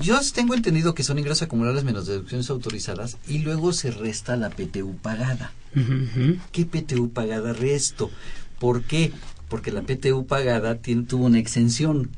Yo 0.00 0.18
tengo 0.34 0.54
entendido 0.54 0.94
que 0.94 1.02
son 1.02 1.18
ingresos 1.18 1.42
acumulables 1.42 1.84
menos 1.84 2.06
deducciones 2.06 2.48
autorizadas 2.48 3.18
y 3.28 3.40
luego 3.40 3.72
se 3.74 3.90
resta 3.90 4.36
la 4.36 4.48
PTU 4.48 4.96
pagada. 4.96 5.52
¿Qué 6.52 6.64
PTU 6.64 7.10
pagada 7.10 7.52
resto? 7.52 8.10
¿Por 8.58 8.82
qué? 8.82 9.12
Porque 9.48 9.70
la 9.70 9.82
PTU 9.82 10.26
pagada 10.26 10.76
tiene, 10.76 11.04
tuvo 11.04 11.26
una 11.26 11.38
exención. 11.38 12.10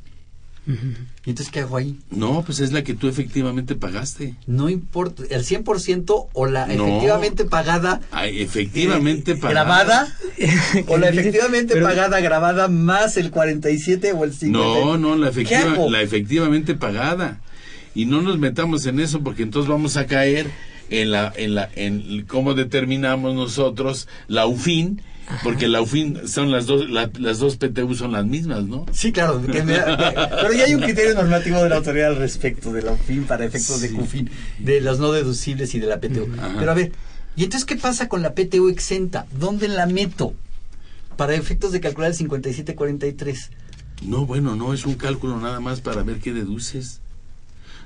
¿Y 0.64 1.31
entonces 1.31 1.51
qué 1.53 1.61
hago 1.61 1.77
ahí? 1.77 1.98
No, 2.11 2.42
pues 2.44 2.61
es 2.61 2.72
la 2.72 2.85
que 2.85 2.94
tú 2.94 3.09
efectivamente 3.09 3.75
pagaste. 3.75 4.37
No 4.46 4.68
importa, 4.68 5.25
el 5.31 5.44
100% 5.44 6.29
o 6.33 6.46
la 6.46 6.66
No. 6.68 6.87
efectivamente 6.87 7.44
pagada 7.44 8.01
Ah, 8.12 8.27
efectivamente 8.29 9.33
eh, 9.33 9.37
pagada. 9.37 9.53
grabada 9.64 10.16
o 10.87 10.98
la 10.98 11.09
efectivamente 11.09 11.75
Pero- 11.75 11.87
pagada 11.87 12.20
grabada 12.20 12.68
más 12.68 13.16
el 13.16 13.31
47 13.31 14.12
o 14.12 14.25
el 14.25 14.33
50. 14.35 14.59
No, 14.81 14.96
no, 14.98 15.16
la, 15.16 15.31
¿Qué 15.33 15.42
efectiva, 15.42 15.90
la 15.90 16.01
efectivamente 16.03 16.75
pagada. 16.75 17.40
Y 17.94 18.07
no 18.07 18.22
nos 18.22 18.38
metamos 18.38 18.87
en 18.87 19.01
eso 19.01 19.20
porque 19.22 19.42
entonces 19.42 19.68
vamos 19.68 19.96
a 19.96 20.07
caer 20.07 20.46
en 20.90 21.11
la 21.11 21.33
en 21.37 21.55
la 21.55 21.68
en 21.75 22.25
cómo 22.27 22.55
determinamos 22.55 23.35
nosotros 23.35 24.09
la 24.29 24.46
UFIN, 24.46 25.03
porque 25.42 25.68
la 25.68 25.80
UFIN 25.80 26.26
son 26.28 26.50
las 26.50 26.66
dos 26.66 26.90
la- 26.90 27.11
las 27.18 27.38
dos 27.38 27.56
PTU 27.56 27.94
son 27.94 28.12
las 28.12 28.24
mismas, 28.26 28.64
¿no? 28.64 28.87
Sí, 28.92 29.12
claro, 29.12 29.40
que 29.42 29.62
me- 29.62 29.78
pero 29.78 30.52
ya 30.52 30.64
hay 30.64 30.74
un 30.74 30.80
criterio 30.82 31.14
normativo 31.14 31.62
de 31.62 31.68
la 31.68 31.76
autoridad 31.76 32.08
al 32.08 32.16
respecto 32.16 32.72
de 32.72 32.82
la 32.82 32.92
UFIN 32.92 33.24
para 33.24 33.44
efectos 33.44 33.80
de. 33.80 33.90
CUFIN, 33.90 34.30
de 34.58 34.80
los 34.80 34.98
no 34.98 35.12
deducibles 35.12 35.74
y 35.74 35.80
de 35.80 35.87
la 35.87 36.00
PTU. 36.00 36.28
Ajá. 36.38 36.54
Pero 36.58 36.70
a 36.70 36.74
ver, 36.74 36.92
¿y 37.37 37.44
entonces 37.44 37.64
qué 37.64 37.76
pasa 37.76 38.08
con 38.08 38.22
la 38.22 38.35
PTU 38.35 38.68
exenta? 38.68 39.26
¿Dónde 39.38 39.68
la 39.68 39.87
meto? 39.87 40.35
Para 41.16 41.35
efectos 41.35 41.72
de 41.72 41.80
calcular 41.80 42.11
el 42.11 42.16
5743. 42.16 43.50
No, 44.06 44.26
bueno, 44.26 44.56
no 44.56 44.74
es 44.74 44.85
un 44.87 44.94
cálculo 44.94 45.38
nada 45.38 45.61
más 45.61 45.80
para 45.80 46.02
ver 46.02 46.18
qué 46.18 46.32
deduces. 46.32 47.00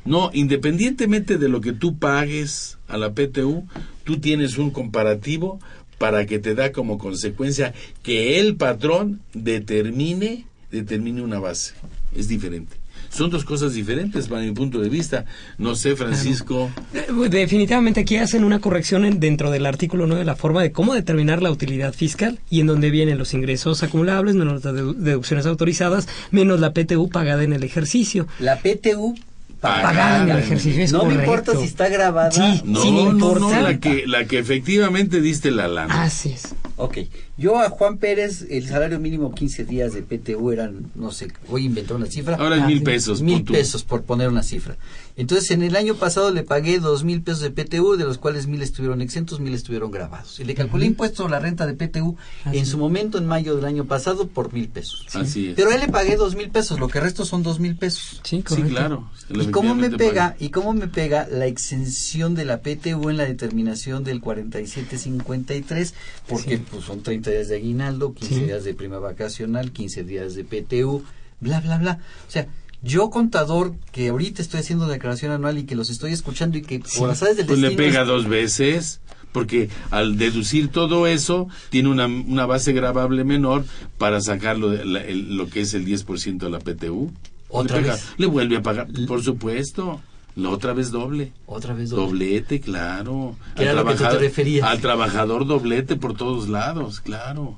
No, 0.04 0.30
independientemente 0.32 1.36
de 1.36 1.48
lo 1.48 1.60
que 1.60 1.72
tú 1.72 1.98
pagues 1.98 2.78
a 2.88 2.96
la 2.96 3.12
PTU, 3.12 3.66
tú 4.04 4.18
tienes 4.20 4.56
un 4.56 4.70
comparativo 4.70 5.58
para 5.98 6.26
que 6.26 6.38
te 6.38 6.54
da 6.54 6.72
como 6.72 6.98
consecuencia 6.98 7.72
que 8.02 8.38
el 8.40 8.56
patrón 8.56 9.20
determine 9.34 10.44
determine 10.70 11.22
una 11.22 11.38
base. 11.38 11.72
Es 12.14 12.28
diferente. 12.28 12.76
Son 13.08 13.30
dos 13.30 13.44
cosas 13.44 13.72
diferentes 13.72 14.26
para 14.26 14.42
mi 14.42 14.50
punto 14.50 14.80
de 14.80 14.88
vista. 14.90 15.24
No 15.58 15.74
sé, 15.76 15.94
Francisco. 15.96 16.70
Eh, 16.92 17.06
Definitivamente 17.30 18.00
aquí 18.00 18.16
hacen 18.16 18.42
una 18.44 18.58
corrección 18.58 19.04
en- 19.04 19.20
dentro 19.20 19.50
del 19.50 19.64
artículo 19.64 20.06
9 20.06 20.20
de 20.20 20.24
la 20.26 20.36
forma 20.36 20.60
de 20.62 20.72
cómo 20.72 20.92
determinar 20.92 21.40
la 21.40 21.50
utilidad 21.50 21.94
fiscal 21.94 22.40
y 22.50 22.60
en 22.60 22.66
donde 22.66 22.90
vienen 22.90 23.16
los 23.16 23.32
ingresos 23.32 23.82
acumulables 23.82 24.34
menos 24.34 24.64
las 24.64 24.74
dedu- 24.74 24.94
deducciones 24.96 25.46
autorizadas 25.46 26.08
menos 26.30 26.60
la 26.60 26.72
PTU 26.74 27.08
pagada 27.08 27.42
en 27.44 27.52
el 27.52 27.62
ejercicio. 27.62 28.26
La 28.40 28.56
PTU 28.60 29.14
Pagada 29.60 30.22
en 30.22 30.30
el 30.30 30.38
ejercicio 30.38 30.82
es 30.84 30.92
no 30.92 30.98
me 31.04 31.14
correcto. 31.14 31.22
importa 31.32 31.56
si 31.58 31.64
está 31.64 31.88
grabada. 31.88 32.30
Sí, 32.30 32.62
No, 32.64 32.82
sin 32.82 32.94
no, 33.18 33.34
no, 33.36 33.60
la 33.60 33.78
que, 33.80 34.06
la 34.06 34.26
que 34.26 34.38
efectivamente 34.38 35.20
diste 35.20 35.50
la 35.50 35.66
lana. 35.68 36.02
Así 36.02 36.30
es. 36.32 36.54
Ok, 36.76 36.98
yo 37.38 37.58
a 37.60 37.68
Juan 37.70 37.98
Pérez 37.98 38.46
el 38.50 38.66
salario 38.68 38.98
mínimo 38.98 39.34
15 39.34 39.64
días 39.64 39.92
de 39.92 40.02
PTU 40.02 40.52
eran, 40.52 40.90
no 40.94 41.10
sé, 41.12 41.28
voy 41.48 41.62
a 41.62 41.66
inventar 41.66 41.96
una 41.96 42.06
cifra. 42.06 42.36
Ahora 42.36 42.56
es 42.56 42.62
Ah, 42.62 42.66
mil 42.66 42.82
pesos. 42.82 43.20
mil 43.22 43.44
pesos 43.44 43.82
por 43.84 44.02
poner 44.02 44.28
una 44.28 44.42
cifra. 44.42 44.76
Entonces 45.18 45.50
en 45.50 45.62
el 45.62 45.76
año 45.76 45.94
pasado 45.94 46.30
le 46.30 46.42
pagué 46.42 46.78
dos 46.78 47.02
mil 47.04 47.22
pesos 47.22 47.40
de 47.40 47.50
PTU, 47.50 47.96
de 47.96 48.04
los 48.04 48.18
cuales 48.18 48.46
mil 48.46 48.60
estuvieron 48.62 49.00
exentos, 49.00 49.40
mil 49.40 49.54
estuvieron 49.54 49.90
grabados. 49.90 50.38
Y 50.40 50.44
le 50.44 50.54
calculé 50.54 50.86
impuesto 50.86 51.24
a 51.26 51.28
la 51.30 51.38
renta 51.38 51.66
de 51.66 51.72
PTU 51.74 52.16
Así 52.44 52.58
en 52.58 52.66
su 52.66 52.76
momento 52.78 53.16
en 53.18 53.26
mayo 53.26 53.56
del 53.56 53.64
año 53.64 53.84
pasado 53.86 54.28
por 54.28 54.52
mil 54.52 54.68
pesos. 54.68 55.06
Así 55.14 55.48
es. 55.48 55.54
Pero 55.56 55.70
a 55.70 55.74
él 55.74 55.80
le 55.80 55.88
pagué 55.88 56.16
dos 56.16 56.36
mil 56.36 56.50
pesos, 56.50 56.78
lo 56.78 56.88
que 56.88 57.00
resto 57.00 57.24
son 57.24 57.42
dos 57.42 57.60
mil 57.60 57.76
pesos. 57.76 58.20
Sí, 58.24 58.42
claro. 58.42 59.10
¿Y 59.30 59.46
cómo 59.46 59.74
me 59.74 59.90
pega? 59.90 60.06
paga. 60.30 60.36
¿Y 60.38 60.50
cómo 60.50 60.72
me 60.74 60.86
pega 60.88 61.26
la 61.30 61.46
exención 61.46 62.34
de 62.34 62.44
la 62.44 62.60
PTU 62.60 63.08
en 63.08 63.16
la 63.16 63.24
determinación 63.24 64.04
del 64.04 64.20
4753? 64.20 65.94
Porque 66.28 66.56
Sí. 66.58 66.62
pues 66.70 66.84
son 66.84 67.02
30 67.02 67.25
días 67.32 67.48
de 67.48 67.56
aguinaldo, 67.56 68.14
15 68.14 68.34
Sí. 68.34 68.40
días 68.44 68.64
de 68.64 68.74
prima 68.74 68.98
vacacional, 68.98 69.72
15 69.72 70.04
días 70.04 70.34
de 70.34 70.44
PTU, 70.44 71.02
bla 71.40 71.60
bla 71.60 71.78
bla. 71.78 71.98
O 72.26 72.30
sea, 72.30 72.46
yo 72.82 73.10
contador 73.10 73.74
que 73.92 74.08
ahorita 74.08 74.42
estoy 74.42 74.60
haciendo 74.60 74.86
declaración 74.86 75.32
anual 75.32 75.58
y 75.58 75.64
que 75.64 75.74
los 75.74 75.90
estoy 75.90 76.12
escuchando 76.12 76.58
y 76.58 76.62
que 76.62 76.80
por 76.98 77.10
azares 77.10 77.36
del 77.36 77.46
Pues 77.46 77.58
le 77.58 77.70
pega 77.72 78.02
es- 78.02 78.06
dos 78.06 78.28
veces, 78.28 79.00
porque 79.32 79.68
al 79.90 80.16
deducir 80.18 80.68
todo 80.68 81.06
eso, 81.06 81.48
tiene 81.70 81.88
una, 81.88 82.06
una 82.06 82.46
base 82.46 82.72
grabable 82.72 83.24
menor 83.24 83.64
para 83.98 84.20
sacarlo 84.20 84.70
de 84.70 84.84
la- 84.84 85.02
el- 85.04 85.36
lo 85.36 85.48
que 85.48 85.60
es 85.62 85.74
el 85.74 85.84
10% 85.84 86.46
de 86.46 86.50
la 86.52 86.58
PTU. 86.60 87.10
Otra 87.48 87.76
le, 87.76 87.82
pega- 87.82 87.92
vez. 87.94 88.04
le 88.18 88.26
vuelve 88.26 88.56
a 88.56 88.62
pagar, 88.62 88.88
por 89.06 89.22
supuesto. 89.22 90.00
La 90.36 90.50
otra 90.50 90.72
vez 90.74 90.90
doble. 90.90 91.32
otra 91.46 91.72
vez 91.74 91.90
doble. 91.90 92.04
Doblete, 92.04 92.60
claro. 92.60 93.36
Que 93.56 93.62
era 93.64 93.72
lo 93.72 93.84
que 93.86 93.94
tú 93.94 94.04
te 94.04 94.18
referías. 94.18 94.66
al 94.68 94.80
trabajador 94.80 95.46
doblete 95.46 95.96
por 95.96 96.14
todos 96.16 96.48
lados, 96.48 97.00
claro. 97.00 97.56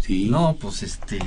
Sí. 0.00 0.28
No, 0.30 0.56
pues 0.60 0.82
este 0.82 1.18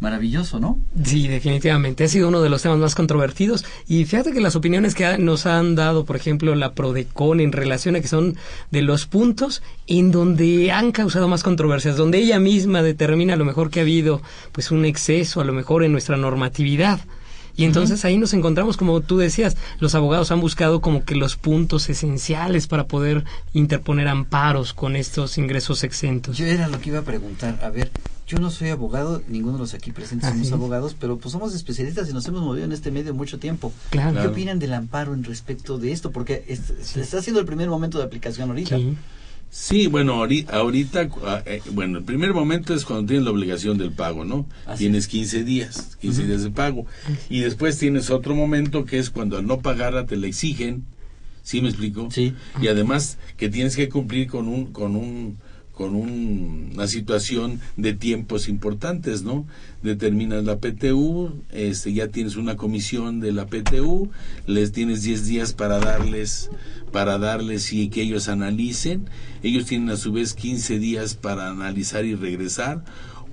maravilloso, 0.00 0.60
¿no? 0.60 0.78
Sí, 1.02 1.28
definitivamente. 1.28 2.04
Ha 2.04 2.08
sido 2.08 2.28
uno 2.28 2.42
de 2.42 2.50
los 2.50 2.60
temas 2.60 2.76
más 2.78 2.94
controvertidos. 2.94 3.64
Y 3.88 4.04
fíjate 4.04 4.32
que 4.32 4.40
las 4.40 4.54
opiniones 4.54 4.94
que 4.94 5.06
ha- 5.06 5.16
nos 5.16 5.46
han 5.46 5.76
dado, 5.76 6.04
por 6.04 6.16
ejemplo, 6.16 6.54
la 6.54 6.74
Prodecon 6.74 7.40
en 7.40 7.52
relación 7.52 7.96
a 7.96 8.00
que 8.02 8.08
son 8.08 8.36
de 8.70 8.82
los 8.82 9.06
puntos 9.06 9.62
en 9.86 10.10
donde 10.10 10.70
han 10.72 10.92
causado 10.92 11.26
más 11.26 11.42
controversias, 11.42 11.96
donde 11.96 12.18
ella 12.18 12.38
misma 12.38 12.82
determina 12.82 13.32
a 13.32 13.36
lo 13.36 13.46
mejor 13.46 13.70
que 13.70 13.80
ha 13.80 13.82
habido 13.84 14.20
pues 14.52 14.70
un 14.70 14.84
exceso, 14.84 15.40
a 15.40 15.44
lo 15.44 15.54
mejor 15.54 15.84
en 15.84 15.92
nuestra 15.92 16.18
normatividad. 16.18 17.00
Y 17.56 17.64
entonces 17.64 18.04
ahí 18.04 18.18
nos 18.18 18.32
encontramos, 18.34 18.76
como 18.76 19.00
tú 19.00 19.18
decías, 19.18 19.56
los 19.78 19.94
abogados 19.94 20.30
han 20.32 20.40
buscado 20.40 20.80
como 20.80 21.04
que 21.04 21.14
los 21.14 21.36
puntos 21.36 21.88
esenciales 21.88 22.66
para 22.66 22.86
poder 22.86 23.24
interponer 23.52 24.08
amparos 24.08 24.74
con 24.74 24.96
estos 24.96 25.38
ingresos 25.38 25.84
exentos. 25.84 26.36
Yo 26.36 26.46
era 26.46 26.68
lo 26.68 26.80
que 26.80 26.90
iba 26.90 26.98
a 26.98 27.02
preguntar. 27.02 27.60
A 27.62 27.70
ver, 27.70 27.90
yo 28.26 28.38
no 28.38 28.50
soy 28.50 28.70
abogado, 28.70 29.22
ninguno 29.28 29.54
de 29.54 29.60
los 29.60 29.74
aquí 29.74 29.92
presentes 29.92 30.28
Así 30.30 30.38
somos 30.38 30.46
es. 30.48 30.52
abogados, 30.54 30.96
pero 30.98 31.18
pues 31.18 31.30
somos 31.32 31.54
especialistas 31.54 32.08
y 32.08 32.12
nos 32.12 32.26
hemos 32.26 32.42
movido 32.42 32.64
en 32.64 32.72
este 32.72 32.90
medio 32.90 33.14
mucho 33.14 33.38
tiempo. 33.38 33.72
Claro. 33.90 34.08
¿Qué 34.10 34.14
Claro. 34.14 34.30
opinan 34.30 34.58
del 34.58 34.72
amparo 34.74 35.14
en 35.14 35.22
respecto 35.24 35.78
de 35.78 35.92
esto? 35.92 36.10
Porque 36.10 36.44
es- 36.48 36.96
está 36.96 37.18
haciendo 37.18 37.38
el 37.40 37.46
primer 37.46 37.68
momento 37.68 37.98
de 37.98 38.04
aplicación 38.04 38.48
ahorita. 38.50 38.76
Sí. 38.78 38.96
Sí, 39.56 39.86
bueno, 39.86 40.16
ahori- 40.16 40.50
ahorita, 40.50 41.08
ah, 41.24 41.40
eh, 41.46 41.62
bueno, 41.70 41.98
el 41.98 42.04
primer 42.04 42.34
momento 42.34 42.74
es 42.74 42.84
cuando 42.84 43.06
tienes 43.06 43.24
la 43.24 43.30
obligación 43.30 43.78
del 43.78 43.92
pago, 43.92 44.24
¿no? 44.24 44.46
Así 44.66 44.78
tienes 44.80 45.06
15 45.06 45.44
días, 45.44 45.96
15 46.00 46.26
días 46.26 46.42
de 46.42 46.50
pago. 46.50 46.86
Y 47.30 47.38
después 47.38 47.78
tienes 47.78 48.10
otro 48.10 48.34
momento 48.34 48.84
que 48.84 48.98
es 48.98 49.10
cuando 49.10 49.38
al 49.38 49.46
no 49.46 49.60
pagarla 49.60 50.06
te 50.06 50.16
la 50.16 50.26
exigen, 50.26 50.82
¿sí 51.44 51.60
me 51.62 51.68
explico? 51.68 52.08
Sí. 52.10 52.34
Y 52.60 52.66
además 52.66 53.16
que 53.36 53.48
tienes 53.48 53.76
que 53.76 53.88
cumplir 53.88 54.26
con 54.26 54.48
un, 54.48 54.72
con 54.72 54.96
un, 54.96 55.36
con 55.70 55.94
un- 55.94 56.70
una 56.74 56.88
situación 56.88 57.60
de 57.76 57.92
tiempos 57.92 58.48
importantes, 58.48 59.22
¿no? 59.22 59.46
Determinas 59.84 60.42
la 60.42 60.58
PTU, 60.58 61.32
este, 61.52 61.92
ya 61.92 62.08
tienes 62.08 62.34
una 62.34 62.56
comisión 62.56 63.20
de 63.20 63.30
la 63.30 63.46
PTU, 63.46 64.10
les 64.48 64.72
tienes 64.72 65.02
10 65.02 65.26
días 65.28 65.52
para 65.52 65.78
darles, 65.78 66.50
para 66.94 67.18
darles 67.18 67.72
y 67.72 67.88
que 67.88 68.02
ellos 68.02 68.28
analicen, 68.28 69.10
ellos 69.42 69.66
tienen 69.66 69.90
a 69.90 69.96
su 69.96 70.12
vez 70.12 70.32
15 70.34 70.78
días 70.78 71.16
para 71.16 71.50
analizar 71.50 72.04
y 72.04 72.14
regresar, 72.14 72.84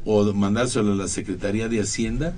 o 0.03 0.33
mandárselo 0.33 0.93
a 0.93 0.95
la 0.95 1.07
Secretaría 1.07 1.69
de 1.69 1.79
Hacienda, 1.79 2.33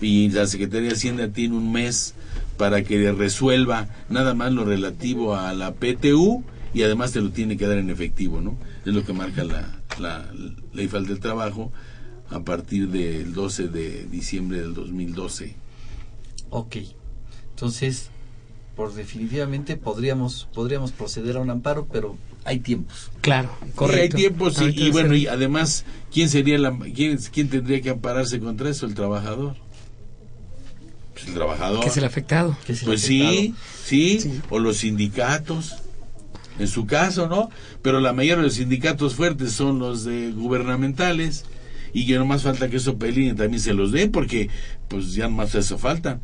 y 0.00 0.30
la 0.30 0.46
Secretaría 0.46 0.90
de 0.90 0.94
Hacienda 0.94 1.32
tiene 1.32 1.56
un 1.56 1.72
mes 1.72 2.14
para 2.56 2.84
que 2.84 3.10
resuelva 3.10 3.88
nada 4.08 4.34
más 4.34 4.52
lo 4.52 4.64
relativo 4.64 5.34
a 5.34 5.52
la 5.52 5.74
PTU 5.74 6.44
y 6.72 6.84
además 6.84 7.10
te 7.10 7.22
lo 7.22 7.30
tiene 7.30 7.56
que 7.56 7.66
dar 7.66 7.78
en 7.78 7.90
efectivo, 7.90 8.40
¿no? 8.40 8.56
Es 8.86 8.94
lo 8.94 9.04
que 9.04 9.12
marca 9.12 9.42
la, 9.42 9.80
la 9.98 10.30
Ley 10.72 10.86
Federal 10.86 11.08
del 11.08 11.18
Trabajo 11.18 11.72
a 12.30 12.44
partir 12.44 12.86
del 12.90 13.34
12 13.34 13.66
de 13.66 14.04
diciembre 14.04 14.60
del 14.60 14.74
2012. 14.74 15.56
Ok. 16.50 16.76
Entonces, 17.50 18.10
por 18.78 18.94
definitivamente 18.94 19.76
podríamos 19.76 20.46
podríamos 20.54 20.92
proceder 20.92 21.36
a 21.36 21.40
un 21.40 21.50
amparo, 21.50 21.88
pero 21.90 22.16
hay 22.44 22.60
tiempos. 22.60 23.10
Claro, 23.20 23.50
Y 23.60 23.64
hay 23.64 23.70
correcto. 23.72 24.16
tiempos 24.16 24.62
y, 24.62 24.90
bueno, 24.92 25.16
y 25.16 25.26
además, 25.26 25.84
¿quién 26.12 26.28
sería 26.28 26.56
la, 26.58 26.78
quién, 26.94 27.18
quién 27.32 27.48
tendría 27.50 27.80
que 27.82 27.90
ampararse 27.90 28.38
contra 28.38 28.70
eso? 28.70 28.86
El 28.86 28.94
trabajador. 28.94 29.56
Pues 31.12 31.26
el 31.26 31.34
trabajador. 31.34 31.80
que 31.82 31.88
es 31.88 31.96
el 31.96 32.04
afectado. 32.04 32.56
que 32.64 32.72
es 32.74 32.82
el 32.82 32.86
Pues 32.86 33.02
sí, 33.02 33.22
afectado. 33.22 33.58
sí, 33.84 34.20
Sí. 34.20 34.40
o 34.50 34.60
los 34.60 34.76
sindicatos, 34.78 35.74
en 36.60 36.68
su 36.68 36.86
caso, 36.86 37.26
¿no? 37.28 37.50
Pero 37.82 37.98
la 38.00 38.12
mayoría 38.12 38.36
de 38.36 38.42
los 38.44 38.54
sindicatos 38.54 39.16
fuertes 39.16 39.52
son 39.52 39.80
los 39.80 40.04
de 40.04 40.30
gubernamentales 40.30 41.44
y 41.92 42.06
que 42.06 42.16
no 42.16 42.24
más 42.26 42.42
falta 42.44 42.68
que 42.70 42.76
eso 42.76 42.96
peleen 42.96 43.32
y 43.32 43.34
también 43.34 43.60
se 43.60 43.74
los 43.74 43.90
den 43.90 44.12
porque 44.12 44.48
pues 44.86 45.14
ya 45.14 45.28
más 45.28 45.54
eso 45.56 45.78
falta. 45.78 46.20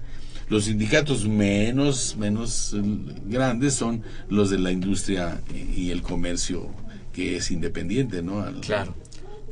Los 0.49 0.65
sindicatos 0.65 1.27
menos 1.27 2.17
menos 2.19 2.75
eh, 2.75 2.83
grandes 3.27 3.75
son 3.75 4.03
los 4.29 4.51
de 4.51 4.59
la 4.59 4.71
industria 4.73 5.41
y 5.77 5.91
el 5.91 6.03
comercio 6.03 6.69
que 7.13 7.37
es 7.37 7.51
independiente, 7.51 8.23
¿no? 8.23 8.41
Al- 8.43 8.61
Claro, 8.61 8.95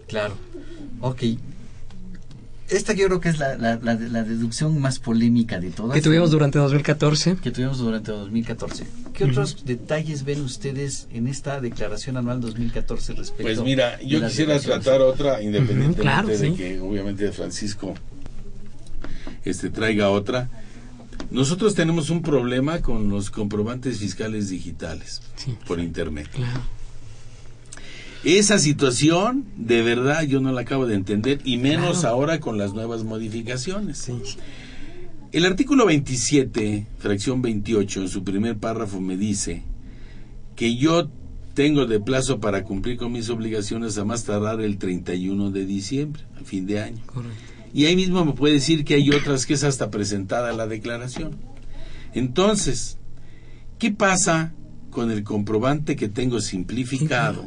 claro. 0.09 0.35
Ok. 1.01 1.23
esta 2.69 2.93
yo 2.95 3.07
creo 3.07 3.21
que 3.21 3.29
es 3.29 3.39
la, 3.39 3.57
la, 3.57 3.77
la, 3.83 3.95
la 3.95 4.23
deducción 4.25 4.79
más 4.81 4.99
polémica 4.99 5.61
de 5.61 5.71
todas. 5.71 5.95
Que 5.95 6.01
tuvimos 6.01 6.31
durante 6.31 6.59
2014. 6.59 7.37
Que 7.37 7.51
tuvimos 7.51 7.79
durante 7.79 8.11
2014. 8.13 8.85
¿Qué 9.13 9.25
otros 9.25 9.65
detalles 9.67 10.25
ven 10.25 10.41
ustedes 10.41 11.07
en 11.13 11.27
esta 11.29 11.61
declaración 11.61 12.17
anual 12.17 12.41
2014 12.41 13.13
respecto 13.13 13.43
Pues 13.43 13.61
mira, 13.63 14.01
yo 14.03 14.21
de 14.21 14.27
quisiera 14.29 14.59
tratar 14.59 15.03
otra, 15.03 15.43
independientemente 15.43 16.01
claro, 16.01 16.29
de 16.29 16.39
sí. 16.39 16.53
que 16.55 16.81
obviamente 16.81 17.31
Francisco 17.33 17.95
este 19.45 19.71
traiga 19.71 20.09
otra. 20.11 20.49
Nosotros 21.33 21.75
tenemos 21.75 22.11
un 22.11 22.23
problema 22.23 22.81
con 22.83 23.09
los 23.09 23.31
comprobantes 23.31 23.99
fiscales 23.99 24.49
digitales 24.51 25.23
Sí. 25.37 25.55
por 25.67 25.81
internet. 25.81 26.29
Claro. 26.33 26.61
Esa 28.25 28.59
situación, 28.59 29.45
de 29.57 29.83
verdad, 29.83 30.23
yo 30.23 30.41
no 30.41 30.53
la 30.53 30.61
acabo 30.61 30.87
de 30.87 30.95
entender, 30.95 31.41
y 31.45 31.57
menos 31.57 32.01
Claro. 32.01 32.15
ahora 32.17 32.41
con 32.41 32.57
las 32.57 32.73
nuevas 32.73 33.03
modificaciones. 33.03 33.99
Sí. 33.99 34.13
El 35.33 35.45
artículo 35.47 35.87
27, 35.87 36.87
fracción 36.99 37.43
28, 37.43 38.03
en 38.03 38.09
su 38.09 38.23
primer 38.23 38.59
párrafo 38.59 39.01
me 39.01 39.17
dice 39.17 39.63
que 40.55 40.77
yo 40.77 41.11
tengo 41.55 41.87
de 41.87 41.99
plazo 42.01 42.39
para 42.39 42.63
cumplir 42.65 42.97
con 42.99 43.11
mis 43.13 43.29
obligaciones 43.31 43.99
a 43.99 44.05
más 44.05 44.25
tardar 44.25 44.61
el 44.61 44.79
31 44.79 45.51
de 45.51 45.65
diciembre, 45.67 46.23
a 46.41 46.45
fin 46.45 46.67
de 46.67 46.81
año. 46.81 47.03
Correcto. 47.07 47.52
Y 47.75 47.87
ahí 47.87 47.97
mismo 47.97 48.25
me 48.25 48.33
puede 48.33 48.55
decir 48.55 48.85
que 48.85 48.95
hay 48.95 49.11
otras 49.11 49.47
que 49.47 49.55
es 49.55 49.65
hasta 49.65 49.91
presentada 49.91 50.53
la 50.53 50.67
declaración. 50.67 51.39
Entonces, 52.15 52.99
¿qué 53.79 53.91
pasa 53.91 54.53
con 54.91 55.11
el 55.11 55.25
comprobante 55.25 55.97
que 55.97 56.09
tengo 56.09 56.41
simplificado? 56.41 57.47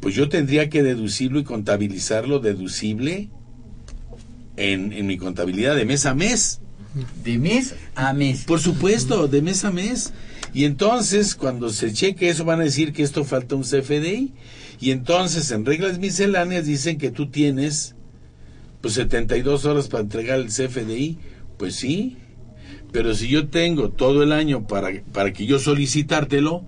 Pues 0.00 0.14
yo 0.14 0.28
tendría 0.28 0.68
que 0.68 0.82
deducirlo 0.82 1.38
y 1.38 1.44
contabilizarlo 1.44 2.40
deducible 2.40 3.30
en, 4.56 4.92
en 4.92 5.06
mi 5.06 5.16
contabilidad 5.16 5.76
de 5.76 5.84
mes 5.84 6.04
a 6.06 6.14
mes. 6.14 6.60
De 7.24 7.38
mes 7.38 7.74
a 7.94 8.12
mes. 8.12 8.44
Por 8.44 8.60
supuesto, 8.60 9.28
de 9.28 9.40
mes 9.40 9.64
a 9.64 9.70
mes. 9.70 10.12
Y 10.54 10.64
entonces, 10.64 11.34
cuando 11.34 11.70
se 11.70 11.92
cheque 11.92 12.28
eso, 12.28 12.44
van 12.44 12.60
a 12.60 12.64
decir 12.64 12.92
que 12.92 13.02
esto 13.02 13.24
falta 13.24 13.54
un 13.54 13.62
CFDI. 13.62 14.32
Y 14.80 14.90
entonces, 14.90 15.50
en 15.50 15.64
reglas 15.64 15.98
misceláneas, 15.98 16.66
dicen 16.66 16.98
que 16.98 17.10
tú 17.10 17.30
tienes 17.30 17.94
pues 18.80 18.94
72 18.94 19.64
horas 19.64 19.88
para 19.88 20.02
entregar 20.02 20.38
el 20.38 20.48
CFDI. 20.48 21.18
Pues 21.56 21.76
sí. 21.76 22.18
Pero 22.92 23.14
si 23.14 23.28
yo 23.28 23.48
tengo 23.48 23.90
todo 23.90 24.22
el 24.22 24.32
año 24.32 24.66
para, 24.66 25.02
para 25.12 25.32
que 25.32 25.46
yo 25.46 25.58
solicitártelo, 25.58 26.64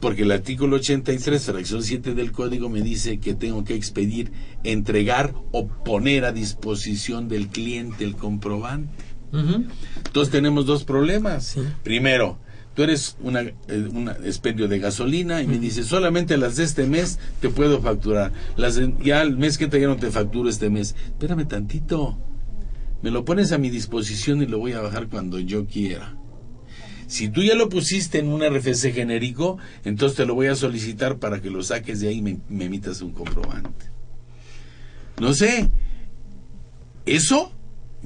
porque 0.00 0.22
el 0.22 0.30
artículo 0.30 0.76
83, 0.76 1.42
fracción 1.42 1.82
7 1.82 2.14
del 2.14 2.30
código 2.30 2.68
me 2.68 2.82
dice 2.82 3.18
que 3.18 3.34
tengo 3.34 3.64
que 3.64 3.74
expedir, 3.74 4.30
entregar 4.62 5.34
o 5.50 5.66
poner 5.66 6.24
a 6.24 6.32
disposición 6.32 7.28
del 7.28 7.48
cliente 7.48 8.04
el 8.04 8.14
comprobante. 8.14 8.92
Entonces 9.32 10.30
tenemos 10.30 10.66
dos 10.66 10.84
problemas. 10.84 11.44
Sí. 11.46 11.60
Primero, 11.82 12.38
tú 12.78 12.84
eres 12.84 13.16
una, 13.20 13.40
eh, 13.40 13.54
un 13.92 14.08
expendio 14.08 14.68
de 14.68 14.78
gasolina 14.78 15.42
y 15.42 15.48
me 15.48 15.58
dices, 15.58 15.86
solamente 15.86 16.36
las 16.36 16.54
de 16.54 16.62
este 16.62 16.86
mes 16.86 17.18
te 17.40 17.48
puedo 17.48 17.82
facturar. 17.82 18.30
Las 18.56 18.76
de- 18.76 18.94
ya 19.02 19.20
el 19.22 19.36
mes 19.36 19.58
que 19.58 19.66
te 19.66 19.80
ya 19.80 19.88
no 19.88 19.96
te 19.96 20.12
facturo 20.12 20.48
este 20.48 20.70
mes. 20.70 20.94
Espérame 21.06 21.44
tantito. 21.48 22.16
Me 23.02 23.10
lo 23.10 23.24
pones 23.24 23.50
a 23.50 23.58
mi 23.58 23.68
disposición 23.68 24.42
y 24.42 24.46
lo 24.46 24.60
voy 24.60 24.74
a 24.74 24.80
bajar 24.80 25.08
cuando 25.08 25.40
yo 25.40 25.66
quiera. 25.66 26.16
Si 27.08 27.28
tú 27.28 27.42
ya 27.42 27.56
lo 27.56 27.68
pusiste 27.68 28.20
en 28.20 28.28
un 28.28 28.44
RFC 28.44 28.92
genérico, 28.92 29.58
entonces 29.84 30.16
te 30.16 30.24
lo 30.24 30.36
voy 30.36 30.46
a 30.46 30.54
solicitar 30.54 31.18
para 31.18 31.42
que 31.42 31.50
lo 31.50 31.64
saques 31.64 31.98
de 31.98 32.10
ahí 32.10 32.18
y 32.18 32.22
me, 32.22 32.38
me 32.48 32.66
emitas 32.66 33.02
un 33.02 33.10
comprobante. 33.10 33.86
No 35.20 35.34
sé. 35.34 35.68
Eso 37.06 37.50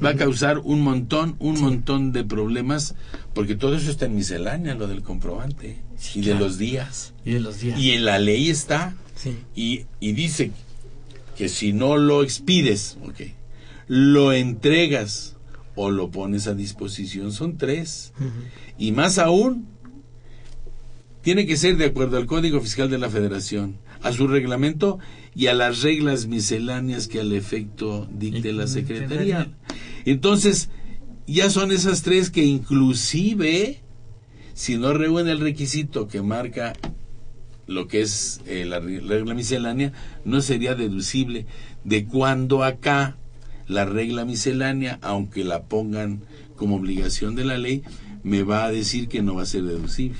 va 0.03 0.11
a 0.11 0.17
causar 0.17 0.59
un 0.59 0.81
montón, 0.83 1.37
un 1.39 1.61
montón 1.61 2.13
de 2.13 2.25
problemas, 2.25 2.95
porque 3.35 3.55
todo 3.57 3.75
eso 3.77 3.91
está 3.91 4.07
en 4.07 4.15
miscelánea, 4.17 4.75
lo 4.75 4.87
del 4.89 5.03
comprobante 5.03 5.79
Sí, 5.99 6.21
y 6.21 6.23
de 6.23 6.35
los 6.35 6.59
días. 6.59 7.15
Y 7.25 7.33
de 7.33 7.41
los 7.41 7.61
días. 7.61 7.79
Y 7.79 7.91
en 7.93 8.05
la 8.05 8.19
ley 8.19 8.49
está, 8.51 8.95
Sí. 9.15 9.37
y, 9.55 9.83
y 10.01 10.13
dice 10.13 10.51
que 11.37 11.49
si 11.49 11.73
no 11.73 11.97
lo 11.97 12.23
expides, 12.23 12.97
lo 13.87 14.33
entregas 14.33 15.37
o 15.75 15.91
lo 15.91 16.11
pones 16.11 16.47
a 16.47 16.55
disposición, 16.55 17.33
son 17.33 17.57
tres. 17.57 18.13
Y 18.79 18.93
más 18.93 19.19
aún, 19.19 19.67
tiene 21.23 21.47
que 21.47 21.57
ser 21.57 21.77
de 21.77 21.87
acuerdo 21.87 22.17
al 22.17 22.27
Código 22.27 22.61
Fiscal 22.61 22.91
de 22.91 22.99
la 22.99 23.09
Federación, 23.11 23.77
a 24.03 24.13
su 24.13 24.27
reglamento 24.27 24.99
y 25.35 25.47
a 25.47 25.55
las 25.55 25.83
reglas 25.83 26.27
misceláneas 26.27 27.07
que 27.09 27.21
al 27.21 27.33
efecto 27.33 28.09
dicte 28.13 28.53
la 28.53 28.67
Secretaría. 28.67 29.51
Entonces, 30.05 30.69
ya 31.27 31.51
son 31.51 31.73
esas 31.73 32.03
tres 32.03 32.31
que 32.31 32.45
inclusive, 32.45 33.81
si 34.55 34.77
no 34.79 34.93
reúne 34.93 35.33
el 35.33 35.41
requisito 35.41 36.09
que 36.09 36.23
marca 36.23 36.73
lo 37.67 37.87
que 37.88 38.03
es 38.03 38.41
eh, 38.47 38.65
la 38.65 38.81
re- 38.81 39.01
regla 39.01 39.35
miscelánea, 39.35 39.93
no 40.25 40.41
sería 40.43 40.75
deducible 40.75 41.47
de 41.85 42.05
cuando 42.05 42.65
acá 42.65 43.17
la 43.69 43.85
regla 43.85 44.25
miscelánea, 44.25 44.99
aunque 45.03 45.45
la 45.45 45.62
pongan 45.62 46.21
como 46.57 46.77
obligación 46.77 47.35
de 47.35 47.45
la 47.45 47.57
ley, 47.59 47.83
me 48.25 48.43
va 48.43 48.65
a 48.65 48.73
decir 48.73 49.09
que 49.09 49.23
no 49.23 49.35
va 49.37 49.43
a 49.43 49.47
ser 49.47 49.62
deducible. 49.62 50.19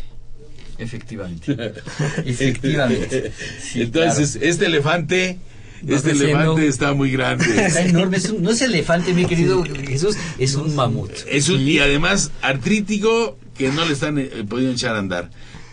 Efectivamente. 0.79 1.53
Efectivamente. 2.25 3.33
Sí, 3.61 3.83
Entonces, 3.83 4.39
este 4.41 4.67
elefante, 4.67 5.39
este 5.87 6.11
creciendo. 6.11 6.39
elefante 6.39 6.67
está 6.69 6.93
muy 6.95 7.11
grande. 7.11 7.45
Está 7.67 7.83
enorme. 7.85 8.17
Es 8.17 8.31
un- 8.31 8.43
no 8.43 8.51
es 8.51 8.63
elefante, 8.63 9.13
mi 9.15 9.25
querido 9.27 9.65
Jesús, 9.65 10.17
es 10.39 10.55
un 10.55 10.75
mamut. 10.75 11.11
Es 11.29 11.49
un, 11.49 11.61
y 11.61 11.79
además 11.79 12.31
artrítico 12.43 13.37
que 13.57 13.71
no 13.71 13.85
le 13.85 13.93
están 13.93 14.19
eh, 14.19 14.31
pudiendo 14.49 14.73
echar 14.75 14.97
a 14.97 14.99
andar. 14.99 15.31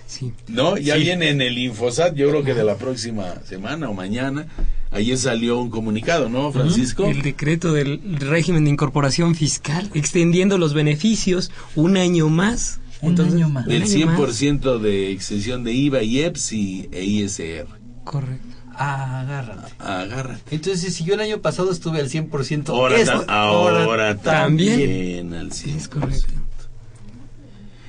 Sí. 0.08 0.34
No, 0.48 0.76
ya 0.78 0.96
viene 0.96 1.30
en 1.30 1.40
el 1.42 1.58
Infosat, 1.60 2.16
yo 2.16 2.30
creo 2.30 2.44
que 2.44 2.56
de 2.56 2.64
la 2.64 2.78
próxima 2.78 3.36
semana 3.46 3.90
o 3.90 3.94
mañana. 3.94 4.48
Ayer 4.92 5.20
salió 5.20 5.60
un 5.60 5.70
comunicado, 5.70 6.30
¿no, 6.30 6.52
Francisco? 6.52 7.06
El 7.08 7.22
decreto 7.22 7.74
del 7.74 8.02
régimen 8.20 8.64
de 8.64 8.72
incorporación 8.72 9.36
fiscal, 9.36 9.88
extendiendo 9.94 10.58
los 10.58 10.74
beneficios 10.74 11.52
un 11.76 11.96
año 11.96 12.28
más. 12.30 12.80
Un 13.02 13.22
año 13.22 13.50
más. 13.50 13.68
Del 13.68 13.84
año 13.84 14.08
más. 14.08 14.20
100% 14.20 14.80
de 14.80 15.12
exención 15.12 15.64
de 15.64 15.74
IVA, 15.74 16.02
IEPS 16.02 16.54
y, 16.54 16.90
e 16.92 17.04
ISR. 17.06 17.68
Correcto. 18.04 18.56
Agárrate. 18.82 19.74
Agárrate. 19.80 20.56
Entonces, 20.56 20.96
si 20.96 21.04
yo 21.04 21.16
el 21.16 21.20
año 21.20 21.40
pasado 21.42 21.70
estuve 21.72 22.00
al 22.00 22.10
100%, 22.10 22.70
Ahora, 22.70 23.04
ta- 23.04 23.26
ahora 23.28 24.16
también. 24.18 24.80
también 24.80 25.34
al 25.34 25.52
100%. 25.52 25.76
Es 25.76 25.88
correcto. 25.90 26.34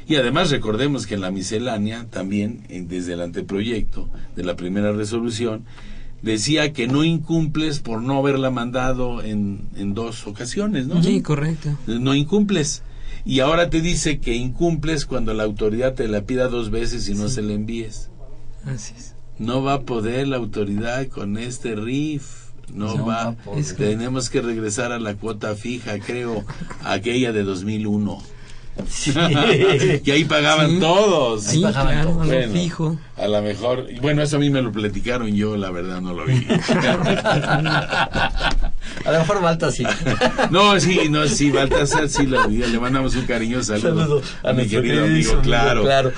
Y 0.07 0.17
además 0.17 0.51
recordemos 0.51 1.07
que 1.07 1.15
en 1.15 1.21
la 1.21 1.31
miscelánea 1.31 2.07
también, 2.11 2.65
eh, 2.69 2.85
desde 2.87 3.13
el 3.13 3.21
anteproyecto 3.21 4.09
de 4.35 4.43
la 4.43 4.57
primera 4.57 4.91
resolución, 4.91 5.65
decía 6.23 6.73
que 6.73 6.89
no 6.89 7.05
incumples 7.05 7.79
por 7.79 8.03
no 8.03 8.19
haberla 8.19 8.51
mandado 8.51 9.23
en, 9.23 9.69
en 9.77 9.95
dos 9.95 10.27
ocasiones, 10.27 10.89
¿no? 10.89 11.01
Sí, 11.05 11.23
correcto. 11.23 11.79
No 11.87 12.15
incumples. 12.17 12.83
Y 13.25 13.39
ahora 13.41 13.71
te 13.71 13.81
dice 13.81 14.19
que 14.19 14.35
incumples 14.35 15.07
cuando 15.07 15.33
la 15.35 15.45
autoridad 15.45 15.95
te 15.95 16.09
la 16.09 16.23
pida 16.23 16.49
dos 16.49 16.71
veces 16.71 17.09
y 17.09 17.15
no 17.15 17.29
se 17.29 17.43
la 17.43 17.53
envíes. 17.53 18.11
Así 18.65 18.95
es. 18.99 19.10
No 19.41 19.63
va 19.63 19.73
a 19.73 19.81
poder 19.81 20.29
la 20.29 20.37
autoridad 20.37 21.09
con 21.09 21.39
este 21.39 21.75
RIF. 21.75 22.51
No, 22.75 22.95
No 22.95 23.07
va. 23.07 23.25
va 23.25 23.29
a 23.31 23.33
poder. 23.37 23.75
Tenemos 23.75 24.29
que 24.31 24.43
regresar 24.43 24.93
a 24.93 24.99
la 25.01 25.15
cuota 25.15 25.55
fija, 25.57 25.99
creo, 25.99 26.45
aquella 26.85 27.33
de 27.33 27.43
2001. 27.43 28.23
Sí. 28.89 29.13
que 30.05 30.13
ahí 30.13 30.25
pagaban 30.25 30.71
Sí. 30.71 30.79
todos. 30.81 31.45
Sí, 31.45 31.63
bajaban 31.63 31.95
claro, 31.95 32.11
a 32.23 32.27
Bueno, 32.27 32.53
fijo. 32.53 32.99
A 33.17 33.29
lo 33.29 33.43
mejor, 33.43 33.87
bueno, 34.01 34.23
eso 34.23 34.37
a 34.37 34.39
mí 34.39 34.49
me 34.49 34.63
lo 34.63 34.73
platicaron, 34.73 35.35
yo 35.35 35.57
la 35.57 35.71
verdad 35.71 36.01
no 36.01 36.15
lo 36.15 36.25
vi. 36.25 36.47
A 39.05 39.13
lo 39.13 39.19
mejor 39.19 39.41
Malta 39.43 39.71
sí. 39.71 39.85
no, 40.51 40.79
sí, 40.81 41.09
no, 41.11 41.27
sí, 41.29 41.51
Baltasar 41.51 42.09
sí 42.09 42.27
lo 42.27 42.49
vi, 42.49 42.59
le 42.59 42.79
mandamos 42.81 43.15
un 43.17 43.23
cariñoso 43.27 43.79
saludo, 43.79 44.23
a 44.43 44.51
mi 44.53 44.59
nuestro 44.59 44.83
querido 44.83 45.05
amigo, 45.05 45.41
claro. 45.43 45.83
Claro. 45.85 46.13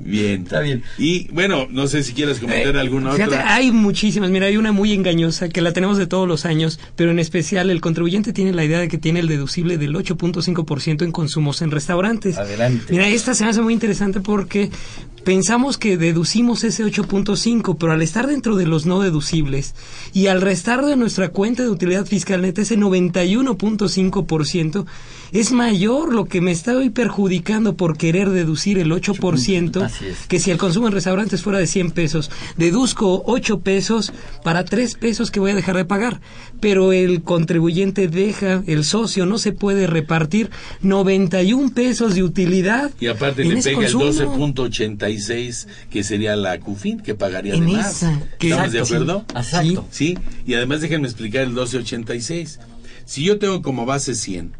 Bien. 0.00 0.42
Está 0.42 0.60
bien. 0.60 0.82
Y 0.98 1.28
bueno, 1.32 1.66
no 1.70 1.86
sé 1.86 2.02
si 2.02 2.12
quieres 2.12 2.38
comentar 2.40 2.76
alguna 2.76 3.10
Eh, 3.10 3.14
Fíjate, 3.14 3.36
otra. 3.36 3.54
hay 3.54 3.70
muchísimas. 3.70 4.30
Mira, 4.30 4.46
hay 4.46 4.56
una 4.56 4.72
muy 4.72 4.92
engañosa 4.92 5.48
que 5.48 5.62
la 5.62 5.72
tenemos 5.72 5.96
de 5.96 6.06
todos 6.06 6.28
los 6.28 6.44
años, 6.44 6.78
pero 6.96 7.10
en 7.10 7.18
especial 7.18 7.70
el 7.70 7.80
contribuyente 7.80 8.32
tiene 8.32 8.52
la 8.52 8.64
idea 8.64 8.80
de 8.80 8.88
que 8.88 8.98
tiene 8.98 9.20
el 9.20 9.28
deducible 9.28 9.78
del 9.78 9.94
8.5% 9.94 10.53
en 11.04 11.12
consumos 11.12 11.60
en 11.62 11.70
restaurantes. 11.70 12.38
Adelante. 12.38 12.92
Mira, 12.92 13.08
esta 13.08 13.34
se 13.34 13.44
me 13.44 13.50
hace 13.50 13.60
muy 13.60 13.72
interesante 13.72 14.20
porque 14.20 14.70
pensamos 15.24 15.78
que 15.78 15.96
deducimos 15.96 16.64
ese 16.64 16.84
8.5, 16.84 17.76
pero 17.78 17.92
al 17.92 18.02
estar 18.02 18.26
dentro 18.26 18.56
de 18.56 18.66
los 18.66 18.84
no 18.86 19.00
deducibles 19.00 19.76
y 20.12 20.26
al 20.26 20.42
restar 20.42 20.84
de 20.84 20.96
nuestra 20.96 21.28
cuenta 21.30 21.62
de 21.62 21.70
utilidad 21.70 22.04
fiscal 22.06 22.42
neta 22.42 22.62
ese 22.62 22.76
91.5%, 22.78 24.86
es 25.32 25.50
mayor 25.50 26.14
lo 26.14 26.26
que 26.26 26.40
me 26.40 26.52
estoy 26.52 26.90
perjudicando 26.90 27.76
por 27.76 27.96
querer 27.96 28.30
deducir 28.30 28.78
el 28.78 28.92
8%, 28.92 29.90
es. 30.02 30.28
que 30.28 30.38
si 30.38 30.52
el 30.52 30.58
consumo 30.58 30.86
en 30.86 30.92
restaurantes 30.92 31.42
fuera 31.42 31.58
de 31.58 31.66
100 31.66 31.90
pesos, 31.90 32.30
deduzco 32.56 33.24
8 33.26 33.58
pesos 33.60 34.12
para 34.44 34.64
3 34.64 34.94
pesos 34.94 35.30
que 35.30 35.40
voy 35.40 35.50
a 35.50 35.56
dejar 35.56 35.76
de 35.76 35.86
pagar, 35.86 36.20
pero 36.60 36.92
el 36.92 37.22
contribuyente 37.22 38.08
deja, 38.08 38.62
el 38.66 38.84
socio 38.84 39.24
no 39.26 39.38
se 39.38 39.52
puede 39.52 39.86
repartir 39.86 40.50
91 40.82 41.72
pesos 41.74 42.14
de 42.14 42.22
utilidad. 42.22 42.90
Y 43.00 43.08
aparte 43.08 43.44
le 43.44 43.62
pega 43.62 43.78
consumo. 43.78 44.04
el 44.04 44.14
12.85 44.14 45.13
que 45.90 46.04
sería 46.04 46.36
la 46.36 46.58
CUFIN, 46.60 47.00
que 47.00 47.14
pagaría 47.14 47.54
en 47.54 47.66
de 47.66 47.72
más. 47.72 48.02
¿Estamos 48.40 48.72
de 48.72 48.80
acuerdo? 48.80 49.24
Sí, 49.28 49.36
exacto. 49.36 49.86
Sí, 49.90 50.18
y 50.46 50.54
además 50.54 50.80
déjenme 50.80 51.06
explicar 51.06 51.42
el 51.42 51.48
1286. 51.48 52.60
Si 53.04 53.24
yo 53.24 53.38
tengo 53.38 53.62
como 53.62 53.86
base 53.86 54.14
100, 54.14 54.54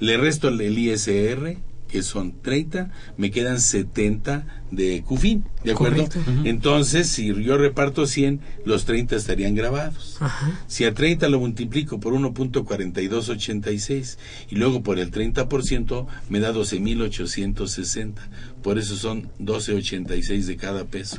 le 0.00 0.16
resto 0.16 0.48
el 0.48 0.78
ISR, 0.78 1.56
que 1.90 2.02
son 2.02 2.40
30, 2.40 2.90
me 3.16 3.30
quedan 3.30 3.60
70 3.60 4.46
de 4.70 5.02
CUFIN, 5.02 5.44
¿de 5.64 5.72
acuerdo? 5.72 6.04
Correcto. 6.04 6.20
Entonces, 6.44 7.08
si 7.08 7.34
yo 7.42 7.58
reparto 7.58 8.06
100, 8.06 8.40
los 8.64 8.84
30 8.84 9.16
estarían 9.16 9.54
grabados. 9.54 10.16
Ajá. 10.20 10.60
Si 10.68 10.84
a 10.84 10.94
30 10.94 11.28
lo 11.28 11.40
multiplico 11.40 11.98
por 11.98 12.14
1.4286 12.14 14.18
y 14.50 14.56
luego 14.56 14.82
por 14.82 14.98
el 14.98 15.10
30%, 15.10 16.06
me 16.28 16.40
da 16.40 16.52
12.860. 16.52 18.14
Por 18.62 18.78
eso 18.78 18.96
son 18.96 19.30
12.86 19.40 20.44
de 20.44 20.56
cada 20.56 20.84
peso. 20.84 21.18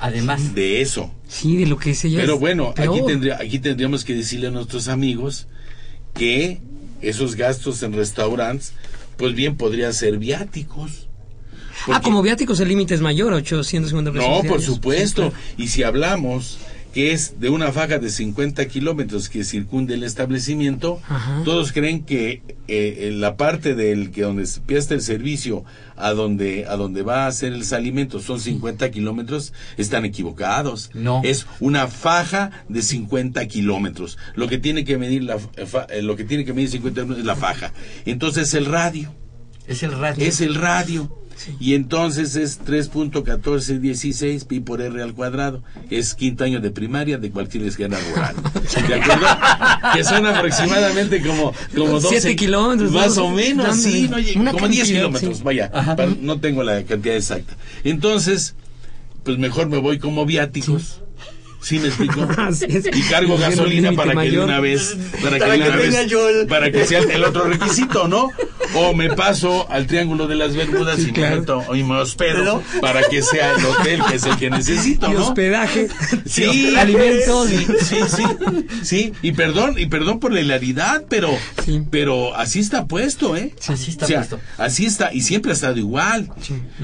Además, 0.00 0.54
De 0.54 0.82
eso. 0.82 1.14
Sí, 1.28 1.56
de 1.56 1.66
lo 1.66 1.78
que 1.78 1.94
se 1.94 2.10
ya 2.10 2.20
Pero 2.20 2.38
bueno, 2.38 2.74
aquí, 2.76 3.00
tendría, 3.06 3.38
aquí 3.38 3.58
tendríamos 3.58 4.04
que 4.04 4.14
decirle 4.14 4.48
a 4.48 4.50
nuestros 4.50 4.88
amigos 4.88 5.46
que 6.12 6.60
esos 7.00 7.36
gastos 7.36 7.82
en 7.82 7.92
restaurantes, 7.92 8.72
pues 9.16 9.34
bien 9.34 9.56
podrían 9.56 9.92
ser 9.94 10.18
viáticos. 10.18 11.08
Ah, 11.88 12.00
como 12.00 12.22
viáticos 12.22 12.60
el 12.60 12.68
límite 12.68 12.94
es 12.94 13.00
mayor, 13.00 13.32
850 13.32 14.12
pesos. 14.12 14.28
no, 14.28 14.48
por 14.48 14.62
supuesto. 14.62 15.24
Sí, 15.24 15.30
claro. 15.30 15.44
Y 15.58 15.68
si 15.68 15.82
hablamos 15.82 16.58
que 16.94 17.10
es 17.10 17.40
de 17.40 17.50
una 17.50 17.72
faja 17.72 17.98
de 17.98 18.08
50 18.08 18.64
kilómetros 18.66 19.28
que 19.28 19.42
circunde 19.42 19.94
el 19.94 20.04
establecimiento, 20.04 21.00
Ajá. 21.08 21.42
todos 21.44 21.72
creen 21.72 22.04
que 22.04 22.42
eh, 22.68 23.08
en 23.08 23.20
la 23.20 23.36
parte 23.36 23.74
del 23.74 24.12
que 24.12 24.22
donde 24.22 24.44
empieza 24.44 24.94
el 24.94 25.00
servicio 25.00 25.64
a 25.96 26.12
donde 26.12 26.66
a 26.66 26.76
donde 26.76 27.02
va 27.02 27.24
a 27.24 27.26
hacer 27.26 27.52
el 27.52 27.64
alimento 27.74 28.20
son 28.20 28.38
50 28.38 28.92
kilómetros, 28.92 29.52
están 29.76 30.04
equivocados. 30.04 30.92
No. 30.94 31.20
Es 31.24 31.48
una 31.58 31.88
faja 31.88 32.64
de 32.68 32.80
50 32.80 33.44
kilómetros. 33.48 34.16
Lo 34.36 34.46
que 34.46 34.58
tiene 34.58 34.84
que 34.84 34.96
medir 34.96 35.24
la 35.24 35.38
eh, 35.88 36.00
lo 36.00 36.14
que 36.14 36.22
tiene 36.22 36.44
que 36.44 36.52
medir 36.52 36.70
50 36.70 36.94
kilómetros 36.94 37.18
es 37.18 37.26
la 37.26 37.36
faja. 37.36 37.72
Entonces 38.06 38.54
el 38.54 38.66
radio 38.66 39.12
es 39.66 39.82
el 39.82 39.92
radio. 39.92 40.24
es 40.24 40.40
el 40.40 40.54
radio. 40.54 41.23
Y 41.60 41.74
entonces 41.74 42.36
es 42.36 42.60
3.1416 42.64 44.46
pi 44.46 44.60
por 44.60 44.80
r 44.80 45.02
al 45.02 45.14
cuadrado. 45.14 45.62
Es 45.90 46.14
quinto 46.14 46.44
año 46.44 46.60
de 46.60 46.70
primaria 46.70 47.18
de 47.18 47.30
cualquier 47.30 47.64
esquina 47.64 47.98
rural. 48.10 48.34
¿De 48.88 48.94
acuerdo? 48.94 49.26
que 49.94 50.04
son 50.04 50.26
aproximadamente 50.26 51.20
como, 51.22 51.52
como 51.74 52.00
12 52.00 52.08
Siete 52.20 52.36
kilómetros, 52.36 52.90
Más 52.92 53.18
o 53.18 53.30
menos, 53.30 53.76
sí, 53.80 54.08
no 54.10 54.18
llega- 54.18 54.40
una 54.40 54.52
como 54.52 54.68
10 54.68 54.80
cantidad, 54.80 54.98
kilómetros, 55.00 55.36
sí. 55.38 55.42
vaya. 55.44 55.70
Para- 55.70 56.12
no 56.20 56.40
tengo 56.40 56.62
la 56.62 56.82
cantidad 56.84 57.16
exacta. 57.16 57.56
Entonces, 57.84 58.54
pues 59.22 59.38
mejor 59.38 59.68
me 59.68 59.78
voy 59.78 59.98
como 59.98 60.26
viáticos. 60.26 61.00
¿Sí 61.60 61.78
me 61.78 61.88
explico? 61.88 62.20
Y 62.94 63.02
cargo 63.08 63.38
gasolina 63.38 63.92
para 63.92 64.10
que 64.12 64.18
de 64.18 64.26
mayor. 64.26 64.44
una 64.44 64.60
vez, 64.60 64.96
para 65.22 65.38
que, 65.38 65.44
de 65.50 65.56
una 65.56 65.76
vez- 65.76 66.46
para 66.46 66.70
que 66.70 66.84
sea 66.84 67.00
el 67.00 67.24
otro 67.24 67.44
requisito, 67.44 68.06
¿no? 68.06 68.28
O 68.76 68.92
me 68.94 69.10
paso 69.14 69.70
al 69.70 69.86
Triángulo 69.86 70.26
de 70.26 70.34
las 70.36 70.54
Bermudas 70.56 70.96
Sí, 71.00 71.10
y 71.10 71.12
claro. 71.12 71.34
me 71.36 71.40
meto 71.40 71.74
y 71.76 71.82
me 71.84 71.94
hospedo 71.96 72.62
Pero- 72.72 72.80
para 72.80 73.02
que 73.08 73.22
sea 73.22 73.54
el 73.56 73.64
hotel 73.64 74.00
que 74.08 74.16
es 74.16 74.24
el 74.24 74.36
que 74.36 74.50
necesito, 74.50 75.08
Y 75.10 75.14
¿no? 75.14 75.26
hospedaje, 75.28 75.88
Sí, 76.26 76.74
alimentos. 76.76 77.48
sí, 77.48 77.66
sí, 77.80 77.96
sí, 78.08 78.66
sí, 78.82 79.12
y 79.22 79.32
perdón, 79.32 79.76
y 79.78 79.86
perdón 79.86 80.18
por 80.20 80.32
la 80.32 80.40
hilaridad, 80.40 81.04
pero, 81.08 81.30
Sí. 81.64 81.82
pero 81.90 82.34
así 82.36 82.60
está 82.60 82.86
puesto, 82.86 83.36
¿eh? 83.36 83.54
Así 83.68 83.90
está 83.90 84.04
O 84.06 84.08
sea, 84.08 84.18
puesto. 84.18 84.40
Así 84.58 84.86
está, 84.86 85.12
y 85.12 85.20
siempre 85.20 85.52
ha 85.52 85.54
estado 85.54 85.76
igual. 85.78 86.30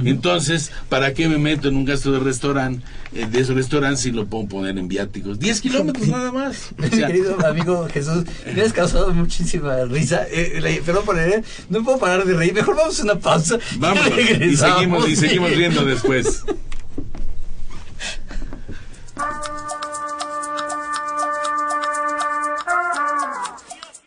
Entonces, 0.04 0.70
¿para 0.88 1.14
qué 1.14 1.28
me 1.28 1.38
meto 1.38 1.68
en 1.68 1.76
un 1.76 1.84
gasto 1.84 2.12
de 2.12 2.18
restaurante, 2.20 2.84
eh, 3.14 3.26
de 3.30 3.40
ese 3.40 3.52
restaurante 3.54 4.00
si 4.00 4.10
lo 4.12 4.26
puedo 4.26 4.46
poner 4.46 4.78
en 4.78 4.88
viáticos? 4.88 5.38
10 5.38 5.60
kilómetros 5.60 6.06
nada 6.08 6.32
más. 6.32 6.70
O 6.78 6.82
Mi 6.82 6.90
querido 6.90 7.46
amigo 7.46 7.88
Jesús, 7.92 8.24
me 8.54 8.62
has 8.62 8.72
causado 8.72 9.12
muchísima 9.12 9.84
risa. 9.84 10.26
Eh, 10.30 10.58
la- 10.60 10.84
perdón 10.84 11.04
por 11.04 11.18
el, 11.18 11.44
no 11.68 11.79
puedo 11.84 11.98
parar 11.98 12.24
de 12.24 12.34
reír. 12.34 12.54
Mejor 12.54 12.76
vamos 12.76 13.00
a 13.00 13.02
una 13.02 13.18
pausa. 13.18 13.58
Vamos, 13.78 14.06
y 14.06 14.10
regresamos. 14.10 14.74
seguimos, 14.74 15.08
y 15.08 15.16
seguimos 15.16 15.50
riendo 15.50 15.84
después. 15.84 16.44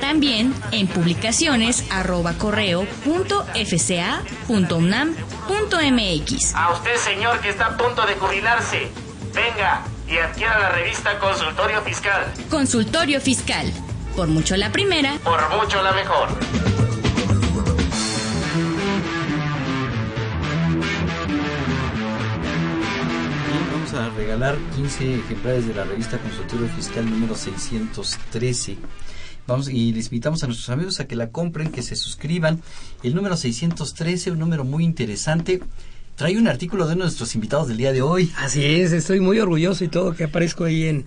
También 0.01 0.55
en 0.73 0.87
publicaciones 0.87 1.85
arroba 1.91 2.35
correo 2.35 2.87
punto 3.05 3.45
fca 3.55 4.23
punto 4.47 4.77
unam 4.77 5.15
punto 5.49 5.79
mx. 5.79 6.55
A 6.55 6.73
usted, 6.73 6.97
señor, 6.97 7.41
que 7.41 7.49
está 7.51 7.67
a 7.67 7.77
punto 7.77 8.05
de 8.05 8.15
jubilarse, 8.15 8.89
venga 9.33 9.85
y 10.07 10.19
adquiera 10.19 10.59
la 10.59 10.69
revista 10.71 11.19
Consultorio 11.19 11.81
Fiscal. 11.83 12.33
Consultorio 12.51 13.21
Fiscal. 13.21 13.73
Por 14.17 14.29
mucho 14.29 14.57
la 14.57 14.71
primera. 14.71 15.19
Por 15.25 15.41
mucho 15.57 15.83
la 15.83 15.93
mejor. 15.93 16.29
Bien, 23.49 23.67
vamos 23.73 23.93
a 23.95 24.11
regalar 24.11 24.57
15 24.77 25.17
ejemplares 25.17 25.67
de 25.67 25.75
la 25.75 25.83
revista 25.83 26.19
Consultorio 26.19 26.69
Fiscal 26.77 27.11
número 27.11 27.35
613. 27.35 28.79
Vamos, 29.49 29.69
y 29.69 29.93
les 29.93 30.07
invitamos 30.07 30.45
a 30.45 30.47
nuestros 30.47 30.71
amigos 30.71 31.01
a 31.01 31.09
que 31.09 31.17
la 31.17 31.31
compren, 31.31 31.73
que 31.73 31.83
se 31.83 31.97
suscriban. 31.97 32.63
El 33.03 33.17
número 33.17 33.37
613, 33.37 34.31
un 34.31 34.39
número 34.39 34.63
muy 34.63 34.85
interesante. 34.85 35.61
Trae 36.15 36.39
un 36.39 36.47
artículo 36.47 36.87
de 36.87 36.95
nuestros 36.95 37.35
invitados 37.35 37.67
del 37.67 37.79
día 37.79 37.93
de 37.93 38.03
hoy. 38.03 38.33
Así 38.37 38.65
es, 38.65 38.93
estoy 38.93 39.19
muy 39.19 39.41
orgulloso 39.41 39.83
y 39.83 39.89
todo 39.89 40.15
que 40.15 40.23
aparezco 40.23 40.63
ahí 40.63 40.85
en, 40.85 41.05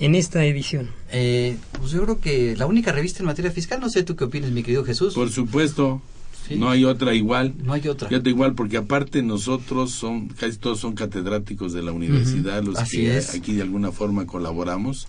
en 0.00 0.14
esta 0.14 0.44
edición. 0.44 0.90
Eh, 1.12 1.56
pues 1.78 1.92
yo 1.92 2.02
creo 2.02 2.20
que 2.20 2.56
la 2.56 2.66
única 2.66 2.90
revista 2.90 3.20
en 3.20 3.26
materia 3.26 3.52
fiscal, 3.52 3.80
no 3.80 3.90
sé 3.90 4.02
tú 4.02 4.16
qué 4.16 4.24
opinas, 4.24 4.50
mi 4.50 4.62
querido 4.62 4.84
Jesús. 4.84 5.14
Por 5.14 5.30
supuesto. 5.30 6.02
Sí. 6.48 6.56
No 6.56 6.70
hay 6.70 6.84
otra 6.84 7.14
igual. 7.14 7.54
No 7.62 7.74
hay 7.74 7.86
otra. 7.86 8.08
Fíjate 8.08 8.30
igual, 8.30 8.54
porque 8.54 8.78
aparte 8.78 9.22
nosotros 9.22 9.92
son, 9.92 10.28
casi 10.28 10.56
todos 10.56 10.80
son 10.80 10.94
catedráticos 10.94 11.72
de 11.74 11.82
la 11.82 11.92
universidad, 11.92 12.64
los 12.64 12.76
Así 12.76 12.96
que 12.96 13.18
es. 13.18 13.34
aquí 13.34 13.52
de 13.52 13.62
alguna 13.62 13.92
forma 13.92 14.26
colaboramos. 14.26 15.06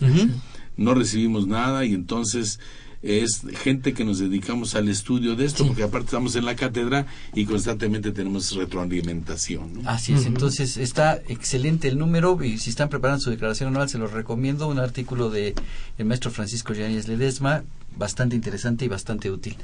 No 0.78 0.94
recibimos 0.94 1.48
nada 1.48 1.86
y 1.86 1.94
entonces 1.94 2.60
es 3.04 3.42
gente 3.64 3.94
que 3.94 4.06
nos 4.06 4.20
dedicamos 4.20 4.76
al 4.76 4.88
estudio 4.88 5.36
de 5.36 5.46
esto, 5.46 5.66
porque 5.66 5.84
aparte 5.84 6.06
estamos 6.06 6.36
en 6.36 6.46
la 6.46 6.56
cátedra 6.56 7.08
y 7.34 7.46
constantemente 7.46 8.12
tenemos 8.12 8.54
retroalimentación. 8.56 9.82
¿no? 9.82 9.90
Así 9.90 10.14
es, 10.14 10.26
entonces 10.26 10.78
está 10.78 11.22
excelente 11.28 11.88
el 11.88 11.98
número 11.98 12.44
y 12.44 12.58
si 12.60 12.70
están 12.70 12.90
preparando 12.90 13.22
su 13.22 13.30
declaración 13.30 13.70
anual 13.70 13.90
se 13.90 13.98
los 13.98 14.12
recomiendo, 14.12 14.68
un 14.68 14.80
artículo 14.80 15.30
de 15.30 15.56
el 15.98 16.06
maestro 16.06 16.32
Francisco 16.32 16.74
Yáñez 16.74 17.08
Ledesma, 17.08 17.64
bastante 17.98 18.36
interesante 18.36 18.86
y 18.86 18.88
bastante 18.88 19.32
útil. 19.32 19.56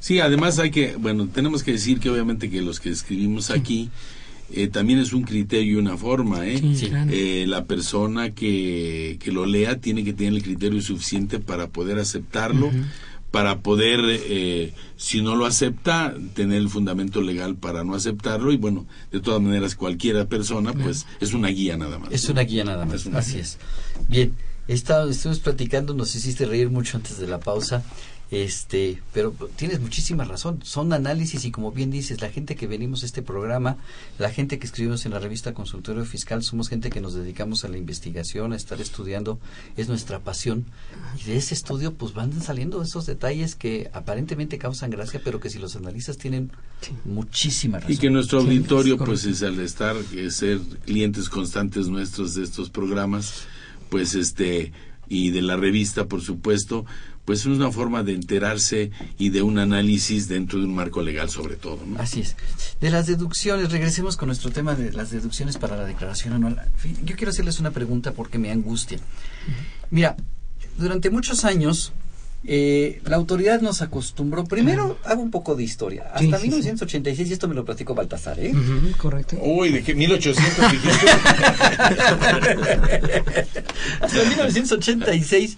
Sí, 0.00 0.20
además 0.20 0.58
hay 0.58 0.70
que, 0.70 0.96
bueno, 0.96 1.28
tenemos 1.28 1.62
que 1.62 1.72
decir 1.72 2.00
que 2.00 2.10
obviamente 2.10 2.50
que 2.50 2.62
los 2.62 2.80
que 2.80 2.90
escribimos 2.90 3.50
aquí 3.50 3.90
eh, 4.52 4.68
también 4.68 4.98
es 4.98 5.12
un 5.12 5.22
criterio 5.22 5.74
y 5.74 5.76
una 5.76 5.96
forma, 5.96 6.46
¿eh? 6.46 6.58
Sí, 6.74 6.88
claro. 6.88 7.10
Eh, 7.12 7.44
la 7.46 7.64
persona 7.66 8.34
que, 8.34 9.16
que 9.20 9.30
lo 9.32 9.46
lea 9.46 9.78
tiene 9.80 10.04
que 10.04 10.12
tener 10.12 10.32
el 10.34 10.42
criterio 10.42 10.80
suficiente 10.80 11.38
para 11.38 11.68
poder 11.68 11.98
aceptarlo, 11.98 12.70
para 13.30 13.58
poder, 13.58 14.00
eh, 14.06 14.72
si 14.96 15.20
no 15.20 15.36
lo 15.36 15.44
acepta, 15.44 16.14
tener 16.34 16.56
el 16.58 16.70
fundamento 16.70 17.20
legal 17.20 17.56
para 17.56 17.84
no 17.84 17.94
aceptarlo 17.94 18.52
y 18.52 18.56
bueno, 18.56 18.86
de 19.12 19.20
todas 19.20 19.42
maneras 19.42 19.74
cualquiera 19.74 20.24
persona, 20.26 20.72
pues 20.72 21.06
es 21.20 21.34
una 21.34 21.48
guía 21.48 21.76
nada 21.76 21.98
más. 21.98 22.10
Es 22.10 22.28
una 22.30 22.40
guía 22.42 22.64
nada 22.64 22.86
más, 22.86 23.06
Es 23.06 23.14
así 23.14 23.32
guía. 23.32 23.42
es. 23.42 23.58
Bien, 24.08 24.32
está, 24.66 25.06
estuvimos 25.08 25.40
platicando, 25.40 25.92
nos 25.92 26.14
hiciste 26.16 26.46
reír 26.46 26.70
mucho 26.70 26.96
antes 26.96 27.18
de 27.18 27.26
la 27.26 27.38
pausa, 27.38 27.84
este, 28.30 29.02
pero 29.14 29.30
tienes 29.56 29.80
muchísima 29.80 30.24
razón, 30.24 30.60
son 30.62 30.92
análisis 30.92 31.44
y 31.46 31.50
como 31.50 31.72
bien 31.72 31.90
dices, 31.90 32.20
la 32.20 32.28
gente 32.28 32.56
que 32.56 32.66
venimos 32.66 33.02
a 33.02 33.06
este 33.06 33.22
programa, 33.22 33.78
la 34.18 34.30
gente 34.30 34.58
que 34.58 34.66
escribimos 34.66 35.06
en 35.06 35.12
la 35.12 35.18
revista 35.18 35.54
Consultorio 35.54 36.04
Fiscal, 36.04 36.42
somos 36.42 36.68
gente 36.68 36.90
que 36.90 37.00
nos 37.00 37.14
dedicamos 37.14 37.64
a 37.64 37.68
la 37.68 37.78
investigación, 37.78 38.52
a 38.52 38.56
estar 38.56 38.80
estudiando, 38.80 39.38
es 39.76 39.88
nuestra 39.88 40.20
pasión. 40.20 40.66
Y 41.18 41.24
de 41.28 41.36
ese 41.36 41.54
estudio 41.54 41.94
pues 41.94 42.12
van 42.12 42.38
saliendo 42.42 42.82
esos 42.82 43.06
detalles 43.06 43.54
que 43.54 43.90
aparentemente 43.94 44.58
causan 44.58 44.90
gracia, 44.90 45.20
pero 45.24 45.40
que 45.40 45.48
si 45.48 45.58
los 45.58 45.74
analizas 45.76 46.18
tienen 46.18 46.50
muchísima 47.04 47.78
razón. 47.78 47.92
Y 47.92 47.96
que 47.96 48.10
nuestro 48.10 48.42
Sí, 48.42 48.46
auditorio, 48.46 48.94
es 48.94 49.00
pues 49.00 49.24
es 49.24 49.42
al 49.42 49.58
estar, 49.60 49.96
eh, 50.14 50.30
ser 50.30 50.60
clientes 50.84 51.28
constantes 51.30 51.88
nuestros 51.88 52.34
de 52.34 52.44
estos 52.44 52.68
programas, 52.68 53.44
pues 53.88 54.14
este, 54.14 54.72
y 55.08 55.30
de 55.30 55.42
la 55.42 55.56
revista, 55.56 56.06
por 56.06 56.20
supuesto, 56.20 56.84
pues 57.28 57.40
es 57.40 57.46
una 57.46 57.70
forma 57.70 58.02
de 58.02 58.14
enterarse 58.14 58.90
y 59.18 59.28
de 59.28 59.42
un 59.42 59.58
análisis 59.58 60.28
dentro 60.28 60.58
de 60.58 60.64
un 60.64 60.74
marco 60.74 61.02
legal 61.02 61.28
sobre 61.28 61.56
todo, 61.56 61.78
¿no? 61.86 62.00
Así 62.00 62.22
es. 62.22 62.36
De 62.80 62.88
las 62.88 63.06
deducciones, 63.06 63.70
regresemos 63.70 64.16
con 64.16 64.28
nuestro 64.28 64.50
tema 64.50 64.74
de 64.74 64.94
las 64.94 65.10
deducciones 65.10 65.58
para 65.58 65.76
la 65.76 65.84
declaración 65.84 66.32
anual. 66.32 66.58
Yo 67.04 67.16
quiero 67.16 67.28
hacerles 67.30 67.60
una 67.60 67.70
pregunta 67.70 68.12
porque 68.12 68.38
me 68.38 68.50
angustia. 68.50 68.98
Mira, 69.90 70.16
durante 70.78 71.10
muchos 71.10 71.44
años 71.44 71.92
eh, 72.44 73.02
la 73.04 73.16
autoridad 73.16 73.60
nos 73.60 73.82
acostumbró, 73.82 74.44
primero 74.44 74.98
hago 75.04 75.20
un 75.20 75.30
poco 75.30 75.54
de 75.54 75.64
historia, 75.64 76.04
hasta 76.14 76.20
Sí, 76.20 76.32
sí, 76.32 76.38
sí. 76.38 76.48
1986, 76.48 77.28
y 77.28 77.32
esto 77.34 77.46
me 77.46 77.54
lo 77.54 77.66
platicó 77.66 77.94
Baltasar, 77.94 78.40
¿eh? 78.40 78.54
Correcto. 78.96 79.36
Uy, 79.42 79.70
¿de 79.70 79.82
qué? 79.82 79.94
1800 79.94 80.72
dijiste. 80.72 81.10
Hasta 84.00 84.24
1986 84.24 85.56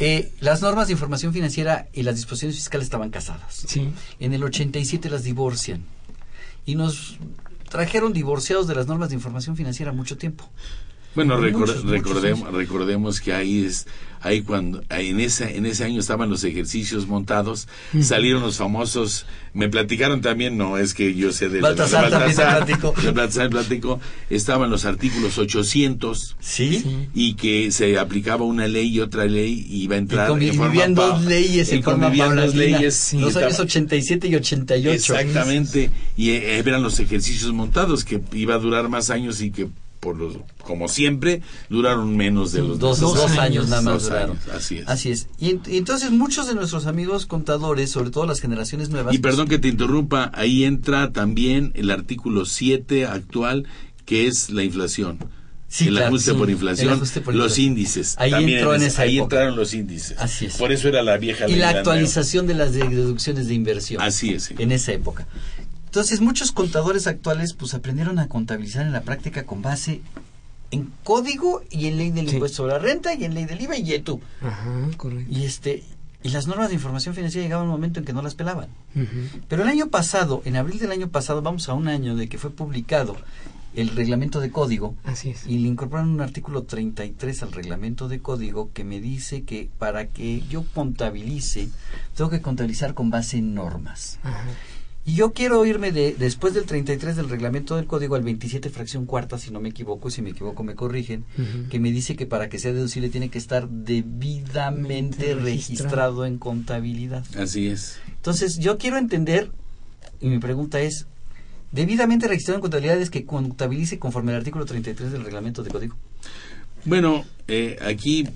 eh, 0.00 0.32
las 0.40 0.62
normas 0.62 0.88
de 0.88 0.94
información 0.94 1.32
financiera 1.32 1.88
y 1.92 2.02
las 2.02 2.16
disposiciones 2.16 2.56
fiscales 2.56 2.86
estaban 2.86 3.10
casadas. 3.10 3.64
Sí. 3.66 3.92
En 4.20 4.32
el 4.32 4.42
87 4.42 5.10
las 5.10 5.24
divorcian 5.24 5.84
y 6.64 6.74
nos 6.74 7.18
trajeron 7.68 8.12
divorciados 8.12 8.66
de 8.66 8.74
las 8.74 8.86
normas 8.86 9.10
de 9.10 9.16
información 9.16 9.56
financiera 9.56 9.92
mucho 9.92 10.16
tiempo. 10.16 10.48
Bueno, 11.14 11.36
Muchos, 11.38 11.52
recor- 11.52 11.58
muchos 11.76 11.90
recordemos, 11.90 12.42
años. 12.48 12.54
recordemos 12.54 13.20
que 13.20 13.32
ahí 13.34 13.64
es, 13.64 13.86
ahí 14.22 14.40
cuando, 14.42 14.82
ahí 14.88 15.08
en 15.08 15.20
ese, 15.20 15.56
en 15.56 15.66
ese 15.66 15.84
año 15.84 16.00
estaban 16.00 16.30
los 16.30 16.42
ejercicios 16.44 17.06
montados, 17.06 17.68
salieron 18.00 18.40
los 18.42 18.56
famosos, 18.56 19.26
me 19.52 19.68
platicaron 19.68 20.20
también, 20.22 20.56
no 20.56 20.78
es 20.78 20.94
que 20.94 21.14
yo 21.14 21.30
sé 21.32 21.48
de 21.50 21.60
Baltasar 21.60 22.10
Baltasar 22.10 23.50
platicó, 23.50 24.00
estaban 24.30 24.70
los 24.70 24.84
artículos 24.86 25.36
800 25.38 26.36
¿Sí? 26.40 26.82
y 27.14 27.34
que 27.34 27.70
se 27.72 27.98
aplicaba 27.98 28.44
una 28.44 28.66
ley 28.68 28.88
y 28.88 29.00
otra 29.00 29.26
ley 29.26 29.66
y 29.68 29.82
iba 29.82 29.96
a 29.96 29.98
entrar 29.98 30.42
y 30.42 30.48
en 30.48 30.54
forma 30.54 30.86
dos 30.88 31.24
leyes 31.24 31.70
en 31.72 31.78
y 31.80 31.82
forma 31.82 32.08
dos 32.10 32.54
leyes, 32.54 33.12
los 33.12 33.34
y 33.34 33.38
años 33.38 33.50
estaba- 33.50 33.64
87 33.64 34.28
y 34.28 34.34
88. 34.36 34.94
Exactamente, 34.94 35.90
y 36.16 36.30
eh, 36.30 36.58
eran 36.58 36.82
los 36.82 36.98
ejercicios 37.00 37.52
montados 37.52 38.04
que 38.04 38.20
iba 38.32 38.54
a 38.54 38.58
durar 38.58 38.88
más 38.88 39.10
años 39.10 39.40
y 39.42 39.50
que 39.50 39.68
por 40.02 40.16
los, 40.16 40.34
como 40.64 40.88
siempre 40.88 41.42
duraron 41.70 42.16
menos 42.16 42.50
de 42.50 42.58
los 42.58 42.80
Dos, 42.80 42.98
Dos 42.98 43.14
dos 43.14 43.30
años, 43.30 43.38
años. 43.38 43.68
nada 43.68 43.82
más 43.82 43.94
Dos 43.94 44.02
duraron. 44.06 44.30
años, 44.32 44.48
así 44.52 44.78
es. 44.78 44.88
Así 44.88 45.10
es. 45.12 45.28
Y, 45.38 45.50
en- 45.50 45.62
y 45.68 45.76
entonces 45.76 46.10
muchos 46.10 46.48
de 46.48 46.56
nuestros 46.56 46.86
amigos 46.86 47.24
contadores, 47.26 47.90
sobre 47.90 48.10
todo 48.10 48.26
las 48.26 48.40
generaciones 48.40 48.90
nuevas, 48.90 49.14
Y 49.14 49.18
perdón 49.18 49.46
que 49.46 49.60
te 49.60 49.68
interrumpa, 49.68 50.32
ahí 50.34 50.64
entra 50.64 51.12
también 51.12 51.70
el 51.76 51.88
artículo 51.92 52.46
7 52.46 53.06
actual, 53.06 53.68
que 54.04 54.26
es 54.26 54.50
la 54.50 54.64
inflación. 54.64 55.18
Sí, 55.68 55.84
el 55.86 55.92
claro, 55.94 56.08
ajuste 56.08 56.32
sí, 56.32 56.36
por 56.36 56.48
el 56.48 56.52
inflación, 56.54 56.92
ajuste 56.94 57.20
por 57.22 57.34
los 57.34 57.44
inflación. 57.56 57.66
índices. 57.68 58.14
Ahí 58.18 58.30
también 58.32 58.58
entró 58.58 58.74
en 58.74 58.82
esa 58.82 59.02
Ahí 59.02 59.16
época. 59.18 59.36
entraron 59.36 59.56
los 59.56 59.72
índices. 59.72 60.18
Así 60.18 60.46
es. 60.46 60.56
Por 60.56 60.70
eso 60.72 60.88
era 60.88 61.02
la 61.02 61.16
vieja 61.16 61.48
y 61.48 61.54
la 61.54 61.70
actualización 61.70 62.46
de 62.46 62.54
las 62.54 62.72
de- 62.74 62.86
deducciones 62.88 63.46
de 63.48 63.54
inversión. 63.54 64.02
Así 64.02 64.34
es. 64.34 64.42
sí. 64.42 64.54
en 64.58 64.70
esa 64.72 64.92
época. 64.92 65.26
Entonces, 65.92 66.22
muchos 66.22 66.52
contadores 66.52 67.06
actuales 67.06 67.52
pues 67.52 67.74
aprendieron 67.74 68.18
a 68.18 68.26
contabilizar 68.26 68.86
en 68.86 68.92
la 68.92 69.02
práctica 69.02 69.44
con 69.44 69.60
base 69.60 70.00
en 70.70 70.90
código 71.04 71.60
y 71.68 71.86
en 71.88 71.98
ley 71.98 72.10
del 72.10 72.30
Sí. 72.30 72.36
impuesto 72.36 72.56
sobre 72.62 72.72
la 72.72 72.78
renta 72.78 73.12
y 73.12 73.26
en 73.26 73.34
ley 73.34 73.44
del 73.44 73.60
IVA 73.60 73.76
y 73.76 73.92
ETU. 73.92 74.18
Ajá, 74.40 74.72
correcto. 74.96 75.30
Y 75.30 75.44
este 75.44 75.82
y 76.22 76.30
las 76.30 76.46
normas 76.46 76.68
de 76.68 76.76
información 76.76 77.14
financiera 77.14 77.44
llegaban 77.44 77.66
un 77.66 77.72
momento 77.72 77.98
en 78.00 78.06
que 78.06 78.14
no 78.14 78.22
las 78.22 78.34
pelaban. 78.34 78.68
Pero 79.48 79.64
el 79.64 79.68
año 79.68 79.88
pasado, 79.90 80.40
en 80.46 80.56
abril 80.56 80.78
del 80.78 80.92
año 80.92 81.08
pasado, 81.10 81.42
vamos 81.42 81.68
a 81.68 81.74
un 81.74 81.88
año 81.88 82.16
de 82.16 82.26
que 82.26 82.38
fue 82.38 82.48
publicado 82.50 83.14
el 83.74 83.90
reglamento 83.90 84.40
de 84.40 84.50
código 84.50 84.94
Así 85.04 85.28
es. 85.28 85.46
y 85.46 85.58
le 85.58 85.68
incorporan 85.68 86.08
un 86.08 86.22
artículo 86.22 86.62
33 86.62 87.42
al 87.42 87.52
reglamento 87.52 88.08
de 88.08 88.20
código 88.20 88.70
que 88.72 88.84
me 88.84 88.98
dice 88.98 89.42
que 89.42 89.68
para 89.78 90.06
que 90.06 90.40
yo 90.48 90.64
contabilice, 90.72 91.68
tengo 92.16 92.30
que 92.30 92.40
contabilizar 92.40 92.94
con 92.94 93.10
base 93.10 93.36
en 93.36 93.52
normas. 93.54 94.18
Ajá. 94.22 94.44
Y 95.04 95.14
yo 95.14 95.32
quiero 95.32 95.66
irme 95.66 95.90
de, 95.90 96.14
después 96.16 96.54
del 96.54 96.64
33 96.64 97.16
del 97.16 97.28
reglamento 97.28 97.74
del 97.74 97.86
código 97.86 98.14
al 98.14 98.22
27 98.22 98.70
fracción 98.70 99.04
cuarta, 99.04 99.36
si 99.36 99.50
no 99.50 99.58
me 99.60 99.70
equivoco, 99.70 100.10
si 100.10 100.22
me 100.22 100.30
equivoco 100.30 100.62
me 100.62 100.76
corrigen, 100.76 101.24
que 101.70 101.80
me 101.80 101.90
dice 101.90 102.14
que 102.14 102.24
para 102.26 102.48
que 102.48 102.60
sea 102.60 102.72
deducible 102.72 103.08
tiene 103.08 103.28
que 103.28 103.38
estar 103.38 103.68
debidamente 103.68 105.34
Registrado. 105.34 105.44
registrado 105.44 106.26
en 106.26 106.38
contabilidad. 106.38 107.24
Así 107.36 107.66
es. 107.66 107.98
Entonces, 108.14 108.58
yo 108.58 108.78
quiero 108.78 108.96
entender, 108.96 109.50
y 110.20 110.28
mi 110.28 110.38
pregunta 110.38 110.80
es, 110.80 111.06
debidamente 111.72 112.28
registrado 112.28 112.58
en 112.58 112.62
contabilidad 112.62 113.00
es 113.00 113.10
que 113.10 113.24
contabilice 113.24 113.98
conforme 113.98 114.30
al 114.32 114.38
artículo 114.38 114.66
33 114.66 115.10
del 115.10 115.24
reglamento 115.24 115.64
de 115.64 115.70
código. 115.70 115.96
Bueno, 116.84 117.24
eh, 117.48 117.76
aquí, 117.82 118.28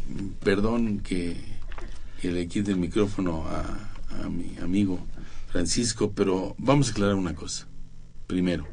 perdón 0.43 0.99
que, 0.99 1.37
que 2.21 2.33
le 2.33 2.49
quite 2.49 2.73
el 2.73 2.79
micrófono 2.79 3.45
a, 3.47 4.25
a 4.25 4.29
mi 4.29 4.57
amigo 4.61 4.99
Francisco, 5.57 6.13
pero 6.15 6.55
vamos 6.59 6.89
a 6.89 6.91
aclarar 6.91 7.15
una 7.15 7.35
cosa. 7.35 7.67
Primero, 8.27 8.69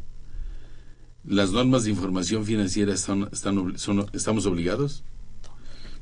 ¿las 1.25 1.51
normas 1.51 1.85
de 1.85 1.91
información 1.91 2.45
financiera 2.45 2.93
están, 2.93 3.29
están, 3.31 3.55
obli- 3.55 3.77
son- 3.77 4.05
estamos 4.11 4.45
obligados? 4.45 5.05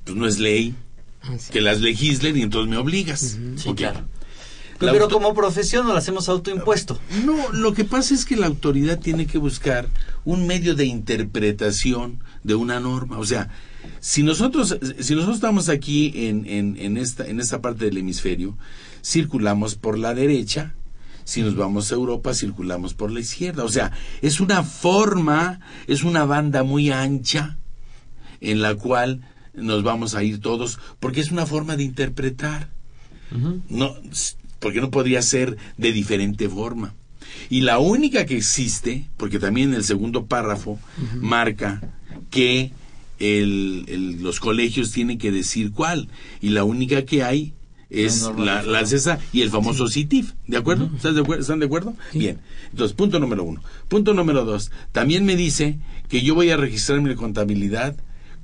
Pues 0.06 0.18
no 0.18 0.26
es 0.26 0.40
ley. 0.40 0.74
que 1.52 1.62
las 1.62 1.82
legislen 1.82 2.36
y 2.36 2.42
entonces 2.42 2.68
me 2.72 2.78
obligas. 2.78 3.38
Sí, 3.58 3.70
Ok. 3.70 3.78
claro. 3.78 4.00
La 4.80 4.92
Pero 4.92 5.08
como 5.08 5.36
profesión 5.36 5.84
nos 5.86 5.94
lo 5.94 6.00
hacemos 6.00 6.28
autoimpuesto. 6.30 7.00
No, 7.24 7.52
lo 7.52 7.76
que 7.76 7.86
pasa 7.86 8.16
es 8.16 8.26
que 8.26 8.36
la 8.36 8.48
autoridad 8.48 8.98
tiene 9.00 9.28
que 9.28 9.38
buscar 9.38 9.88
un 10.26 10.48
medio 10.48 10.74
de 10.74 10.86
interpretación 10.86 12.24
de 12.44 12.56
una 12.56 12.80
norma. 12.80 13.20
O 13.20 13.26
sea, 13.28 13.50
si 14.00 14.24
nosotros, 14.24 14.76
si 15.00 15.14
nosotros 15.14 15.36
estamos 15.38 15.70
aquí 15.70 16.12
en, 16.16 16.48
en, 16.48 16.76
en 16.80 16.98
esta, 16.98 17.28
en 17.28 17.40
esta 17.40 17.62
parte 17.62 17.86
del 17.86 18.00
hemisferio, 18.00 18.58
circulamos 19.04 19.76
por 19.76 19.98
la 19.98 20.14
derecha, 20.14 20.76
si 21.24 21.42
nos 21.42 21.56
vamos 21.56 21.92
a 21.92 21.96
Europa, 21.96 22.34
circulamos 22.34 22.94
por 22.94 23.12
la 23.12 23.20
izquierda. 23.20 23.64
O 23.64 23.70
sea, 23.70 23.92
es 24.22 24.40
una 24.40 24.64
forma, 24.64 25.60
es 25.88 26.04
una 26.04 26.26
banda 26.26 26.64
muy 26.64 26.90
ancha 26.92 27.58
en 28.42 28.62
la 28.62 28.76
cual 28.76 29.22
nos 29.54 29.84
vamos 29.84 30.16
a 30.16 30.24
ir 30.24 30.40
todos, 30.40 30.80
porque 31.00 31.20
es 31.22 31.32
una 31.32 31.46
forma 31.46 31.76
de 31.76 31.84
interpretar. 31.84 32.70
No, 33.70 33.94
porque 34.60 34.82
no 34.82 34.92
podría 34.92 35.22
ser 35.22 35.58
de 35.78 35.92
diferente 35.94 36.50
forma. 36.50 36.94
Y 37.50 37.62
la 37.62 37.80
única 37.80 38.26
que 38.26 38.36
existe, 38.38 39.08
porque 39.18 39.40
también 39.40 39.74
el 39.74 39.84
segundo 39.84 40.26
párrafo 40.26 40.80
marca 41.22 41.82
que 42.30 42.72
el- 43.20 43.86
el- 43.88 44.22
los 44.24 44.40
colegios 44.40 44.92
tienen 44.92 45.18
que 45.18 45.32
decir 45.32 45.72
cuál, 45.72 46.10
y 46.42 46.50
la 46.50 46.64
única 46.64 47.06
que 47.06 47.24
hay 47.24 47.54
es 47.92 48.22
La 48.38 48.64
la, 48.64 48.86
CESA 48.86 49.20
y 49.34 49.42
el 49.42 49.50
famoso 49.50 49.88
CITIF, 49.90 50.32
¿de 50.48 50.58
acuerdo? 50.58 50.90
¿Estás 50.96 51.14
de 51.16 51.22
acuer- 51.22 51.40
¿Están 51.42 51.60
de 51.60 51.66
acuerdo? 51.66 51.94
Bien. 52.14 52.40
Entonces, 52.72 52.96
punto 52.96 53.20
número 53.20 53.44
uno. 53.44 53.62
Punto 53.90 54.14
número 54.14 54.46
dos. 54.46 54.72
También 54.92 55.26
me 55.26 55.36
dice 55.36 55.78
que 56.08 56.22
yo 56.22 56.34
voy 56.36 56.50
a 56.52 56.58
registrar 56.58 57.02
mi 57.02 57.14
contabilidad 57.16 57.96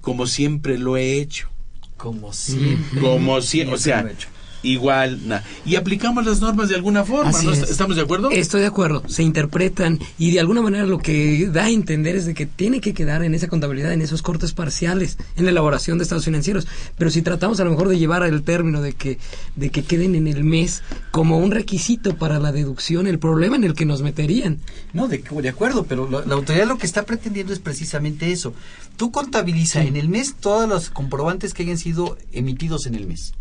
como 0.02 0.28
siempre 0.28 0.78
lo 0.78 0.98
he 0.98 1.20
hecho. 1.20 1.50
Como 1.98 2.32
siempre. 2.34 3.02
Como 3.02 3.42
si, 3.42 3.62
o 3.62 3.66
Siempre 3.66 3.78
sea, 3.80 4.02
lo 4.04 4.10
he 4.10 4.14
hecho. 4.14 4.28
Igual, 4.64 5.28
na- 5.28 5.44
y 5.66 5.76
aplicamos 5.76 6.26
las 6.26 6.42
normas 6.42 6.70
de 6.70 6.76
alguna 6.76 7.04
forma, 7.04 7.32
¿no? 7.32 7.52
es. 7.52 7.70
¿Estamos 7.70 7.96
de 7.96 8.02
acuerdo? 8.02 8.30
Estoy 8.32 8.62
de 8.62 8.68
acuerdo, 8.68 9.04
se 9.08 9.24
interpretan 9.24 10.00
y 10.18 10.32
de 10.32 10.40
alguna 10.40 10.62
manera 10.62 10.86
lo 10.86 10.98
que 11.00 11.48
da 11.52 11.66
a 11.66 11.70
entender 11.70 12.16
es 12.16 12.26
de 12.26 12.34
que 12.34 12.46
tiene 12.46 12.82
que 12.82 12.94
quedar 12.94 13.24
en 13.24 13.34
esa 13.36 13.48
contabilidad, 13.48 13.94
en 13.94 14.02
esos 14.02 14.22
cortes 14.22 14.54
parciales, 14.54 15.18
en 15.36 15.46
la 15.46 15.52
elaboración 15.52 15.98
de 15.98 16.04
estados 16.04 16.26
financieros. 16.26 16.68
Pero 16.98 17.10
si 17.12 17.22
tratamos 17.22 17.60
a 17.60 17.64
lo 17.64 17.72
mejor 17.72 17.90
de 17.90 17.98
llevar 18.00 18.24
el 18.24 18.44
término 18.44 18.82
de 18.82 18.94
que, 18.94 19.18
de 19.56 19.70
que 19.70 19.84
queden 19.84 20.16
en 20.16 20.28
el 20.28 20.44
mes 20.44 20.84
como 21.12 21.38
un 21.38 21.52
requisito 21.52 22.16
para 22.18 22.40
la 22.40 22.52
deducción, 22.52 23.08
el 23.08 23.20
problema 23.20 23.56
en 23.56 23.64
el 23.64 23.74
que 23.74 23.86
nos 23.86 24.02
meterían. 24.02 24.60
No, 24.94 25.08
de, 25.08 25.20
de 25.42 25.50
acuerdo, 25.50 25.86
pero 25.86 26.10
lo- 26.10 26.26
la 26.26 26.34
autoridad 26.36 26.68
lo 26.68 26.78
que 26.78 26.86
está 26.88 27.04
pretendiendo 27.04 27.54
es 27.54 27.60
precisamente 27.60 28.32
eso. 28.32 28.54
Tú 28.98 29.12
contabiliza 29.12 29.84
en 29.84 29.96
el 29.96 30.10
mes 30.10 30.36
todos 30.40 30.68
los 30.68 30.90
comprobantes 30.90 31.54
que 31.54 31.64
hayan 31.64 31.78
sido 31.78 32.18
emitidos 32.32 32.86
en 32.88 32.96
el 32.96 33.06
mes. 33.08 33.34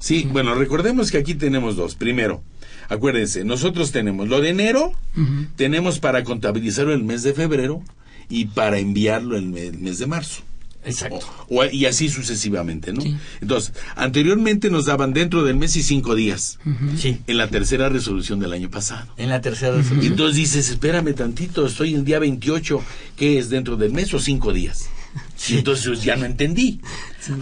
Sí, 0.00 0.26
bueno, 0.32 0.54
recordemos 0.54 1.10
que 1.12 1.18
aquí 1.18 1.34
tenemos 1.34 1.76
dos. 1.76 1.94
Primero, 1.94 2.42
acuérdense, 2.88 3.44
nosotros 3.44 3.92
tenemos 3.92 4.28
lo 4.28 4.40
de 4.40 4.48
enero, 4.48 4.92
tenemos 5.56 5.98
para 6.00 6.24
contabilizarlo 6.24 6.92
el 6.94 7.04
mes 7.04 7.22
de 7.22 7.34
febrero 7.34 7.82
y 8.28 8.46
para 8.46 8.78
enviarlo 8.78 9.36
el 9.36 9.46
me- 9.46 9.66
el 9.66 9.78
mes 9.78 9.98
de 9.98 10.06
marzo. 10.06 10.42
Exacto. 10.82 11.20
O- 11.50 11.66
y 11.66 11.84
así 11.84 12.08
sucesivamente, 12.08 12.94
¿no? 12.94 13.02
Entonces, 13.42 13.74
anteriormente 13.96 14.70
nos 14.70 14.86
daban 14.86 15.12
dentro 15.12 15.44
del 15.44 15.56
mes 15.56 15.76
y 15.76 15.82
cinco 15.82 16.14
días. 16.14 16.58
Sí. 16.96 17.18
En 17.26 17.36
la 17.36 17.48
tercera 17.48 17.90
resolución 17.90 18.40
del 18.40 18.54
año 18.54 18.70
pasado. 18.70 19.12
En 19.18 19.28
la 19.28 19.42
tercera 19.42 19.74
Y 19.74 19.78
resolución. 19.82 20.12
entonces 20.12 20.36
dices, 20.36 20.70
espérame 20.70 21.12
tantito, 21.14 21.66
estoy 21.66 21.92
el 21.92 22.06
día 22.06 22.18
28, 22.18 22.82
¿qué 23.16 23.36
es 23.38 23.50
dentro 23.50 23.76
del 23.76 23.92
mes 23.92 24.14
o 24.14 24.18
cinco 24.18 24.54
días? 24.54 24.88
Y 25.50 25.58
entonces 25.58 25.86
pues, 25.86 26.02
ya 26.02 26.16
no 26.16 26.24
entendí. 26.24 26.80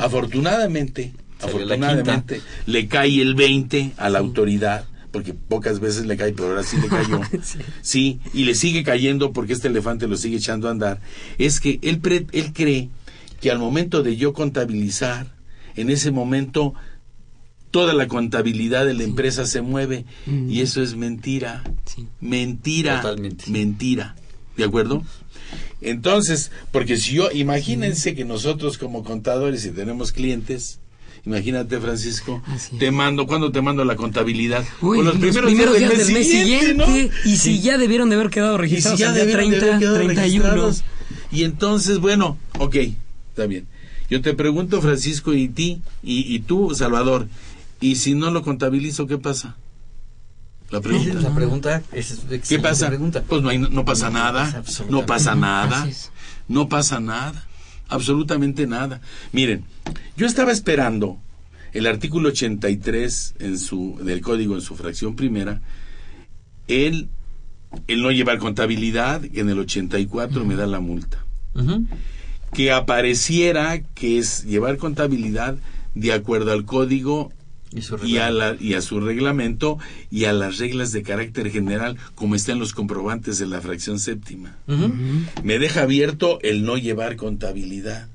Afortunadamente, 0.00 1.12
afortunadamente, 1.40 2.40
le 2.66 2.88
cae 2.88 3.20
el 3.20 3.34
20 3.34 3.92
a 3.96 4.08
la 4.10 4.18
autoridad, 4.18 4.84
porque 5.10 5.34
pocas 5.34 5.80
veces 5.80 6.06
le 6.06 6.16
cae, 6.16 6.32
pero 6.32 6.48
ahora 6.48 6.62
sí 6.62 6.76
le 6.80 6.88
cayó. 6.88 7.20
sí. 7.82 8.20
y 8.34 8.44
le 8.44 8.54
sigue 8.54 8.82
cayendo 8.82 9.32
porque 9.32 9.52
este 9.54 9.68
elefante 9.68 10.06
lo 10.06 10.16
sigue 10.16 10.36
echando 10.36 10.68
a 10.68 10.72
andar. 10.72 11.00
Es 11.38 11.60
que 11.60 11.78
él, 11.82 11.98
pre- 11.98 12.26
él 12.32 12.52
cree 12.52 12.88
que 13.40 13.50
al 13.50 13.58
momento 13.58 14.02
de 14.02 14.16
yo 14.16 14.32
contabilizar, 14.32 15.26
en 15.76 15.90
ese 15.90 16.10
momento 16.10 16.74
toda 17.70 17.92
la 17.94 18.08
contabilidad 18.08 18.84
de 18.86 18.94
la 18.94 19.04
empresa 19.04 19.46
se 19.46 19.60
mueve 19.60 20.04
y 20.48 20.60
eso 20.62 20.82
es 20.82 20.96
mentira. 20.96 21.62
Mentira. 22.20 23.00
Totalmente. 23.02 23.50
Mentira. 23.50 24.16
¿De 24.56 24.64
acuerdo? 24.64 25.04
Entonces, 25.80 26.50
porque 26.72 26.96
si 26.96 27.14
yo, 27.14 27.30
imagínense 27.30 28.14
que 28.14 28.24
nosotros 28.24 28.78
como 28.78 29.04
contadores 29.04 29.64
y 29.64 29.70
tenemos 29.70 30.12
clientes, 30.12 30.80
imagínate 31.24 31.78
Francisco, 31.78 32.42
te 32.78 32.90
mando, 32.90 33.26
¿cuándo 33.26 33.52
te 33.52 33.60
mando 33.60 33.84
la 33.84 33.96
contabilidad? 33.96 34.64
Uy, 34.80 34.98
Con 34.98 35.06
los, 35.06 35.16
primeros, 35.16 35.52
días, 35.76 35.98
del 35.98 36.12
mes 36.12 36.28
siguiente, 36.28 36.74
¿no? 36.74 36.86
y 37.24 37.36
si 37.36 37.60
ya 37.60 37.78
debieron 37.78 38.08
de 38.08 38.16
haber 38.16 38.30
quedado 38.30 38.54
Y 38.64 38.68
si 38.68 38.74
registrados 38.74 38.98
ya 38.98 39.12
debieron 39.12 39.50
de 39.50 39.58
30, 39.58 39.66
haber 39.66 39.78
quedado 39.78 39.96
31. 39.96 40.44
registrados. 40.44 40.84
Y 41.30 41.44
entonces, 41.44 41.98
bueno, 41.98 42.38
ok, 42.58 42.76
está 43.30 43.46
bien. 43.46 43.66
Yo 44.10 44.22
te 44.22 44.34
pregunto, 44.34 44.80
Francisco, 44.80 45.34
y 45.34 45.48
ti, 45.48 45.82
y, 46.02 46.34
y 46.34 46.38
tú, 46.40 46.74
Salvador, 46.74 47.28
y 47.80 47.96
si 47.96 48.14
no 48.14 48.30
lo 48.30 48.42
contabilizo, 48.42 49.06
¿qué 49.06 49.18
pasa? 49.18 49.56
La 50.70 50.80
pregunta. 50.80 51.20
La 51.20 51.34
pregunta 51.34 51.82
es, 51.92 52.20
¿Qué 52.46 52.58
pasa? 52.58 52.88
pregunta. 52.88 53.22
Pues 53.26 53.42
no, 53.42 53.48
hay, 53.48 53.58
no 53.58 53.84
pasa 53.84 54.10
nada. 54.10 54.62
No 54.88 55.06
pasa 55.06 55.34
nada. 55.34 55.88
No 56.46 56.68
pasa 56.68 57.00
nada. 57.00 57.47
Absolutamente 57.88 58.66
nada. 58.66 59.00
Miren, 59.32 59.64
yo 60.16 60.26
estaba 60.26 60.52
esperando 60.52 61.18
el 61.72 61.86
artículo 61.86 62.30
83 62.30 63.34
en 63.38 63.58
su, 63.58 63.98
del 64.02 64.20
código 64.20 64.54
en 64.54 64.60
su 64.60 64.74
fracción 64.76 65.16
primera, 65.16 65.60
el, 66.66 67.08
el 67.86 68.02
no 68.02 68.10
llevar 68.10 68.38
contabilidad, 68.38 69.24
en 69.32 69.48
el 69.48 69.58
84 69.58 70.44
me 70.44 70.56
da 70.56 70.66
la 70.66 70.80
multa. 70.80 71.24
Que 72.52 72.72
apareciera 72.72 73.80
que 73.80 74.18
es 74.18 74.44
llevar 74.44 74.76
contabilidad 74.76 75.56
de 75.94 76.12
acuerdo 76.12 76.52
al 76.52 76.64
código 76.64 77.32
Y 77.74 77.82
su 77.82 77.98
y 78.04 78.16
a, 78.16 78.30
la- 78.30 78.56
y 78.58 78.74
a 78.74 78.80
su 78.80 78.98
reglamento 79.00 79.78
y 80.10 80.24
a 80.24 80.32
las 80.32 80.58
reglas 80.58 80.90
de 80.92 81.02
carácter 81.02 81.50
general 81.50 81.96
como 82.14 82.34
están 82.34 82.58
los 82.58 82.72
comprobantes 82.72 83.38
de 83.38 83.46
la 83.46 83.60
fracción 83.60 83.98
séptima. 83.98 84.56
Me 85.42 85.58
deja 85.58 85.82
abierto 85.82 86.38
el 86.42 86.64
no 86.64 86.78
llevar 86.78 87.16
contabilidad. 87.16 88.08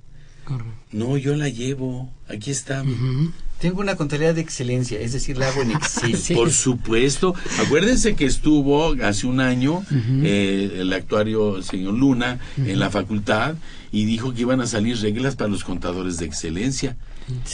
No, 0.92 1.18
yo 1.18 1.36
la 1.36 1.50
llevo. 1.50 2.12
Aquí 2.28 2.52
está. 2.52 2.84
Tengo 3.60 3.80
una 3.80 3.96
contabilidad 3.96 4.36
de 4.36 4.42
excelencia, 4.42 5.00
es 5.00 5.14
decir, 5.14 5.38
la 5.38 5.48
hago 5.48 5.62
en 5.62 5.72
Excel. 5.72 6.12
Por 6.36 6.52
supuesto. 6.52 7.34
Acuérdense 7.66 8.16
que 8.16 8.26
estuvo 8.26 8.94
hace 9.04 9.26
un 9.26 9.40
año 9.40 9.86
eh, 10.24 10.78
el 10.82 10.92
actuario 10.92 11.62
señor 11.62 11.94
Luna 11.94 12.40
en 12.58 12.78
la 12.80 12.90
facultad 12.90 13.56
y 13.92 14.04
dijo 14.06 14.34
que 14.34 14.42
iban 14.42 14.60
a 14.60 14.68
salir 14.68 14.98
reglas 14.98 15.38
para 15.38 15.50
los 15.50 15.64
contadores 15.64 16.18
de 16.18 16.26
excelencia. 16.26 16.98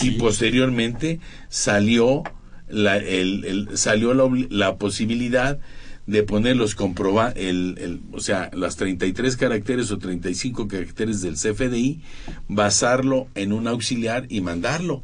Y 0.02 0.12
posteriormente 0.12 1.20
salió 1.50 2.24
la, 2.68 2.98
el, 2.98 3.46
el- 3.46 3.78
salió 3.78 4.14
la, 4.14 4.30
la 4.50 4.78
posibilidad 4.78 5.60
de 6.08 6.24
poner 6.24 6.56
los 6.58 6.74
comproba 6.76 7.30
el, 7.30 7.76
el- 7.80 8.02
o 8.14 8.20
sea, 8.20 8.50
las 8.54 8.76
33 8.78 9.38
caracteres 9.38 9.92
o 9.92 10.00
35 10.00 10.68
caracteres 10.68 11.22
del 11.22 11.36
CFDI, 11.36 12.02
basarlo 12.48 13.28
en 13.36 13.54
un 13.54 13.68
auxiliar 13.68 14.26
y 14.30 14.42
mandarlo. 14.42 15.04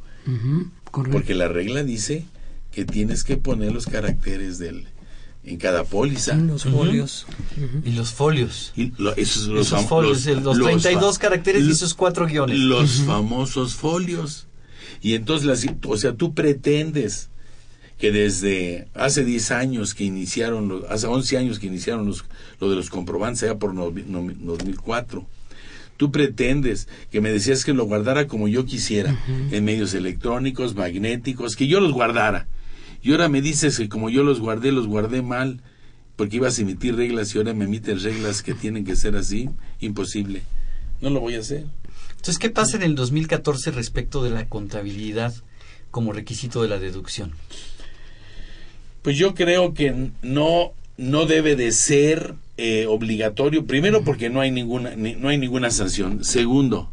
Porque 1.12 1.36
la 1.36 1.48
regla 1.48 1.84
dice 1.84 2.26
que 2.72 2.86
tienes 2.86 3.24
que 3.24 3.38
poner 3.38 3.72
los 3.72 3.86
caracteres 3.86 4.58
del 4.58 4.86
en 5.44 5.58
cada 5.58 5.84
póliza. 5.84 6.34
En 6.34 6.48
los 6.48 6.64
folios. 6.64 7.28
Y 7.86 7.92
los 7.92 8.12
folios. 8.14 8.74
Y 8.76 8.92
lo- 8.98 9.16
esos, 9.16 9.46
los 9.48 9.68
Esos 9.68 9.86
folios, 9.86 10.26
el- 10.26 10.42
los 10.44 10.58
32 10.58 11.16
fa- 11.18 11.22
caracteres 11.22 11.64
y 11.66 11.76
sus 11.76 11.94
cuatro 11.94 12.26
guiones. 12.26 12.58
Los 12.58 13.02
famosos 13.02 13.76
folios. 13.76 14.48
Y 15.06 15.14
entonces, 15.14 15.46
las- 15.46 15.64
o 15.88 15.98
sea, 15.98 16.14
tú 16.14 16.34
pretendes 16.34 17.30
que 18.00 18.12
desde 18.12 18.88
hace 18.96 19.24
10 19.24 19.52
años 19.52 19.94
que 19.94 20.04
iniciaron, 20.04 20.68
los- 20.68 20.84
hace 20.90 21.06
11 21.06 21.38
años 21.38 21.60
que 21.60 21.68
iniciaron 21.68 22.08
los, 22.08 22.26
lo 22.60 22.72
de 22.72 22.76
los 22.76 22.90
comprobantes, 22.90 23.44
allá 23.44 23.60
por 23.60 23.76
no- 23.76 23.92
no- 23.92 24.34
2004, 24.44 25.28
tú 25.98 26.12
pretendes 26.12 26.88
que 27.12 27.22
me 27.22 27.30
decías 27.30 27.64
que 27.64 27.74
lo 27.76 27.86
guardara 27.86 28.26
como 28.26 28.48
yo 28.48 28.66
quisiera, 28.66 29.16
en 29.52 29.64
medios 29.64 29.94
electrónicos, 29.94 30.74
magnéticos, 30.74 31.56
que 31.56 31.68
yo 31.68 31.80
los 31.82 31.94
guardara. 31.94 32.48
Y 33.04 33.12
ahora 33.12 33.30
me 33.30 33.44
dices 33.44 33.78
que 33.78 33.88
como 33.88 34.10
yo 34.10 34.24
los 34.24 34.40
guardé, 34.40 34.72
los 34.72 34.88
guardé 34.88 35.22
mal, 35.22 35.62
porque 36.16 36.38
ibas 36.38 36.58
a 36.58 36.64
emitir 36.64 36.96
reglas 36.96 37.36
y 37.36 37.38
ahora 37.38 37.54
me 37.54 37.66
emiten 37.66 38.02
reglas 38.02 38.42
que 38.42 38.56
tienen 38.56 38.84
que 38.84 38.96
ser 38.96 39.16
así. 39.16 39.52
Imposible. 39.82 40.42
No 41.00 41.12
lo 41.12 41.20
voy 41.20 41.36
a 41.36 41.42
hacer. 41.42 41.66
Entonces, 42.26 42.40
¿qué 42.40 42.50
pasa 42.50 42.76
en 42.78 42.82
el 42.82 42.96
2014 42.96 43.70
respecto 43.70 44.24
de 44.24 44.32
la 44.32 44.50
contabilidad 44.50 45.32
como 45.92 46.12
requisito 46.12 46.64
de 46.64 46.68
la 46.70 46.80
deducción? 46.80 47.34
Pues 49.04 49.16
yo 49.16 49.36
creo 49.36 49.76
que 49.76 50.10
no, 50.24 50.72
no 50.98 51.28
debe 51.28 51.56
de 51.56 51.72
ser 51.72 52.34
eh, 52.58 52.88
obligatorio. 52.90 53.68
Primero, 53.68 54.04
porque 54.04 54.32
no 54.32 54.42
hay 54.42 54.50
ninguna, 54.50 54.96
ni- 54.96 55.14
no 55.14 55.30
hay 55.30 55.38
ninguna 55.38 55.70
sanción. 55.70 56.24
Segundo, 56.24 56.92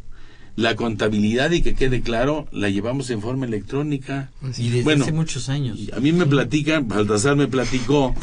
La 0.55 0.75
contabilidad, 0.75 1.49
y 1.49 1.63
que 1.63 1.73
quede 1.73 2.01
claro, 2.01 2.47
la 2.51 2.69
llevamos 2.69 3.09
en 3.09 3.21
forma 3.21 3.47
electrónica. 3.47 4.29
Y 4.59 4.69
desde 4.69 4.83
Bueno, 4.83 5.03
hace 5.03 5.11
muchos 5.11 5.49
años. 5.49 5.79
A 5.95 5.99
mí 5.99 6.11
me 6.11 6.27
platican, 6.27 6.87
Baltasar 6.87 7.35
me 7.35 7.47
platicó 7.47 8.13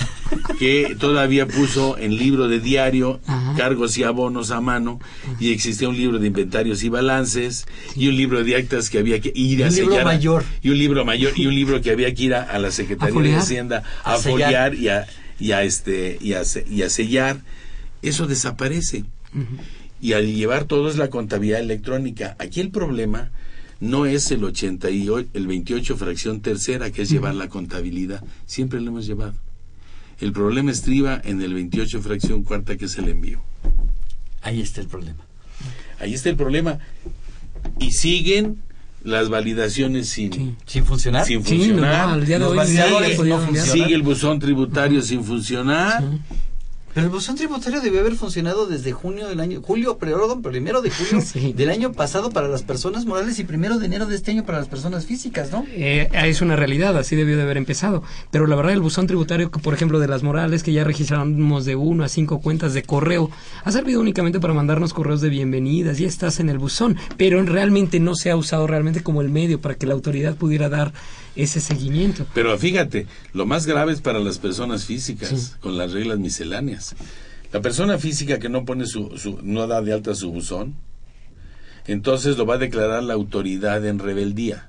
que 0.61 0.97
todavía 0.97 1.49
puso 1.49 1.99
en 1.99 2.15
libro 2.17 2.47
de 2.47 2.61
diario 2.61 3.21
cargos 3.57 3.99
y 3.99 4.05
abonos 4.05 4.53
a 4.53 4.61
mano 4.61 5.01
y 5.41 5.51
existía 5.51 5.89
un 5.89 5.97
libro 5.97 6.21
de 6.21 6.29
inventarios 6.29 6.85
y 6.85 6.89
balances 6.89 7.67
y 7.97 8.07
un 8.07 8.17
libro 8.17 8.45
de 8.45 8.55
actas 8.55 8.91
que 8.91 8.99
había 9.01 9.19
que 9.21 9.33
ir 9.35 9.65
a 9.65 9.67
Un 9.69 9.75
libro 9.75 9.91
sellar 9.91 10.03
a- 10.03 10.13
mayor. 10.13 10.45
y 10.63 10.69
un 10.71 10.79
libro 10.79 11.05
mayor 11.05 11.33
y 11.37 11.47
un 11.47 11.55
libro 11.57 11.81
que 11.81 11.91
había 11.91 12.15
que 12.15 12.23
ir 12.23 12.35
a, 12.35 12.43
a 12.45 12.61
la 12.61 12.71
Secretaría 12.71 13.21
de. 13.23 13.35
Hacienda 13.35 13.83
A 14.05 14.19
foliar 14.19 14.75
y 14.77 14.87
a, 14.89 15.07
y 15.41 15.51
a 15.51 15.65
este 15.65 16.17
y 16.21 16.35
a, 16.35 16.45
se- 16.45 16.65
y 16.71 16.83
a 16.83 16.91
sellar. 16.91 17.41
Eso 18.03 18.29
desaparece 18.29 19.05
y 20.01 20.13
al 20.15 20.27
llevar 20.35 20.65
todo 20.65 20.89
es 20.89 20.97
la 20.97 21.09
contabilidad 21.11 21.61
electrónica. 21.61 22.37
Aquí 22.39 22.61
el 22.61 22.71
problema 22.71 23.31
no 23.81 24.07
es 24.07 24.31
el 24.31 24.45
88, 24.45 25.31
el 25.35 25.47
28 25.47 25.97
fracción 25.97 26.41
tercera, 26.41 26.91
que 26.91 27.03
es 27.03 27.11
llevar 27.11 27.35
la 27.35 27.49
contabilidad. 27.49 28.23
Siempre 28.47 28.81
lo 28.81 28.89
hemos 28.91 29.07
llevado. 29.07 29.35
El 30.21 30.33
problema 30.33 30.71
estriba 30.71 31.21
en 31.25 31.41
el 31.41 31.55
28 31.55 32.03
fracción 32.03 32.43
cuarta, 32.45 32.77
que 32.77 32.85
es 32.85 32.99
el 32.99 33.09
envío. 33.09 33.41
Ahí 34.43 34.61
está 34.61 34.81
el 34.81 34.87
problema. 34.87 35.25
Ahí 35.99 36.15
está 36.15 36.29
el 36.31 36.37
problema. 36.37 36.79
Y 37.79 37.93
siguen 37.93 38.59
las 39.03 39.31
validaciones 39.31 40.09
sin, 40.11 40.57
¿Sin 40.67 40.85
funcionar? 40.85 41.25
sin 41.25 41.43
Sí, 41.45 41.57
funcionar. 41.57 42.09
no, 42.09 42.13
al 42.15 42.27
día 42.27 42.37
de 42.39 42.41
Los 42.41 42.51
hoy 42.53 42.57
validadores 42.59 43.17
sigue, 43.17 43.29
no 43.31 43.39
funcionan. 43.39 43.73
sigue 43.73 43.95
el 43.95 44.03
buzón 44.03 44.39
tributario 44.39 45.01
sin 45.03 45.25
funcionar. 45.25 46.05
El 46.95 47.09
buzón 47.09 47.37
tributario 47.37 47.81
debió 47.81 48.01
haber 48.01 48.15
funcionado 48.15 48.67
desde 48.67 48.93
junio 48.93 49.29
del 49.29 49.41
año, 49.41 49.63
julio, 49.63 49.97
perdón, 49.99 50.43
primero 50.43 50.83
de 50.83 50.91
julio 50.91 51.25
del 51.55 51.71
año 51.71 51.93
pasado 51.93 52.31
para 52.31 52.49
las 52.49 52.63
personas 52.63 53.07
morales 53.07 53.39
y 53.39 53.45
primero 53.45 53.79
de 53.79 53.87
enero 53.87 54.07
de 54.07 54.17
este 54.17 54.33
año 54.33 54.45
para 54.45 54.59
las 54.59 54.69
personas 54.69 55.07
físicas, 55.07 55.53
¿no? 55.53 55.65
Eh, 55.71 56.09
es 56.13 56.41
una 56.41 56.57
realidad, 56.57 56.97
así 56.97 57.15
debió 57.15 57.37
de 57.37 57.43
haber 57.43 57.59
empezado. 57.59 58.03
Pero 58.31 58.47
la 58.47 58.57
verdad, 58.57 58.73
el 58.73 58.81
buzón 58.81 59.07
tributario, 59.07 59.51
por 59.51 59.75
ejemplo, 59.75 60.01
de 60.01 60.09
las 60.09 60.23
morales, 60.23 60.63
que 60.63 60.73
ya 60.73 60.85
registramos 60.85 61.65
de 61.65 61.77
uno 61.77 62.05
a 62.05 62.09
cinco 62.09 62.41
cuentas 62.41 62.75
de 62.75 62.83
correo, 62.83 63.31
ha 63.63 63.73
servido 63.73 64.01
únicamente 64.01 64.41
para 64.41 64.55
mandarnos 64.55 64.93
correos 64.93 65.21
de 65.21 65.29
bienvenidas, 65.29 65.99
ya 65.99 66.09
estás 66.09 66.41
en 66.41 66.49
el 66.49 66.59
buzón, 66.59 66.97
pero 67.17 67.41
realmente 67.45 68.01
no 68.01 68.15
se 68.17 68.31
ha 68.31 68.37
usado 68.37 68.67
realmente 68.67 69.03
como 69.03 69.23
el 69.23 69.31
medio 69.31 69.61
para 69.61 69.77
que 69.77 69.87
la 69.87 69.95
autoridad 69.95 70.35
pudiera 70.35 70.69
dar 70.69 70.93
ese 71.37 71.61
seguimiento. 71.61 72.27
Pero 72.35 72.57
fíjate, 72.59 73.07
lo 73.33 73.47
más 73.47 73.67
grave 73.67 73.93
es 73.93 74.01
para 74.01 74.19
las 74.19 74.39
personas 74.39 74.85
físicas, 74.85 75.57
con 75.61 75.77
las 75.79 75.93
reglas 75.93 76.19
misceláneas. 76.19 76.95
La 77.53 77.61
persona 77.61 77.99
física 77.99 78.39
que 78.39 78.49
no 78.49 78.65
pone 78.65 78.87
su, 78.87 79.17
su- 79.19 79.39
no 79.43 79.67
da 79.67 79.81
de 79.83 79.93
alta 79.93 80.15
su 80.15 80.31
buzón, 80.31 80.75
entonces 81.87 82.37
lo 82.37 82.47
va 82.47 82.55
a 82.55 82.59
declarar 82.59 83.03
la 83.03 83.15
autoridad 83.15 83.85
en 83.87 83.99
rebeldía. 83.99 84.69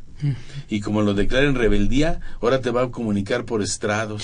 Y 0.70 0.82
como 0.82 1.02
lo 1.02 1.16
declara 1.16 1.48
en 1.48 1.56
rebeldía, 1.56 2.20
ahora 2.42 2.62
te 2.62 2.70
va 2.70 2.84
a 2.84 2.92
comunicar 2.92 3.44
por 3.46 3.64
estrados. 3.64 4.24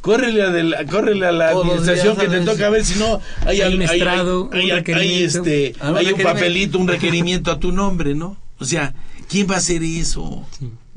Córrele 0.00 0.42
a, 0.42 0.50
la- 0.50 0.84
córrele 0.86 1.26
a 1.26 1.32
la 1.32 1.50
Todos 1.52 1.66
administración 1.66 2.16
que 2.16 2.28
te 2.28 2.40
toca 2.52 2.66
a 2.66 2.70
ver 2.70 2.84
si 2.84 2.98
no 2.98 3.20
hay, 3.46 3.60
Hay 3.62 3.74
un 3.74 3.82
estrado, 3.82 4.50
hay- 4.52 4.70
hay- 4.70 4.82
hay, 4.94 5.22
este, 5.22 5.74
Ah, 5.80 5.90
un 5.92 5.96
hay 5.98 6.06
un 6.12 6.18
papelito, 6.34 6.78
un 6.78 6.88
requerimiento 6.88 7.50
a 7.50 7.58
tu 7.60 7.72
nombre, 7.72 8.14
¿no? 8.14 8.36
O 8.58 8.64
sea, 8.66 8.94
¿quién 9.28 9.48
va 9.50 9.54
a 9.54 9.58
hacer 9.58 9.82
eso? 9.82 10.46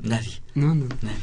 Nadie. 0.00 0.40
No, 0.54 0.74
no. 0.74 0.86
Nadie. 1.02 1.16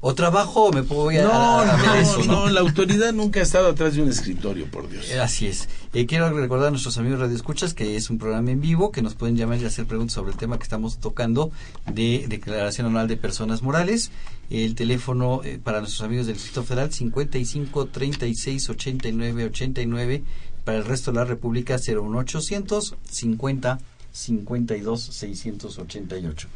O 0.00 0.14
trabajo 0.14 0.66
o 0.66 0.72
me 0.72 0.82
voy 0.82 1.16
a, 1.16 1.24
No, 1.24 1.32
a- 1.32 1.72
a 1.72 1.76
ver 1.76 1.86
no, 1.86 1.94
eso, 1.96 2.18
¿no? 2.24 2.32
no, 2.46 2.48
la 2.50 2.60
autoridad 2.60 3.12
nunca 3.12 3.40
ha 3.40 3.42
estado 3.42 3.66
atrás 3.70 3.94
de 3.96 4.02
un 4.02 4.08
escritorio, 4.08 4.70
por 4.70 4.88
Dios. 4.88 5.10
Eh, 5.10 5.18
Así 5.18 5.48
es. 5.48 5.68
Eh, 5.92 6.06
quiero 6.06 6.30
recordar 6.38 6.68
a 6.68 6.70
nuestros 6.70 6.98
amigos 6.98 7.18
radioescuchas 7.18 7.74
que 7.74 7.96
es 7.96 8.08
un 8.08 8.16
programa 8.18 8.52
en 8.52 8.60
vivo, 8.60 8.92
que 8.92 9.02
nos 9.02 9.16
pueden 9.16 9.36
llamar 9.36 9.58
y 9.60 9.64
hacer 9.64 9.86
preguntas 9.86 10.14
sobre 10.14 10.30
el 10.30 10.36
tema 10.38 10.56
que 10.56 10.62
estamos 10.62 10.98
tocando 10.98 11.50
de 11.92 12.26
declaración 12.28 12.86
anual 12.86 13.08
de 13.08 13.16
personas 13.16 13.62
morales. 13.62 14.12
El 14.50 14.76
teléfono 14.76 15.40
eh, 15.42 15.58
para 15.60 15.80
nuestros 15.80 16.02
amigos 16.06 16.26
del 16.28 16.36
Distrito 16.36 16.62
Federal 16.62 16.92
55 16.92 17.86
36 17.86 18.70
89 18.70 19.46
89. 19.46 20.22
Para 20.64 20.78
el 20.78 20.84
resto 20.84 21.10
de 21.10 21.16
la 21.16 21.24
República 21.24 21.76
01800 21.76 22.94
50 23.10 23.80
52 24.12 25.00
688. 25.02 26.48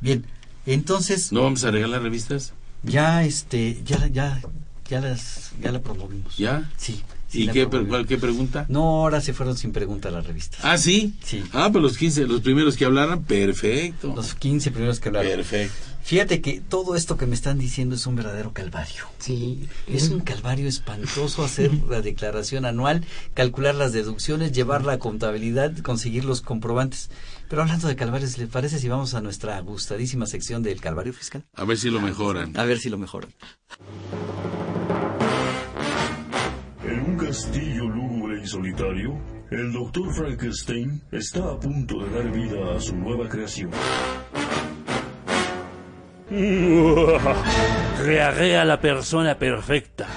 Bien, 0.00 0.24
entonces 0.66 1.32
¿No 1.32 1.42
vamos 1.42 1.64
a 1.64 1.70
regalar 1.70 2.02
revistas? 2.02 2.52
ya 2.82 3.24
este 3.24 3.82
ya 3.84 4.06
ya 4.08 4.40
ya 4.88 5.00
las 5.00 5.52
ya 5.62 5.72
la 5.72 5.80
promovimos. 5.80 6.36
¿Ya? 6.36 6.70
Sí. 6.76 7.00
sí 7.28 7.44
¿Y 7.44 7.46
qué, 7.46 7.52
pre- 7.52 7.66
promovimos. 7.66 7.88
cuál, 7.90 8.06
qué 8.06 8.18
pregunta? 8.18 8.66
No, 8.68 8.80
ahora 9.02 9.20
se 9.22 9.32
fueron 9.32 9.56
sin 9.56 9.72
pregunta 9.72 10.10
las 10.10 10.26
revistas. 10.26 10.60
Ah, 10.62 10.76
¿sí? 10.76 11.14
Sí. 11.24 11.42
Ah, 11.52 11.70
pues 11.72 11.82
los 11.82 11.96
15, 11.96 12.26
los 12.26 12.42
primeros 12.42 12.76
que 12.76 12.84
hablaran, 12.84 13.22
perfecto. 13.24 14.12
Los 14.14 14.34
15 14.34 14.70
primeros 14.72 15.00
que 15.00 15.08
hablaron. 15.08 15.30
Perfecto. 15.30 15.74
Fíjate 16.02 16.42
que 16.42 16.60
todo 16.60 16.96
esto 16.96 17.16
que 17.16 17.24
me 17.24 17.34
están 17.34 17.58
diciendo 17.58 17.94
es 17.94 18.06
un 18.06 18.14
verdadero 18.14 18.52
calvario. 18.52 19.04
Sí. 19.20 19.66
Es 19.88 20.10
un 20.10 20.20
calvario 20.20 20.68
espantoso 20.68 21.42
hacer 21.42 21.72
la 21.88 22.02
declaración 22.02 22.66
anual, 22.66 23.06
calcular 23.32 23.74
las 23.74 23.94
deducciones, 23.94 24.52
llevar 24.52 24.84
la 24.84 24.98
contabilidad, 24.98 25.74
conseguir 25.78 26.26
los 26.26 26.42
comprobantes. 26.42 27.08
Pero 27.48 27.62
hablando 27.62 27.88
de 27.88 27.96
calvarios, 27.96 28.38
¿les 28.38 28.48
parece 28.48 28.78
si 28.78 28.88
vamos 28.88 29.14
a 29.14 29.20
nuestra 29.20 29.60
gustadísima 29.60 30.26
sección 30.26 30.62
del 30.62 30.80
calvario 30.80 31.12
fiscal? 31.12 31.44
A 31.54 31.64
ver 31.64 31.76
si 31.76 31.90
lo 31.90 32.00
mejoran. 32.00 32.56
A 32.56 32.64
ver 32.64 32.78
si 32.78 32.88
lo 32.88 32.98
mejoran. 32.98 33.30
En 36.84 37.00
un 37.00 37.16
castillo 37.16 37.88
lúgubre 37.88 38.42
y 38.42 38.46
solitario, 38.46 39.18
el 39.50 39.72
doctor 39.72 40.14
Frankenstein 40.14 41.02
está 41.12 41.50
a 41.52 41.58
punto 41.60 41.98
de 42.04 42.10
dar 42.10 42.32
vida 42.32 42.76
a 42.76 42.80
su 42.80 42.96
nueva 42.96 43.28
creación. 43.28 43.70
Crearé 48.02 48.56
a 48.56 48.64
la 48.64 48.80
persona 48.80 49.38
perfecta. 49.38 50.08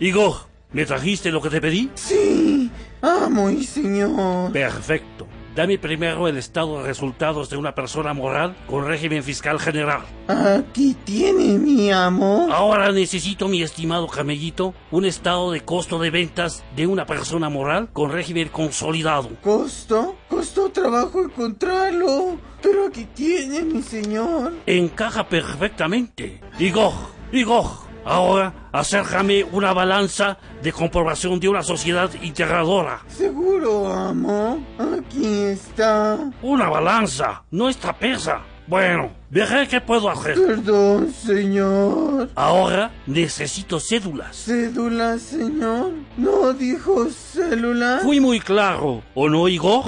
Igor, 0.00 0.48
¿me 0.72 0.86
trajiste 0.86 1.30
lo 1.30 1.40
que 1.40 1.50
te 1.50 1.60
pedí? 1.60 1.90
Sí, 1.94 2.70
amo 3.02 3.50
y 3.50 3.64
señor. 3.64 4.50
Perfecto. 4.52 5.28
Dame 5.54 5.78
primero 5.78 6.28
el 6.28 6.36
estado 6.36 6.78
de 6.78 6.84
resultados 6.86 7.50
de 7.50 7.56
una 7.56 7.74
persona 7.74 8.14
moral 8.14 8.54
con 8.68 8.86
régimen 8.86 9.24
fiscal 9.24 9.58
general. 9.58 10.02
Aquí 10.28 10.96
tiene 11.04 11.58
mi 11.58 11.90
amo. 11.90 12.48
Ahora 12.52 12.92
necesito, 12.92 13.48
mi 13.48 13.62
estimado 13.62 14.06
camellito, 14.06 14.74
un 14.92 15.04
estado 15.04 15.50
de 15.50 15.62
costo 15.62 15.98
de 15.98 16.10
ventas 16.10 16.62
de 16.76 16.86
una 16.86 17.04
persona 17.04 17.48
moral 17.48 17.88
con 17.92 18.12
régimen 18.12 18.48
consolidado. 18.48 19.28
¿Costo? 19.42 20.16
Costó 20.28 20.70
trabajo 20.70 21.20
encontrarlo. 21.20 22.38
Pero 22.62 22.86
aquí 22.86 23.06
tiene 23.12 23.62
mi 23.62 23.82
señor. 23.82 24.52
Encaja 24.66 25.28
perfectamente. 25.28 26.40
Igor, 26.58 26.92
Igor, 27.32 27.89
ahora 28.04 28.52
acércame 28.72 29.44
una 29.52 29.72
balanza 29.72 30.38
de 30.62 30.72
comprobación 30.72 31.40
de 31.40 31.48
una 31.48 31.62
sociedad 31.62 32.10
integradora. 32.22 33.00
Seguro, 33.08 33.92
amo. 33.92 34.64
Aquí 34.78 35.42
está. 35.44 36.18
Una 36.42 36.68
balanza, 36.68 37.42
nuestra 37.50 37.92
pesa. 37.96 38.40
Bueno, 38.66 39.10
veré 39.30 39.66
qué 39.66 39.80
puedo 39.80 40.08
hacer. 40.08 40.36
Perdón, 40.40 41.12
señor. 41.12 42.30
Ahora 42.36 42.92
necesito 43.04 43.80
cédulas. 43.80 44.36
¿Cédula, 44.36 45.18
señor? 45.18 45.90
¿No 46.16 46.52
dijo 46.52 47.06
célula? 47.10 47.98
Fui 48.02 48.20
muy 48.20 48.38
claro, 48.38 49.02
¿o 49.14 49.28
no, 49.28 49.48
Igor? 49.48 49.86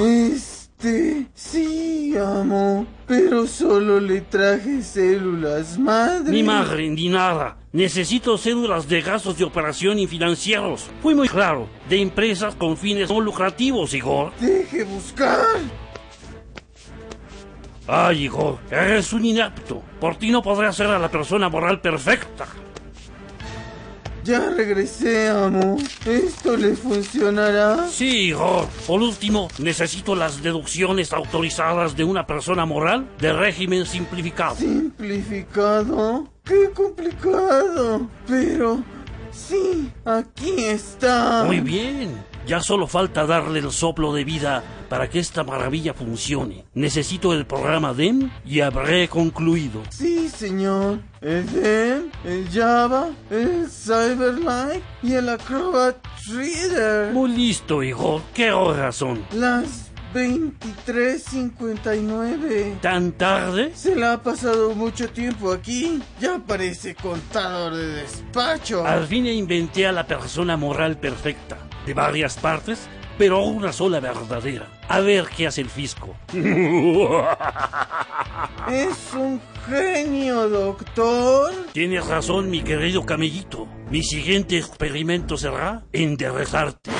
Este, 0.82 1.26
sí, 1.34 2.14
amo. 2.18 2.84
Pero 3.06 3.46
solo 3.46 4.00
le 4.00 4.22
traje 4.22 4.82
células, 4.82 5.78
madre. 5.78 6.32
Ni 6.32 6.42
madre, 6.42 6.88
ni 6.90 7.08
nada. 7.08 7.56
Necesito 7.70 8.36
cédulas 8.36 8.88
de 8.88 9.00
gastos 9.00 9.38
de 9.38 9.44
operación 9.44 10.00
y 10.00 10.08
financieros. 10.08 10.90
Fui 11.00 11.14
muy 11.14 11.28
claro. 11.28 11.68
De 11.88 12.00
empresas 12.00 12.56
con 12.56 12.76
fines 12.76 13.10
no 13.10 13.20
lucrativos, 13.20 13.94
Igor. 13.94 14.32
Deje 14.40 14.82
buscar. 14.82 15.60
Ay, 17.86 18.24
Igor, 18.24 18.58
eres 18.68 19.12
un 19.12 19.24
inepto. 19.24 19.82
Por 20.00 20.16
ti 20.16 20.32
no 20.32 20.42
podré 20.42 20.66
hacer 20.66 20.88
a 20.88 20.98
la 20.98 21.12
persona 21.12 21.48
moral 21.48 21.80
perfecta. 21.80 22.48
Ya 24.24 24.50
regresé, 24.50 25.28
amo. 25.28 25.76
¿Esto 26.06 26.56
le 26.56 26.76
funcionará? 26.76 27.88
Sí, 27.88 28.28
Igor. 28.28 28.68
Por 28.86 29.00
último, 29.02 29.48
necesito 29.58 30.14
las 30.14 30.42
deducciones 30.42 31.12
autorizadas 31.12 31.96
de 31.96 32.04
una 32.04 32.26
persona 32.26 32.64
moral 32.64 33.08
de 33.18 33.32
régimen 33.32 33.84
simplificado. 33.84 34.54
¿Simplificado? 34.56 36.28
¡Qué 36.44 36.70
complicado! 36.74 38.08
Pero... 38.28 38.82
Sí, 39.32 39.90
aquí 40.04 40.64
está. 40.64 41.44
Muy 41.44 41.60
bien. 41.60 42.31
Ya 42.46 42.60
solo 42.60 42.86
falta 42.86 43.26
darle 43.26 43.60
el 43.60 43.70
soplo 43.70 44.12
de 44.12 44.24
vida 44.24 44.62
para 44.88 45.08
que 45.08 45.18
esta 45.18 45.44
maravilla 45.44 45.94
funcione. 45.94 46.64
Necesito 46.74 47.32
el 47.32 47.46
programa 47.46 47.94
DEM 47.94 48.30
y 48.44 48.60
habré 48.60 49.08
concluido. 49.08 49.82
Sí, 49.90 50.28
señor. 50.28 50.98
El 51.20 51.50
DEM, 51.52 52.10
el 52.24 52.48
Java, 52.50 53.10
el 53.30 53.68
Cyberlight 53.70 54.82
y 55.02 55.14
el 55.14 55.28
Acrobat 55.28 55.96
Reader. 56.28 57.12
Muy 57.12 57.30
listo, 57.30 57.82
Igor. 57.82 58.22
¿Qué 58.34 58.52
horas 58.52 58.96
son? 58.96 59.24
Las 59.32 59.92
2359. 60.12 62.78
¿Tan 62.82 63.12
tarde? 63.12 63.72
Se 63.74 63.96
la 63.96 64.12
ha 64.14 64.22
pasado 64.22 64.74
mucho 64.74 65.08
tiempo 65.08 65.52
aquí. 65.52 66.02
Ya 66.20 66.38
parece 66.38 66.94
contador 66.94 67.74
de 67.74 67.86
despacho. 67.86 68.86
Al 68.86 69.06
fin 69.06 69.26
inventé 69.26 69.86
a 69.86 69.92
la 69.92 70.06
persona 70.06 70.58
moral 70.58 70.98
perfecta, 70.98 71.56
de 71.86 71.94
varias 71.94 72.36
partes, 72.36 72.88
pero 73.18 73.42
una 73.42 73.72
sola 73.72 74.00
verdadera. 74.00 74.68
A 74.88 75.00
ver 75.00 75.26
qué 75.34 75.46
hace 75.46 75.60
el 75.60 75.70
fisco. 75.70 76.16
Es 78.70 79.12
un 79.14 79.40
genio, 79.68 80.48
doctor. 80.48 81.52
Tienes 81.72 82.06
razón, 82.06 82.48
mi 82.50 82.62
querido 82.62 83.04
camellito. 83.04 83.66
Mi 83.90 84.02
siguiente 84.02 84.56
experimento 84.56 85.36
será 85.36 85.82
enderezarte. 85.92 86.90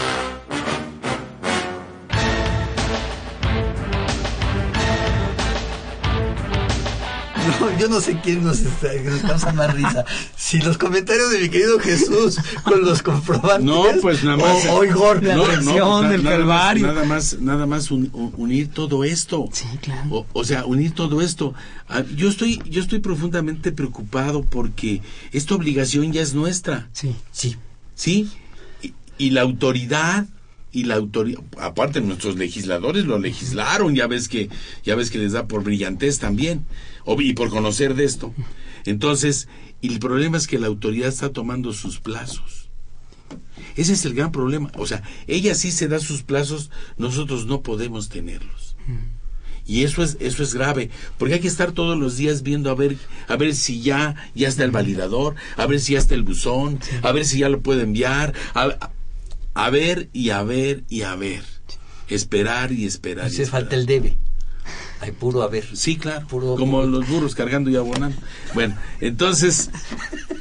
No, 7.61 7.79
yo 7.79 7.89
no 7.89 8.01
sé 8.01 8.19
quién 8.23 8.43
nos, 8.45 8.61
está, 8.61 8.89
nos 9.05 9.21
causa 9.21 9.53
más 9.53 9.75
risa. 9.75 10.05
Si 10.37 10.59
los 10.61 10.79
comentarios 10.79 11.31
de 11.31 11.41
mi 11.41 11.49
querido 11.49 11.79
Jesús 11.79 12.39
con 12.65 12.83
los 12.85 13.03
comprobantes. 13.03 13.65
No, 13.65 13.85
pues 14.01 14.25
nada 14.25 14.37
más. 14.37 14.67
O, 14.67 14.77
o 14.79 14.85
Igor, 14.85 15.23
no, 15.23 15.29
la 15.29 15.37
no, 15.37 15.47
versión 15.47 16.07
pues, 16.09 16.23
nada 16.23 16.37
Calvario. 16.39 16.87
Más, 16.87 16.95
nada 16.95 17.07
más, 17.07 17.37
nada 17.41 17.67
más 17.67 17.91
un- 17.91 18.11
un- 18.13 18.33
unir 18.37 18.69
todo 18.69 19.05
esto. 19.05 19.49
Sí, 19.53 19.65
claro. 19.81 20.03
O, 20.11 20.27
o 20.33 20.45
sea, 20.45 20.65
unir 20.65 20.93
todo 20.93 21.23
esto. 21.23 21.55
Ah, 21.89 22.03
Yo 22.17 22.29
estoy, 22.29 22.61
yo 22.69 22.81
estoy 22.83 22.99
profundamente 23.01 23.73
preocupado 23.73 24.43
porque 24.45 25.03
esta 25.33 25.55
obligación 25.55 26.13
ya 26.13 26.23
es 26.23 26.35
nuestra. 26.35 26.89
Sí. 26.93 27.15
Sí. 27.33 27.57
Sí. 27.95 28.31
Y, 28.83 28.95
y 29.19 29.31
la 29.31 29.43
autoridad 29.43 30.27
y 30.73 30.85
la 30.85 30.97
autoridad, 30.97 31.43
aparte 31.59 32.01
nuestros 32.01 32.37
legisladores 32.37 33.05
lo 33.05 33.19
legislaron, 33.19 33.95
ya 33.95 34.07
ves 34.07 34.29
que, 34.29 34.49
ya 34.83 34.97
ves 34.97 35.11
que 35.11 35.19
les 35.19 35.33
da 35.33 35.47
por 35.47 35.63
brillantez 35.63 36.19
también, 36.19 36.65
y 37.19 37.33
por 37.35 37.51
conocer 37.51 37.95
de 37.95 38.05
esto. 38.05 38.33
Entonces, 38.85 39.49
el 39.83 39.99
problema 39.99 40.39
es 40.39 40.47
que 40.47 40.59
la 40.59 40.69
autoridad 40.69 41.09
está 41.09 41.31
tomando 41.31 41.73
sus 41.73 42.01
plazos. 42.01 42.71
Ese 43.77 43.93
es 43.93 44.05
el 44.05 44.15
gran 44.15 44.33
problema. 44.33 44.71
O 44.77 44.87
sea, 44.87 45.03
ella 45.27 45.55
sí 45.55 45.71
se 45.71 45.89
da 45.89 45.99
sus 45.99 46.23
plazos, 46.23 46.71
nosotros 46.97 47.47
no 47.47 47.63
podemos 47.63 48.09
tenerlos. 48.09 48.77
Y 49.65 49.85
eso 49.85 50.03
es 50.03 50.17
eso 50.19 50.43
es 50.43 50.55
grave, 50.55 50.91
porque 51.19 51.35
hay 51.35 51.41
que 51.41 51.49
estar 51.49 51.71
todos 51.71 51.97
los 51.97 52.17
días 52.17 52.43
viendo 52.43 52.69
a 52.69 52.75
ver 52.75 52.97
a 53.29 53.37
ver 53.37 53.55
si 53.55 53.81
ya 53.81 54.17
ya 54.35 54.49
está 54.49 54.65
el 54.65 54.73
validador, 54.73 55.37
a 55.57 55.67
ver 55.67 55.79
si 55.79 55.93
ya 55.93 56.01
está 56.01 56.17
el 56.17 56.25
buzón, 56.25 56.81
a 57.03 57.13
ver 57.13 57.25
si 57.25 57.39
ya 57.39 57.49
lo 57.49 57.61
puede 57.61 57.83
enviar, 57.83 58.35
a 59.55 59.71
ver 59.71 60.09
y 60.13 60.31
a 60.31 60.43
ver 60.43 60.85
y 60.89 61.03
a 61.03 61.15
ver. 61.17 61.43
Esperar 62.09 62.73
y 62.73 62.85
esperar. 62.87 63.25
y 63.25 63.29
Hace 63.29 63.43
esperar. 63.45 63.63
falta 63.63 63.77
el 63.77 63.87
debe. 63.87 64.17
Hay 65.01 65.11
puro 65.13 65.43
haber. 65.43 65.65
Sí, 65.77 65.97
claro. 65.97 66.27
Puro- 66.29 66.55
como 66.57 66.83
los 66.85 67.09
burros 67.09 67.35
cargando 67.35 67.71
y 67.71 67.77
abonando. 67.77 68.17
Bueno, 68.55 68.77
entonces, 69.01 69.71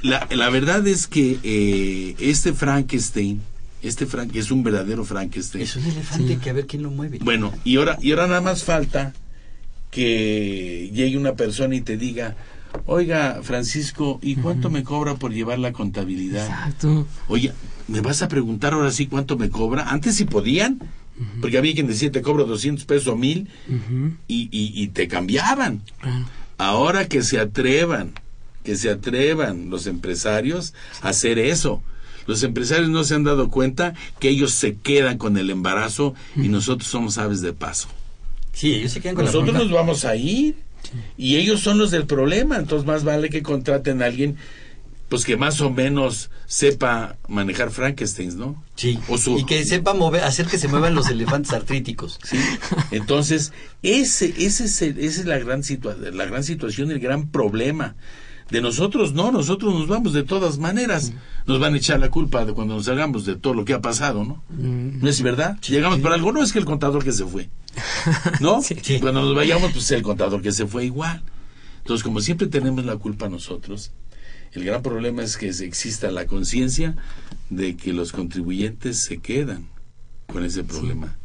la, 0.04 0.28
la 0.30 0.50
verdad 0.50 0.86
es 0.88 1.08
que 1.08 1.40
eh, 1.44 2.16
este 2.20 2.54
Frankenstein, 2.54 3.42
este 3.82 4.06
Frank 4.06 4.36
es 4.36 4.52
un 4.52 4.62
verdadero 4.64 5.04
Frankenstein. 5.06 5.64
Es 5.64 5.76
un 5.76 5.86
elefante 5.86 6.38
que 6.38 6.50
a 6.52 6.54
ver 6.54 6.68
quién 6.68 6.84
lo 6.84 6.92
mueve. 6.92 7.18
Bueno, 7.22 7.52
y 7.64 7.78
ahora, 7.78 7.98
y 8.02 8.12
ahora 8.12 8.28
nada 8.28 8.42
más 8.42 8.64
falta 8.64 9.14
que 9.90 10.90
llegue 10.94 11.18
una 11.18 11.34
persona 11.36 11.76
y 11.76 11.82
te 11.82 11.98
diga, 11.98 12.36
oiga, 12.86 13.40
Francisco, 13.44 14.20
¿y 14.22 14.36
cuánto 14.36 14.70
me 14.70 14.84
cobra 14.84 15.16
por 15.16 15.34
llevar 15.34 15.60
la 15.60 15.74
contabilidad? 15.74 16.46
Exacto. 16.46 17.08
Oye, 17.28 17.52
¿me 17.92 18.02
vas 18.02 18.22
a 18.22 18.28
preguntar 18.28 18.74
ahora 18.74 18.92
sí 18.92 19.08
cuánto 19.08 19.38
me 19.38 19.50
cobra? 19.50 19.90
Antes 19.90 20.16
sí 20.16 20.26
podían, 20.26 20.80
porque 21.42 21.58
había 21.58 21.74
quien 21.74 21.88
decía, 21.88 22.12
te 22.12 22.22
cobro 22.22 22.46
200 22.46 22.86
pesos 22.86 23.08
o 23.14 23.20
y, 23.24 23.48
y, 24.28 24.50
y 24.52 24.88
te 24.88 25.08
cambiaban. 25.08 25.82
Ahora 26.58 27.08
que 27.08 27.22
se 27.22 27.40
atrevan, 27.40 28.14
que 28.64 28.76
se 28.76 28.90
atrevan 28.90 29.70
los 29.70 29.88
empresarios 29.88 30.74
a 31.02 31.10
hacer 31.10 31.38
eso. 31.38 31.84
Los 32.28 32.44
empresarios 32.44 32.90
no 32.90 33.04
se 33.04 33.16
han 33.16 33.24
dado 33.24 33.50
cuenta 33.50 33.94
que 34.20 34.30
ellos 34.30 34.54
se 34.54 34.76
quedan 34.76 35.18
con 35.18 35.38
el 35.38 35.50
embarazo 35.50 36.14
y 36.36 36.50
nosotros 36.50 36.90
somos 36.90 37.18
aves 37.18 37.42
de 37.42 37.54
paso. 37.54 37.90
Sí, 38.54 38.74
ellos 38.76 38.92
se 38.92 39.02
quedan 39.02 39.16
con 39.16 39.26
Nosotros 39.26 39.54
la 39.54 39.60
nos 39.60 39.72
vamos 39.72 40.06
a 40.06 40.16
ir 40.16 40.56
y 41.18 41.38
ellos 41.38 41.62
son 41.62 41.78
los 41.78 41.92
del 41.92 42.06
problema, 42.06 42.58
entonces 42.58 42.86
más 42.86 43.04
vale 43.04 43.30
que 43.30 43.42
contraten 43.42 44.02
a 44.02 44.06
alguien 44.06 44.38
pues 45.12 45.26
que 45.26 45.36
más 45.36 45.60
o 45.60 45.70
menos 45.70 46.32
sepa 46.48 47.18
manejar 47.28 47.70
Frankensteins, 47.70 48.36
¿no? 48.36 48.64
Sí. 48.78 48.98
O 49.10 49.18
su- 49.18 49.38
Y 49.38 49.46
que 49.46 49.66
sepa 49.66 49.94
mover, 49.94 50.24
hacer 50.24 50.48
que 50.48 50.58
se 50.58 50.70
muevan 50.70 50.96
los 50.96 51.10
elefantes 51.10 51.52
artríticos. 51.52 52.18
Sí. 52.24 52.38
Entonces, 52.92 53.52
ese, 53.84 54.34
ese 54.38 54.64
es 54.66 54.82
el- 54.82 54.98
esa 55.00 55.20
es 55.20 55.26
la 55.28 55.38
gran, 55.38 55.64
situa 55.64 55.96
la 55.96 56.26
gran 56.26 56.46
situación, 56.46 56.92
el 56.92 57.00
gran 57.02 57.28
problema. 57.28 57.96
De 58.52 58.62
nosotros 58.62 59.14
no, 59.14 59.32
nosotros 59.34 59.74
nos 59.74 59.88
vamos 59.90 60.14
de 60.14 60.24
todas 60.24 60.58
maneras. 60.60 61.12
Nos 61.46 61.60
van 61.60 61.74
a 61.74 61.78
echar 61.78 62.00
la 62.00 62.10
culpa 62.10 62.46
de 62.46 62.54
cuando 62.54 62.76
nos 62.76 62.86
salgamos 62.86 63.26
de 63.26 63.36
todo 63.36 63.54
lo 63.54 63.66
que 63.66 63.74
ha 63.74 63.82
pasado, 63.82 64.24
¿no? 64.24 64.42
¿No 64.50 65.10
es 65.10 65.22
verdad? 65.22 65.58
Llegamos 65.68 66.00
por 66.00 66.14
algo, 66.14 66.32
no 66.32 66.42
es 66.42 66.54
que 66.54 66.60
el 66.60 66.66
contador 66.66 67.04
que 67.04 67.12
se 67.12 67.26
fue. 67.26 67.50
¿No? 68.40 68.62
Cuando 69.02 69.22
nos 69.24 69.36
vayamos, 69.36 69.72
pues 69.74 69.92
el 69.92 70.04
contador 70.04 70.42
que 70.42 70.52
se 70.54 70.66
fue 70.68 70.86
igual. 70.86 71.22
Entonces, 71.80 72.02
como 72.04 72.22
siempre 72.22 72.48
tenemos 72.48 72.86
la 72.86 72.96
culpa 72.98 73.28
nosotros, 73.30 73.92
el 74.54 74.64
gran 74.66 74.82
problema 74.82 75.24
es 75.24 75.38
que 75.38 75.48
exista 75.50 76.12
la 76.12 76.26
conciencia 76.26 76.96
de 77.50 77.76
que 77.78 77.94
los 77.94 78.12
contribuyentes 78.12 79.04
se 79.04 79.18
quedan 79.18 79.68
con 80.28 80.44
ese 80.46 80.64
problema. 80.64 81.16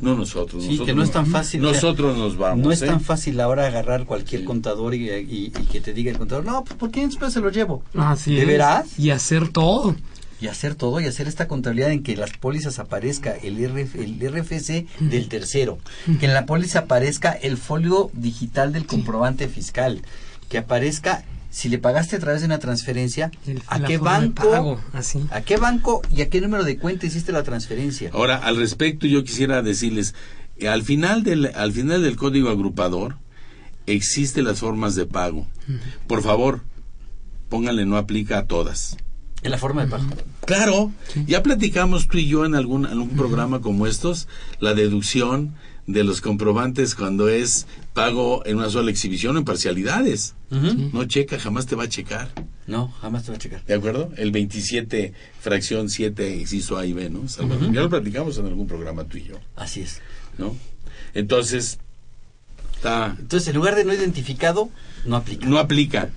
No 0.00 0.14
nosotros. 0.16 0.62
Sí, 0.62 0.68
nosotros 0.70 0.86
que 0.86 0.94
no 0.94 1.02
es 1.02 1.10
tan 1.10 1.26
fácil. 1.26 1.60
Nosotros 1.60 2.16
nos 2.16 2.36
vamos. 2.36 2.64
No 2.64 2.70
es 2.72 2.82
¿eh? 2.82 2.86
tan 2.86 3.00
fácil 3.00 3.40
ahora 3.40 3.66
agarrar 3.66 4.04
cualquier 4.06 4.44
contador 4.44 4.94
y, 4.94 5.10
y- 5.10 5.46
y 5.46 5.50
que 5.50 5.80
te 5.80 5.92
diga 5.92 6.10
el 6.12 6.18
contador, 6.18 6.44
no, 6.44 6.62
pues 6.64 6.76
¿por 6.78 6.90
qué 6.92 7.04
después 7.06 7.32
se 7.32 7.40
lo 7.40 7.50
llevo? 7.50 7.82
Así 7.94 8.34
¿De 8.34 8.42
es. 8.42 8.46
veras? 8.46 8.98
Y 8.98 9.10
hacer 9.10 9.48
todo. 9.48 9.96
Y 10.40 10.46
hacer 10.48 10.74
todo 10.76 11.00
y 11.00 11.06
hacer 11.06 11.28
esta 11.28 11.46
contabilidad 11.48 11.90
en 11.92 12.02
que 12.02 12.16
las 12.16 12.30
pólizas 12.32 12.78
aparezca 12.80 13.32
el, 13.36 13.58
RF 13.64 13.94
el 13.96 14.18
RFC 14.20 14.86
del 15.00 15.28
tercero, 15.28 15.78
que 16.18 16.26
en 16.26 16.34
la 16.34 16.46
póliza 16.46 16.80
aparezca 16.80 17.30
el 17.32 17.56
folio 17.56 18.10
digital 18.12 18.72
del 18.72 18.86
comprobante 18.86 19.46
fiscal, 19.48 20.02
que 20.48 20.58
aparezca 20.58 21.24
si 21.52 21.68
le 21.68 21.76
pagaste 21.78 22.16
a 22.16 22.18
través 22.18 22.40
de 22.40 22.46
una 22.46 22.58
transferencia, 22.58 23.30
a 23.66 23.80
qué 23.80 23.98
banco, 23.98 24.50
pago, 24.50 24.80
así. 24.94 25.22
a 25.30 25.42
qué 25.42 25.58
banco 25.58 26.00
y 26.10 26.22
a 26.22 26.30
qué 26.30 26.40
número 26.40 26.64
de 26.64 26.78
cuenta 26.78 27.04
hiciste 27.04 27.30
la 27.30 27.42
transferencia. 27.42 28.10
Ahora, 28.14 28.38
al 28.38 28.56
respecto, 28.56 29.06
yo 29.06 29.22
quisiera 29.22 29.60
decirles, 29.60 30.14
eh, 30.56 30.68
al 30.68 30.82
final 30.82 31.22
del, 31.22 31.52
al 31.54 31.72
final 31.72 32.02
del 32.02 32.16
código 32.16 32.48
agrupador 32.48 33.16
existen 33.84 34.46
las 34.46 34.60
formas 34.60 34.94
de 34.94 35.04
pago. 35.04 35.46
Por 36.06 36.22
favor, 36.22 36.62
pónganle 37.50 37.84
no 37.84 37.98
aplica 37.98 38.38
a 38.38 38.46
todas. 38.46 38.96
En 39.42 39.50
la 39.50 39.58
forma 39.58 39.84
de 39.84 39.90
pago. 39.90 40.06
Claro, 40.46 40.90
ya 41.26 41.42
platicamos 41.42 42.08
tú 42.08 42.16
y 42.16 42.28
yo 42.28 42.46
en 42.46 42.54
algún, 42.54 42.86
en 42.86 42.92
algún 42.92 43.10
programa 43.10 43.60
como 43.60 43.86
estos, 43.86 44.26
la 44.58 44.72
deducción 44.72 45.54
de 45.86 46.04
los 46.04 46.20
comprobantes 46.20 46.94
cuando 46.94 47.28
es 47.28 47.66
pago 47.92 48.44
en 48.46 48.58
una 48.58 48.70
sola 48.70 48.90
exhibición 48.90 49.36
o 49.36 49.38
en 49.40 49.44
parcialidades. 49.44 50.34
No 50.50 51.04
checa, 51.06 51.38
jamás 51.38 51.66
te 51.66 51.74
va 51.76 51.84
a 51.84 51.88
checar. 51.88 52.28
No, 52.66 52.88
jamás 53.00 53.24
te 53.24 53.30
va 53.30 53.36
a 53.36 53.40
checar. 53.40 53.64
¿De 53.64 53.74
acuerdo? 53.74 54.10
El 54.16 54.30
27, 54.30 55.12
fracción 55.40 55.88
7, 55.88 56.36
inciso 56.36 56.76
A 56.78 56.86
y 56.86 56.92
B, 56.92 57.10
¿no? 57.10 57.28
Salvador? 57.28 57.72
Ya 57.72 57.80
lo 57.80 57.88
platicamos 57.90 58.38
en 58.38 58.46
algún 58.46 58.66
programa 58.66 59.04
tú 59.04 59.16
y 59.18 59.24
yo, 59.24 59.34
Así 59.56 59.80
es. 59.80 60.00
¿no? 60.38 60.56
Entonces, 61.14 61.78
está, 62.76 63.16
Entonces, 63.18 63.48
en 63.48 63.56
lugar 63.56 63.74
de 63.74 63.84
no 63.84 63.92
identificado, 63.92 64.70
no 65.04 65.16
aplica. 65.16 65.46
no 65.46 65.58
aplica. 65.58 66.10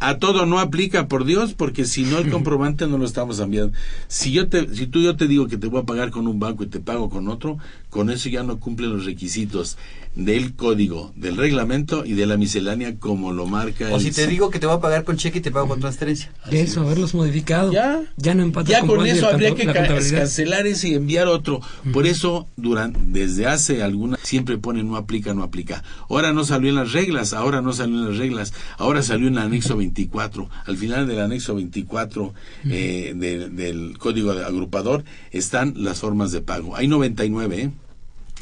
A 0.00 0.18
todo 0.18 0.46
no 0.46 0.60
aplica, 0.60 1.08
por 1.08 1.24
Dios, 1.24 1.54
porque 1.54 1.84
si 1.84 2.04
no 2.04 2.18
el 2.18 2.30
comprobante 2.30 2.86
no 2.86 2.98
lo 2.98 3.04
estamos 3.04 3.40
enviando. 3.40 3.76
Si 4.06 4.32
yo 4.32 4.48
te, 4.48 4.74
si 4.74 4.86
tú 4.86 5.00
yo 5.00 5.16
te 5.16 5.26
digo 5.26 5.48
que 5.48 5.56
te 5.56 5.66
voy 5.66 5.80
a 5.80 5.84
pagar 5.84 6.10
con 6.10 6.26
un 6.26 6.38
banco 6.38 6.62
y 6.64 6.68
te 6.68 6.80
pago 6.80 7.10
con 7.10 7.28
otro, 7.28 7.58
con 7.90 8.10
eso 8.10 8.28
ya 8.28 8.42
no 8.42 8.60
cumplen 8.60 8.90
los 8.90 9.04
requisitos 9.06 9.76
del 10.14 10.54
código, 10.54 11.12
del 11.14 11.36
reglamento 11.36 12.04
y 12.04 12.14
de 12.14 12.26
la 12.26 12.36
miscelánea 12.36 12.96
como 12.98 13.32
lo 13.32 13.46
marca 13.46 13.88
O 13.92 13.96
el 13.96 14.02
si 14.02 14.10
te 14.10 14.26
digo 14.26 14.50
que 14.50 14.58
te 14.58 14.66
voy 14.66 14.76
a 14.76 14.80
pagar 14.80 15.04
con 15.04 15.16
cheque 15.16 15.38
y 15.38 15.40
te 15.40 15.52
pago 15.52 15.68
con 15.68 15.80
transferencia. 15.80 16.32
De 16.50 16.60
eso, 16.60 16.80
haberlos 16.80 17.14
modificado. 17.14 17.72
Ya. 17.72 18.02
Ya 18.16 18.34
no 18.34 18.42
empata 18.42 18.68
ya 18.68 18.80
con 18.80 19.06
eso 19.06 19.28
habría 19.28 19.54
que 19.54 19.66
cancelar 19.66 20.66
ese 20.66 20.88
y 20.88 20.94
enviar 20.94 21.28
otro. 21.28 21.60
Por 21.92 22.06
eso, 22.06 22.48
durante, 22.56 22.98
desde 23.04 23.46
hace 23.46 23.82
alguna, 23.82 24.18
siempre 24.22 24.58
ponen 24.58 24.88
no 24.88 24.96
aplica, 24.96 25.34
no 25.34 25.42
aplica. 25.42 25.84
Ahora 26.08 26.32
no 26.32 26.44
salió 26.44 26.70
en 26.70 26.76
las 26.76 26.92
reglas, 26.92 27.32
ahora 27.32 27.62
no 27.62 27.72
salió 27.72 27.98
en 27.98 28.08
las 28.08 28.18
reglas, 28.18 28.52
ahora 28.76 29.02
salió 29.02 29.28
en 29.28 29.34
el 29.34 29.38
anexo 29.38 29.76
24. 29.92 30.48
Al 30.66 30.76
final 30.76 31.06
del 31.06 31.20
anexo 31.20 31.54
24 31.54 32.34
eh, 32.70 33.12
de- 33.16 33.48
del 33.48 33.98
código 33.98 34.34
de 34.34 34.44
agrupador 34.44 35.04
están 35.30 35.74
las 35.76 36.00
formas 36.00 36.32
de 36.32 36.40
pago. 36.40 36.76
Hay 36.76 36.88
99, 36.88 37.62
¿eh? 37.62 37.70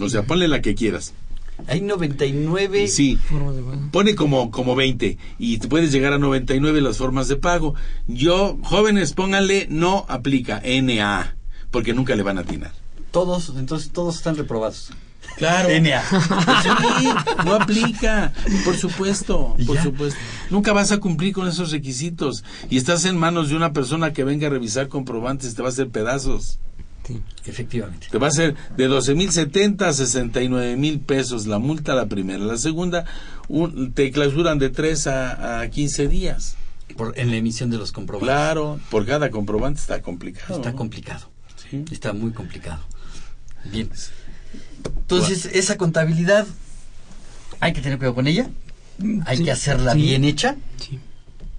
O 0.01 0.09
sea, 0.09 0.25
ponle 0.25 0.49
la 0.49 0.61
que 0.61 0.75
quieras. 0.75 1.15
Hay 1.69 1.81
99 1.81 2.87
Sí, 2.89 3.17
formas 3.17 3.57
de 3.57 3.63
pago. 3.63 3.81
pone 3.91 4.15
como, 4.15 4.51
como 4.51 4.75
20 4.75 5.17
y 5.39 5.57
te 5.59 5.69
puedes 5.69 5.91
llegar 5.91 6.13
a 6.13 6.19
99 6.19 6.81
las 6.83 6.99
formas 6.99 7.29
de 7.29 7.37
pago. 7.37 7.75
Yo, 8.07 8.59
jóvenes, 8.63 9.15
pónganle 9.15 9.67
no 9.71 10.05
aplica, 10.09 10.61
NA, 10.63 11.35
porque 11.71 11.95
nunca 11.95 12.15
le 12.15 12.23
van 12.23 12.37
a 12.39 12.43
atinar. 12.43 12.73
Todos, 13.11 13.53
entonces 13.57 13.91
todos 13.91 14.17
están 14.17 14.37
reprobados. 14.37 14.91
Claro. 15.37 15.69
NA. 15.69 16.03
Sí, 16.63 17.09
no 17.45 17.55
aplica, 17.55 18.33
por 18.65 18.77
supuesto, 18.77 19.55
¿Y 19.59 19.65
por 19.65 19.77
ya? 19.77 19.83
supuesto. 19.83 20.19
Nunca 20.51 20.73
vas 20.73 20.93
a 20.93 20.99
cumplir 20.99 21.33
con 21.35 21.47
esos 21.49 21.73
requisitos 21.73 22.43
y 22.71 22.77
estás 22.79 23.05
en 23.05 23.17
manos 23.19 23.49
de 23.51 23.57
una 23.57 23.73
persona 23.73 24.13
que 24.13 24.25
venga 24.25 24.47
a 24.47 24.51
revisar 24.51 24.89
comprobantes, 24.89 25.55
te 25.55 25.63
va 25.63 25.69
a 25.69 25.73
hacer 25.73 25.89
pedazos. 25.91 26.59
Efectivamente. 27.45 28.09
Te 28.11 28.19
va 28.19 28.27
a 28.27 28.31
hacer 28.31 28.57
de 28.77 28.87
12 28.89 29.15
mil 29.15 29.31
70 29.31 29.89
a 29.89 29.93
69 29.93 30.77
mil 30.77 30.99
pesos 31.01 31.47
la 31.47 31.59
multa 31.61 31.95
la 31.95 32.07
primera. 32.07 32.43
La 32.45 32.57
segunda, 32.57 33.05
un- 33.49 33.93
te 33.93 34.11
clausuran 34.11 34.59
de 34.59 34.71
3 34.71 35.07
a, 35.07 35.61
a 35.61 35.69
15 35.71 36.09
días. 36.09 36.57
Por, 36.97 37.19
en 37.19 37.31
la 37.31 37.37
emisión 37.37 37.69
de 37.71 37.79
los 37.79 37.93
comprobantes. 37.93 38.27
Claro, 38.35 38.81
por 38.91 39.05
cada 39.07 39.31
comprobante 39.31 39.81
está 39.81 40.01
complicado. 40.03 40.57
Está 40.57 40.71
¿no? 40.71 40.77
complicado. 40.77 41.29
Sí. 41.71 41.85
Está 41.91 42.13
muy 42.13 42.31
complicado. 42.33 42.81
Bien. 43.71 43.91
Entonces, 44.87 45.47
esa 45.53 45.77
contabilidad 45.77 46.47
hay 47.61 47.73
que 47.73 47.81
tener 47.81 47.99
cuidado 47.99 48.15
con 48.15 48.27
ella. 48.27 48.51
Hay 49.27 49.39
Sí, 49.39 49.45
que 49.45 49.51
hacerla 49.53 49.93
sí. 49.93 49.99
bien 50.03 50.25
hecha. 50.25 50.57
Sí. 50.81 50.99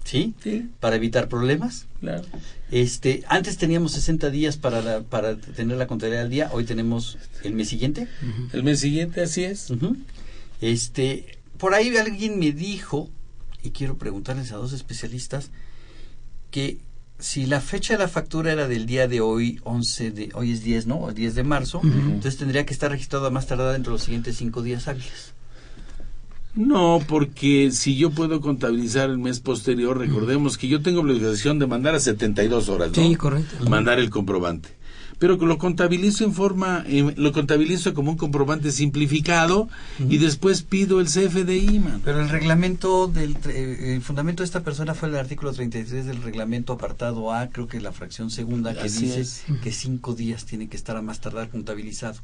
¿Sí? 0.04 0.34
Sí. 0.42 0.70
Para 0.80 0.96
evitar 0.96 1.28
problemas. 1.28 1.86
Claro. 2.00 2.24
Este, 2.70 3.24
antes 3.28 3.58
teníamos 3.58 3.92
60 3.92 4.30
días 4.30 4.56
para, 4.56 4.80
la- 4.82 5.00
para 5.02 5.36
tener 5.36 5.76
la 5.76 5.86
contabilidad 5.86 6.22
al 6.24 6.30
día, 6.30 6.50
hoy 6.52 6.64
tenemos 6.64 7.18
el 7.44 7.52
mes 7.54 7.68
siguiente. 7.68 8.08
El 8.52 8.62
mes 8.62 8.80
siguiente, 8.80 9.20
así 9.22 9.44
es. 9.44 9.68
Este, 10.60 11.38
por 11.58 11.74
ahí 11.74 11.96
alguien 11.96 12.38
me 12.38 12.52
dijo, 12.52 13.08
y 13.62 13.70
quiero 13.70 13.98
preguntarles 13.98 14.52
a 14.52 14.56
dos 14.56 14.72
especialistas, 14.72 15.50
que 16.50 16.78
si 17.18 17.46
la 17.46 17.60
fecha 17.60 17.94
de 17.94 18.00
la 18.00 18.08
factura 18.08 18.52
era 18.52 18.68
del 18.68 18.86
día 18.86 19.08
de 19.08 19.20
hoy, 19.20 19.60
11 19.64 20.10
de, 20.12 20.30
hoy 20.34 20.52
es 20.52 20.62
10, 20.62 20.86
¿no? 20.86 21.00
O 21.00 21.12
10 21.12 21.34
de 21.34 21.42
marzo, 21.42 21.80
entonces 21.82 22.36
tendría 22.36 22.64
que 22.64 22.72
estar 22.72 22.90
registrado 22.90 23.26
a 23.26 23.30
más 23.30 23.46
tardar 23.46 23.72
dentro 23.72 23.92
de 23.92 23.94
los 23.94 24.04
siguientes 24.04 24.36
cinco 24.36 24.62
días 24.62 24.86
hábiles. 24.86 25.34
No, 26.54 27.00
porque 27.06 27.70
si 27.70 27.96
yo 27.96 28.10
puedo 28.10 28.40
contabilizar 28.40 29.10
el 29.10 29.18
mes 29.18 29.40
posterior, 29.40 29.98
recordemos 29.98 30.58
que 30.58 30.66
yo 30.66 30.82
tengo 30.82 31.00
obligación 31.00 31.58
de 31.58 31.66
mandar 31.66 31.94
a 31.94 32.00
72 32.00 32.68
horas, 32.68 32.88
¿no? 32.96 33.02
Sí, 33.02 33.14
correcto. 33.14 33.68
Mandar 33.68 33.98
el 33.98 34.10
comprobante. 34.10 34.70
Pero 35.18 35.36
que 35.38 35.46
lo 35.46 35.58
contabilizo 35.58 36.24
en 36.24 36.32
forma, 36.32 36.84
en- 36.86 37.14
lo 37.16 37.32
contabilizo 37.32 37.92
como 37.94 38.10
un 38.12 38.16
comprobante 38.16 38.70
simplificado 38.70 39.68
y 39.98 40.18
después 40.18 40.62
pido 40.62 41.00
el 41.00 41.06
CFDI, 41.06 41.78
man. 41.80 42.00
Pero 42.04 42.20
el 42.20 42.28
reglamento 42.28 43.08
del 43.08 43.36
eh, 43.48 43.94
el 43.96 44.02
fundamento 44.02 44.42
de 44.42 44.46
esta 44.46 44.62
persona 44.62 44.94
fue 44.94 45.08
el 45.08 45.16
artículo 45.16 45.52
33 45.52 46.06
del 46.06 46.22
reglamento 46.22 46.72
apartado 46.72 47.32
A, 47.32 47.48
creo 47.48 47.66
que 47.66 47.80
la 47.80 47.92
fracción 47.92 48.30
segunda 48.30 48.74
que 48.74 48.82
Así 48.86 49.06
dice 49.06 49.20
es. 49.20 49.44
que 49.62 49.72
cinco 49.72 50.14
días 50.14 50.44
tiene 50.44 50.68
que 50.68 50.76
estar 50.76 50.96
a 50.96 51.02
más 51.02 51.20
tardar 51.20 51.48
contabilizado. 51.48 52.18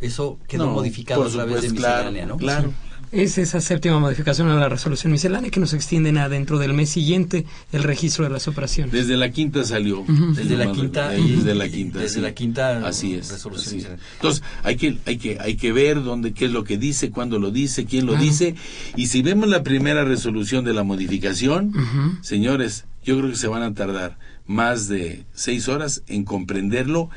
Eso 0.00 0.38
quedó 0.48 0.66
No, 0.66 0.72
modificado 0.72 1.22
por 1.22 1.30
a 1.30 1.34
través 1.34 1.62
de 1.62 1.68
claro, 1.74 2.10
miscelánea, 2.10 2.26
¿no? 2.26 2.36
Claro. 2.36 2.72
Es 3.10 3.38
esa 3.38 3.62
séptima 3.62 3.98
modificación 3.98 4.50
a 4.50 4.54
la 4.56 4.68
resolución 4.68 5.10
miscelánea 5.12 5.50
que 5.50 5.60
nos 5.60 5.72
extienden 5.72 6.18
a 6.18 6.28
dentro 6.28 6.58
del 6.58 6.74
mes 6.74 6.90
siguiente 6.90 7.46
el 7.72 7.82
registro 7.82 8.24
de 8.24 8.30
las 8.30 8.48
operaciones. 8.48 8.92
Desde 8.92 9.16
la 9.16 9.30
quinta 9.30 9.64
salió. 9.64 10.04
Desde 10.34 10.58
la 10.58 10.70
quinta, 10.72 11.08
Ahí, 11.08 11.36
Desde 11.36 11.54
la 11.54 11.70
quinta. 11.70 12.00
desde 12.00 12.16
sí. 12.16 12.20
la 12.20 12.34
quinta 12.34 12.86
Así 12.86 13.14
es. 13.14 13.30
resolución 13.32 13.76
así 13.80 13.86
es. 13.94 13.98
Entonces, 14.16 14.42
hay 14.62 14.76
que, 14.76 14.98
hay 15.06 15.16
que, 15.16 15.38
hay 15.40 15.56
que 15.56 15.72
ver 15.72 16.02
dónde, 16.02 16.34
qué 16.34 16.44
es 16.44 16.50
lo 16.52 16.64
que 16.64 16.76
dice, 16.76 17.10
cuándo 17.10 17.38
lo 17.38 17.50
dice, 17.50 17.86
quién 17.86 18.04
lo 18.04 18.14
dice. 18.14 18.56
Y 18.94 19.06
si 19.06 19.22
vemos 19.22 19.48
la 19.48 19.62
primera 19.62 20.04
resolución 20.04 20.66
de 20.66 20.74
la 20.74 20.82
modificación, 20.82 21.72
señores, 22.20 22.84
yo 23.02 23.16
creo 23.16 23.30
que 23.30 23.36
se 23.36 23.48
van 23.48 23.62
a 23.62 23.72
tardar 23.72 24.18
más 24.46 24.86
de 24.86 25.24
seis 25.32 25.66
horas 25.68 26.02
en 26.08 26.24
comprenderlo 26.24 27.08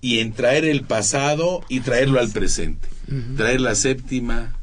y 0.00 0.20
en 0.20 0.32
traer 0.32 0.64
el 0.64 0.82
pasado 0.82 1.62
y 1.68 1.80
traerlo 1.80 2.20
al 2.20 2.30
presente. 2.30 2.88
Traer 3.36 3.60
la 3.60 3.74
séptima 3.74 4.56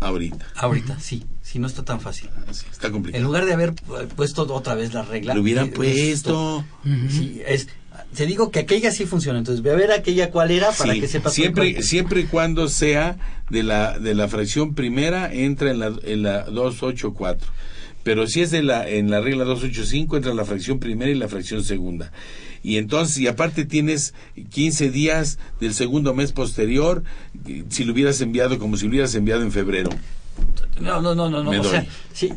ahorita. 0.00 0.46
Ahorita, 0.56 1.00
sí, 1.00 1.24
sí, 1.42 1.58
no 1.58 1.66
está 1.66 1.84
tan 1.84 2.00
fácil. 2.00 2.30
Así, 2.48 2.66
está 2.70 2.86
En 2.88 2.92
complicado. 2.92 3.24
lugar 3.24 3.46
de 3.46 3.52
haber 3.52 3.74
puesto 4.16 4.42
otra 4.42 4.74
vez 4.74 4.94
la 4.94 5.02
regla. 5.02 5.34
Lo 5.34 5.40
hubieran 5.42 5.70
puesto. 5.70 6.64
Sí, 7.10 7.40
es, 7.46 7.68
te 8.14 8.26
digo 8.26 8.50
que 8.50 8.60
aquella 8.60 8.90
sí 8.92 9.06
funciona, 9.06 9.38
entonces 9.38 9.62
ve 9.62 9.72
a 9.72 9.74
ver 9.76 9.90
aquella 9.92 10.30
cuál 10.30 10.50
era 10.50 10.70
para 10.72 10.94
Sí, 10.94 11.00
que 11.00 11.08
sepas 11.08 11.32
siempre 11.32 11.82
siempre 11.82 12.20
y 12.20 12.24
cuando 12.24 12.68
sea 12.68 13.16
de 13.50 13.62
la 13.64 13.98
de 13.98 14.14
la 14.14 14.28
fracción 14.28 14.74
primera 14.74 15.32
entra 15.32 15.70
en 15.70 15.80
la 15.80 15.92
en 16.04 16.22
la 16.22 16.42
284 16.44 17.48
pero 18.04 18.26
si 18.26 18.42
es 18.42 18.50
de 18.50 18.62
la 18.62 18.88
en 18.88 19.10
la 19.10 19.20
regla 19.20 19.44
285 19.44 20.16
entra 20.16 20.34
la 20.34 20.44
fracción 20.44 20.78
primera 20.78 21.10
y 21.10 21.14
la 21.14 21.28
fracción 21.28 21.62
segunda 21.64 22.12
y 22.64 22.78
entonces 22.78 23.18
y 23.18 23.28
aparte 23.28 23.64
tienes 23.64 24.14
15 24.50 24.90
días 24.90 25.38
del 25.60 25.72
segundo 25.74 26.14
mes 26.14 26.32
posterior 26.32 27.04
si 27.68 27.84
lo 27.84 27.92
hubieras 27.92 28.20
enviado 28.20 28.58
como 28.58 28.76
si 28.76 28.84
lo 28.86 28.90
hubieras 28.90 29.14
enviado 29.14 29.42
en 29.42 29.52
febrero 29.52 29.90
No, 30.80 31.00
no, 31.00 31.14
no, 31.14 31.30
no, 31.30 31.44
no, 31.44 31.50
Me 31.50 31.60
o 31.60 31.62
doy. 31.62 31.70
sea, 31.70 31.86
sí, 32.12 32.32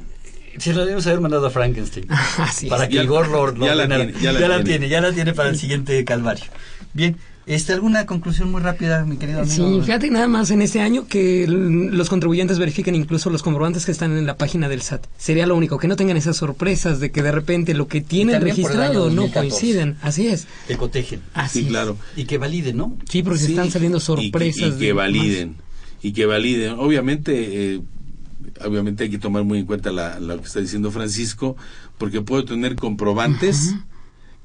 se 0.60 0.74
lo 0.74 0.82
debemos 0.82 1.08
haber 1.08 1.22
mandado 1.22 1.48
a 1.48 1.50
Frankenstein. 1.50 2.06
Así 2.38 2.68
para 2.68 2.84
es. 2.84 2.90
que 2.90 2.96
Ya- 2.96 3.04
Igor 3.04 3.28
lo, 3.30 3.52
lo 3.52 3.66
ya 3.66 3.74
la 3.76 3.88
tiene, 3.88 4.14
ya 4.22 4.32
la 4.34 4.64
tiene, 4.64 4.90
ya 4.90 5.02
la 5.02 5.12
tiene 5.14 5.34
para 5.34 5.50
el 5.50 5.58
siguiente 5.58 6.04
calvario. 6.04 6.46
Bien, 6.94 7.16
este, 7.48 7.72
¿alguna 7.74 8.06
conclusión 8.06 8.52
muy 8.52 8.62
rápida, 8.62 9.04
mi 9.06 9.18
querido 9.18 9.42
amigo? 9.42 9.80
Sí, 9.80 9.86
fíjate 9.86 10.10
nada 10.12 10.28
más 10.28 10.52
en 10.52 10.62
este 10.62 10.82
año 10.82 11.08
que 11.08 11.46
los 11.48 12.10
contribuyentes 12.10 12.60
verifiquen 12.60 12.94
incluso 12.94 13.30
los 13.30 13.42
comprobantes 13.42 13.86
que 13.86 13.92
están 13.94 14.18
en 14.18 14.26
la 14.28 14.36
página 14.38 14.68
del 14.70 14.82
SAT. 14.82 15.06
Sería 15.18 15.48
lo 15.48 15.56
único, 15.56 15.78
que 15.80 15.88
no 15.88 15.96
tengan 15.96 16.18
esas 16.18 16.36
sorpresas 16.38 17.00
de 17.00 17.10
que 17.12 17.24
de 17.24 17.32
repente 17.32 17.74
lo 17.74 17.88
que 17.88 18.02
tienen 18.02 18.42
registrado 18.42 19.10
no 19.10 19.24
2014. 19.24 19.50
coinciden. 19.50 19.98
Así 20.02 20.28
es. 20.28 20.46
Que 20.68 20.76
cotejen. 20.78 21.22
Así 21.34 21.60
sí 21.60 21.66
es. 21.66 21.72
claro 21.72 21.98
Y 22.18 22.26
que 22.26 22.38
validen, 22.38 22.78
¿no? 22.78 22.98
Sí, 23.10 23.24
porque 23.24 23.40
se 23.40 23.46
Sí, 23.48 23.52
están 23.54 23.72
saliendo 23.72 23.98
y 23.98 24.02
que- 24.02 24.06
sorpresas. 24.06 24.68
y 24.76 24.80
que, 24.80 24.86
de- 24.88 24.94
validen 24.94 25.56
y 26.04 26.12
que 26.12 26.26
validen 26.26 26.74
obviamente 26.78 27.76
eh, 27.76 27.82
obviamente 28.66 29.06
hay 29.06 29.10
que 29.10 29.18
tomar 29.20 29.44
muy 29.44 29.60
en 29.60 29.66
cuenta 29.66 29.92
la- 29.92 30.20
lo 30.20 30.38
que 30.40 30.46
está 30.48 30.60
diciendo 30.60 30.92
Francisco 30.92 31.56
porque 31.98 32.22
puedo 32.22 32.46
tener 32.46 32.76
comprobantes 32.76 33.74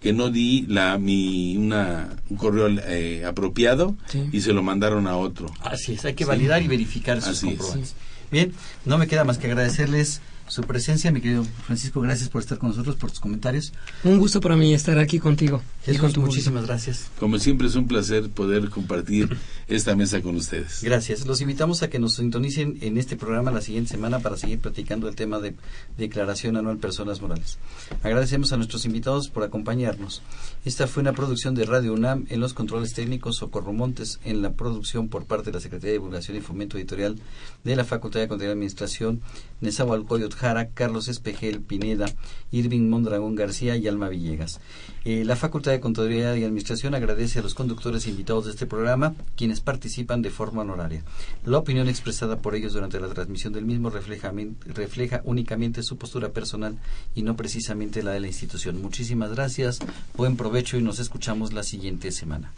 que 0.02 0.12
no 0.12 0.30
di 0.30 0.66
la 0.68 0.98
mi 0.98 1.56
una 1.56 2.08
un 2.28 2.36
correo 2.36 2.68
eh, 2.86 3.24
apropiado 3.24 3.96
Sí. 4.08 4.28
y 4.32 4.40
se 4.40 4.52
lo 4.52 4.62
mandaron 4.62 5.06
a 5.06 5.16
otro 5.16 5.52
Así 5.62 5.92
es, 5.94 6.04
hay 6.04 6.14
que 6.14 6.24
validar 6.24 6.62
y 6.62 6.68
verificar 6.68 7.18
esos 7.18 7.30
Así 7.38 7.48
es. 7.48 7.54
comprobantes. 7.56 7.94
Bien, 8.30 8.52
no 8.84 8.98
me 8.98 9.06
queda 9.06 9.24
más 9.24 9.38
que 9.38 9.46
agradecerles 9.46 10.20
su 10.48 10.62
presencia, 10.64 11.10
mi 11.12 11.20
querido 11.20 11.44
Francisco, 11.66 12.00
gracias 12.02 12.28
por 12.28 12.42
estar 12.42 12.58
con 12.58 12.70
nosotros, 12.70 12.96
por 12.96 13.10
tus 13.10 13.20
comentarios. 13.20 13.72
Un 14.04 14.18
gusto 14.18 14.40
para 14.40 14.54
mí 14.56 14.74
estar 14.74 14.98
aquí 14.98 15.18
contigo. 15.18 15.62
y 15.82 15.86
Jesús, 15.86 16.00
con 16.00 16.12
tu 16.12 16.20
muchísimas 16.22 16.66
gracias. 16.66 17.10
como 17.18 17.38
siempre 17.38 17.68
es 17.68 17.74
un 17.74 17.86
placer 17.86 18.28
poder 18.28 18.68
compartir 18.68 19.34
esta 19.74 19.96
mesa 19.96 20.20
con 20.22 20.36
ustedes 20.36 20.82
Gracias. 20.82 21.26
Los 21.26 21.40
invitamos 21.40 21.82
a 21.82 21.88
que 21.90 21.98
nos 21.98 22.16
sintonicen 22.16 22.78
en 22.80 22.98
este 22.98 23.16
programa 23.16 23.50
la 23.50 23.60
siguiente 23.60 23.90
semana 23.90 24.18
para 24.18 24.36
seguir 24.36 24.58
platicando 24.58 25.08
el 25.08 25.16
tema 25.16 25.38
de 25.38 25.54
declaración 25.96 26.56
anual 26.56 26.78
personas 26.78 27.20
morales. 27.20 27.58
Agradecemos 28.02 28.52
a 28.52 28.56
nuestros 28.56 28.84
invitados 28.84 29.28
por 29.28 29.42
acompañarnos. 29.42 30.22
Esta 30.64 30.86
fue 30.86 31.02
una 31.02 31.12
producción 31.12 31.54
de 31.54 31.64
Radio 31.64 31.92
UNAM 31.92 32.26
en 32.28 32.40
los 32.40 32.54
controles 32.54 32.94
técnicos 32.94 33.36
Socorro 33.36 33.72
Montes, 33.72 34.20
en 34.24 34.42
la 34.42 34.52
producción 34.52 35.08
por 35.08 35.24
parte 35.24 35.46
de 35.46 35.54
la 35.54 35.60
Secretaría 35.60 35.92
de 35.92 35.98
Divulgación 35.98 36.36
y 36.36 36.40
Fomento 36.40 36.76
Editorial 36.76 37.18
de 37.64 37.76
la 37.76 37.84
Facultad 37.84 38.20
de 38.20 38.28
Contaduría 38.28 38.50
y 38.50 38.52
Administración, 38.52 39.22
Nezahualcóyotl 39.60 40.36
Jara, 40.36 40.68
Carlos 40.68 41.08
Espejel 41.08 41.60
Pineda, 41.60 42.06
Irving 42.50 42.88
Mondragón 42.88 43.34
García 43.34 43.76
y 43.76 43.88
Alma 43.88 44.08
Villegas. 44.08 44.60
Eh, 45.04 45.24
la 45.24 45.36
Facultad 45.36 45.72
de 45.72 45.80
Contaduría 45.80 46.36
y 46.36 46.44
Administración 46.44 46.94
agradece 46.94 47.40
a 47.40 47.42
los 47.42 47.54
conductores 47.54 48.06
e 48.06 48.10
invitados 48.10 48.44
de 48.44 48.52
este 48.52 48.66
programa, 48.66 49.14
quienes 49.36 49.60
participan 49.60 50.22
de 50.22 50.30
forma 50.30 50.62
honoraria. 50.62 51.02
La 51.44 51.58
opinión 51.58 51.88
expresada 51.88 52.38
por 52.38 52.54
ellos 52.54 52.72
durante 52.72 53.00
la 53.00 53.08
transmisión 53.08 53.52
del 53.52 53.64
mismo 53.64 53.90
refleja, 53.90 54.32
refleja 54.66 55.20
únicamente 55.24 55.82
su 55.82 55.98
postura 55.98 56.28
personal 56.28 56.78
y 57.14 57.22
no 57.22 57.36
precisamente 57.36 58.02
la 58.02 58.12
de 58.12 58.20
la 58.20 58.28
institución. 58.28 58.80
Muchísimas 58.80 59.30
gracias, 59.30 59.80
buen 60.16 60.36
provecho 60.36 60.76
y 60.76 60.82
nos 60.82 61.00
escuchamos 61.00 61.52
la 61.52 61.62
siguiente 61.62 62.12
semana. 62.12 62.52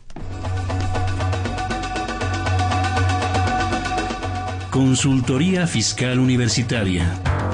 Consultoría 4.70 5.68
Fiscal 5.68 6.18
Universitaria. 6.18 7.53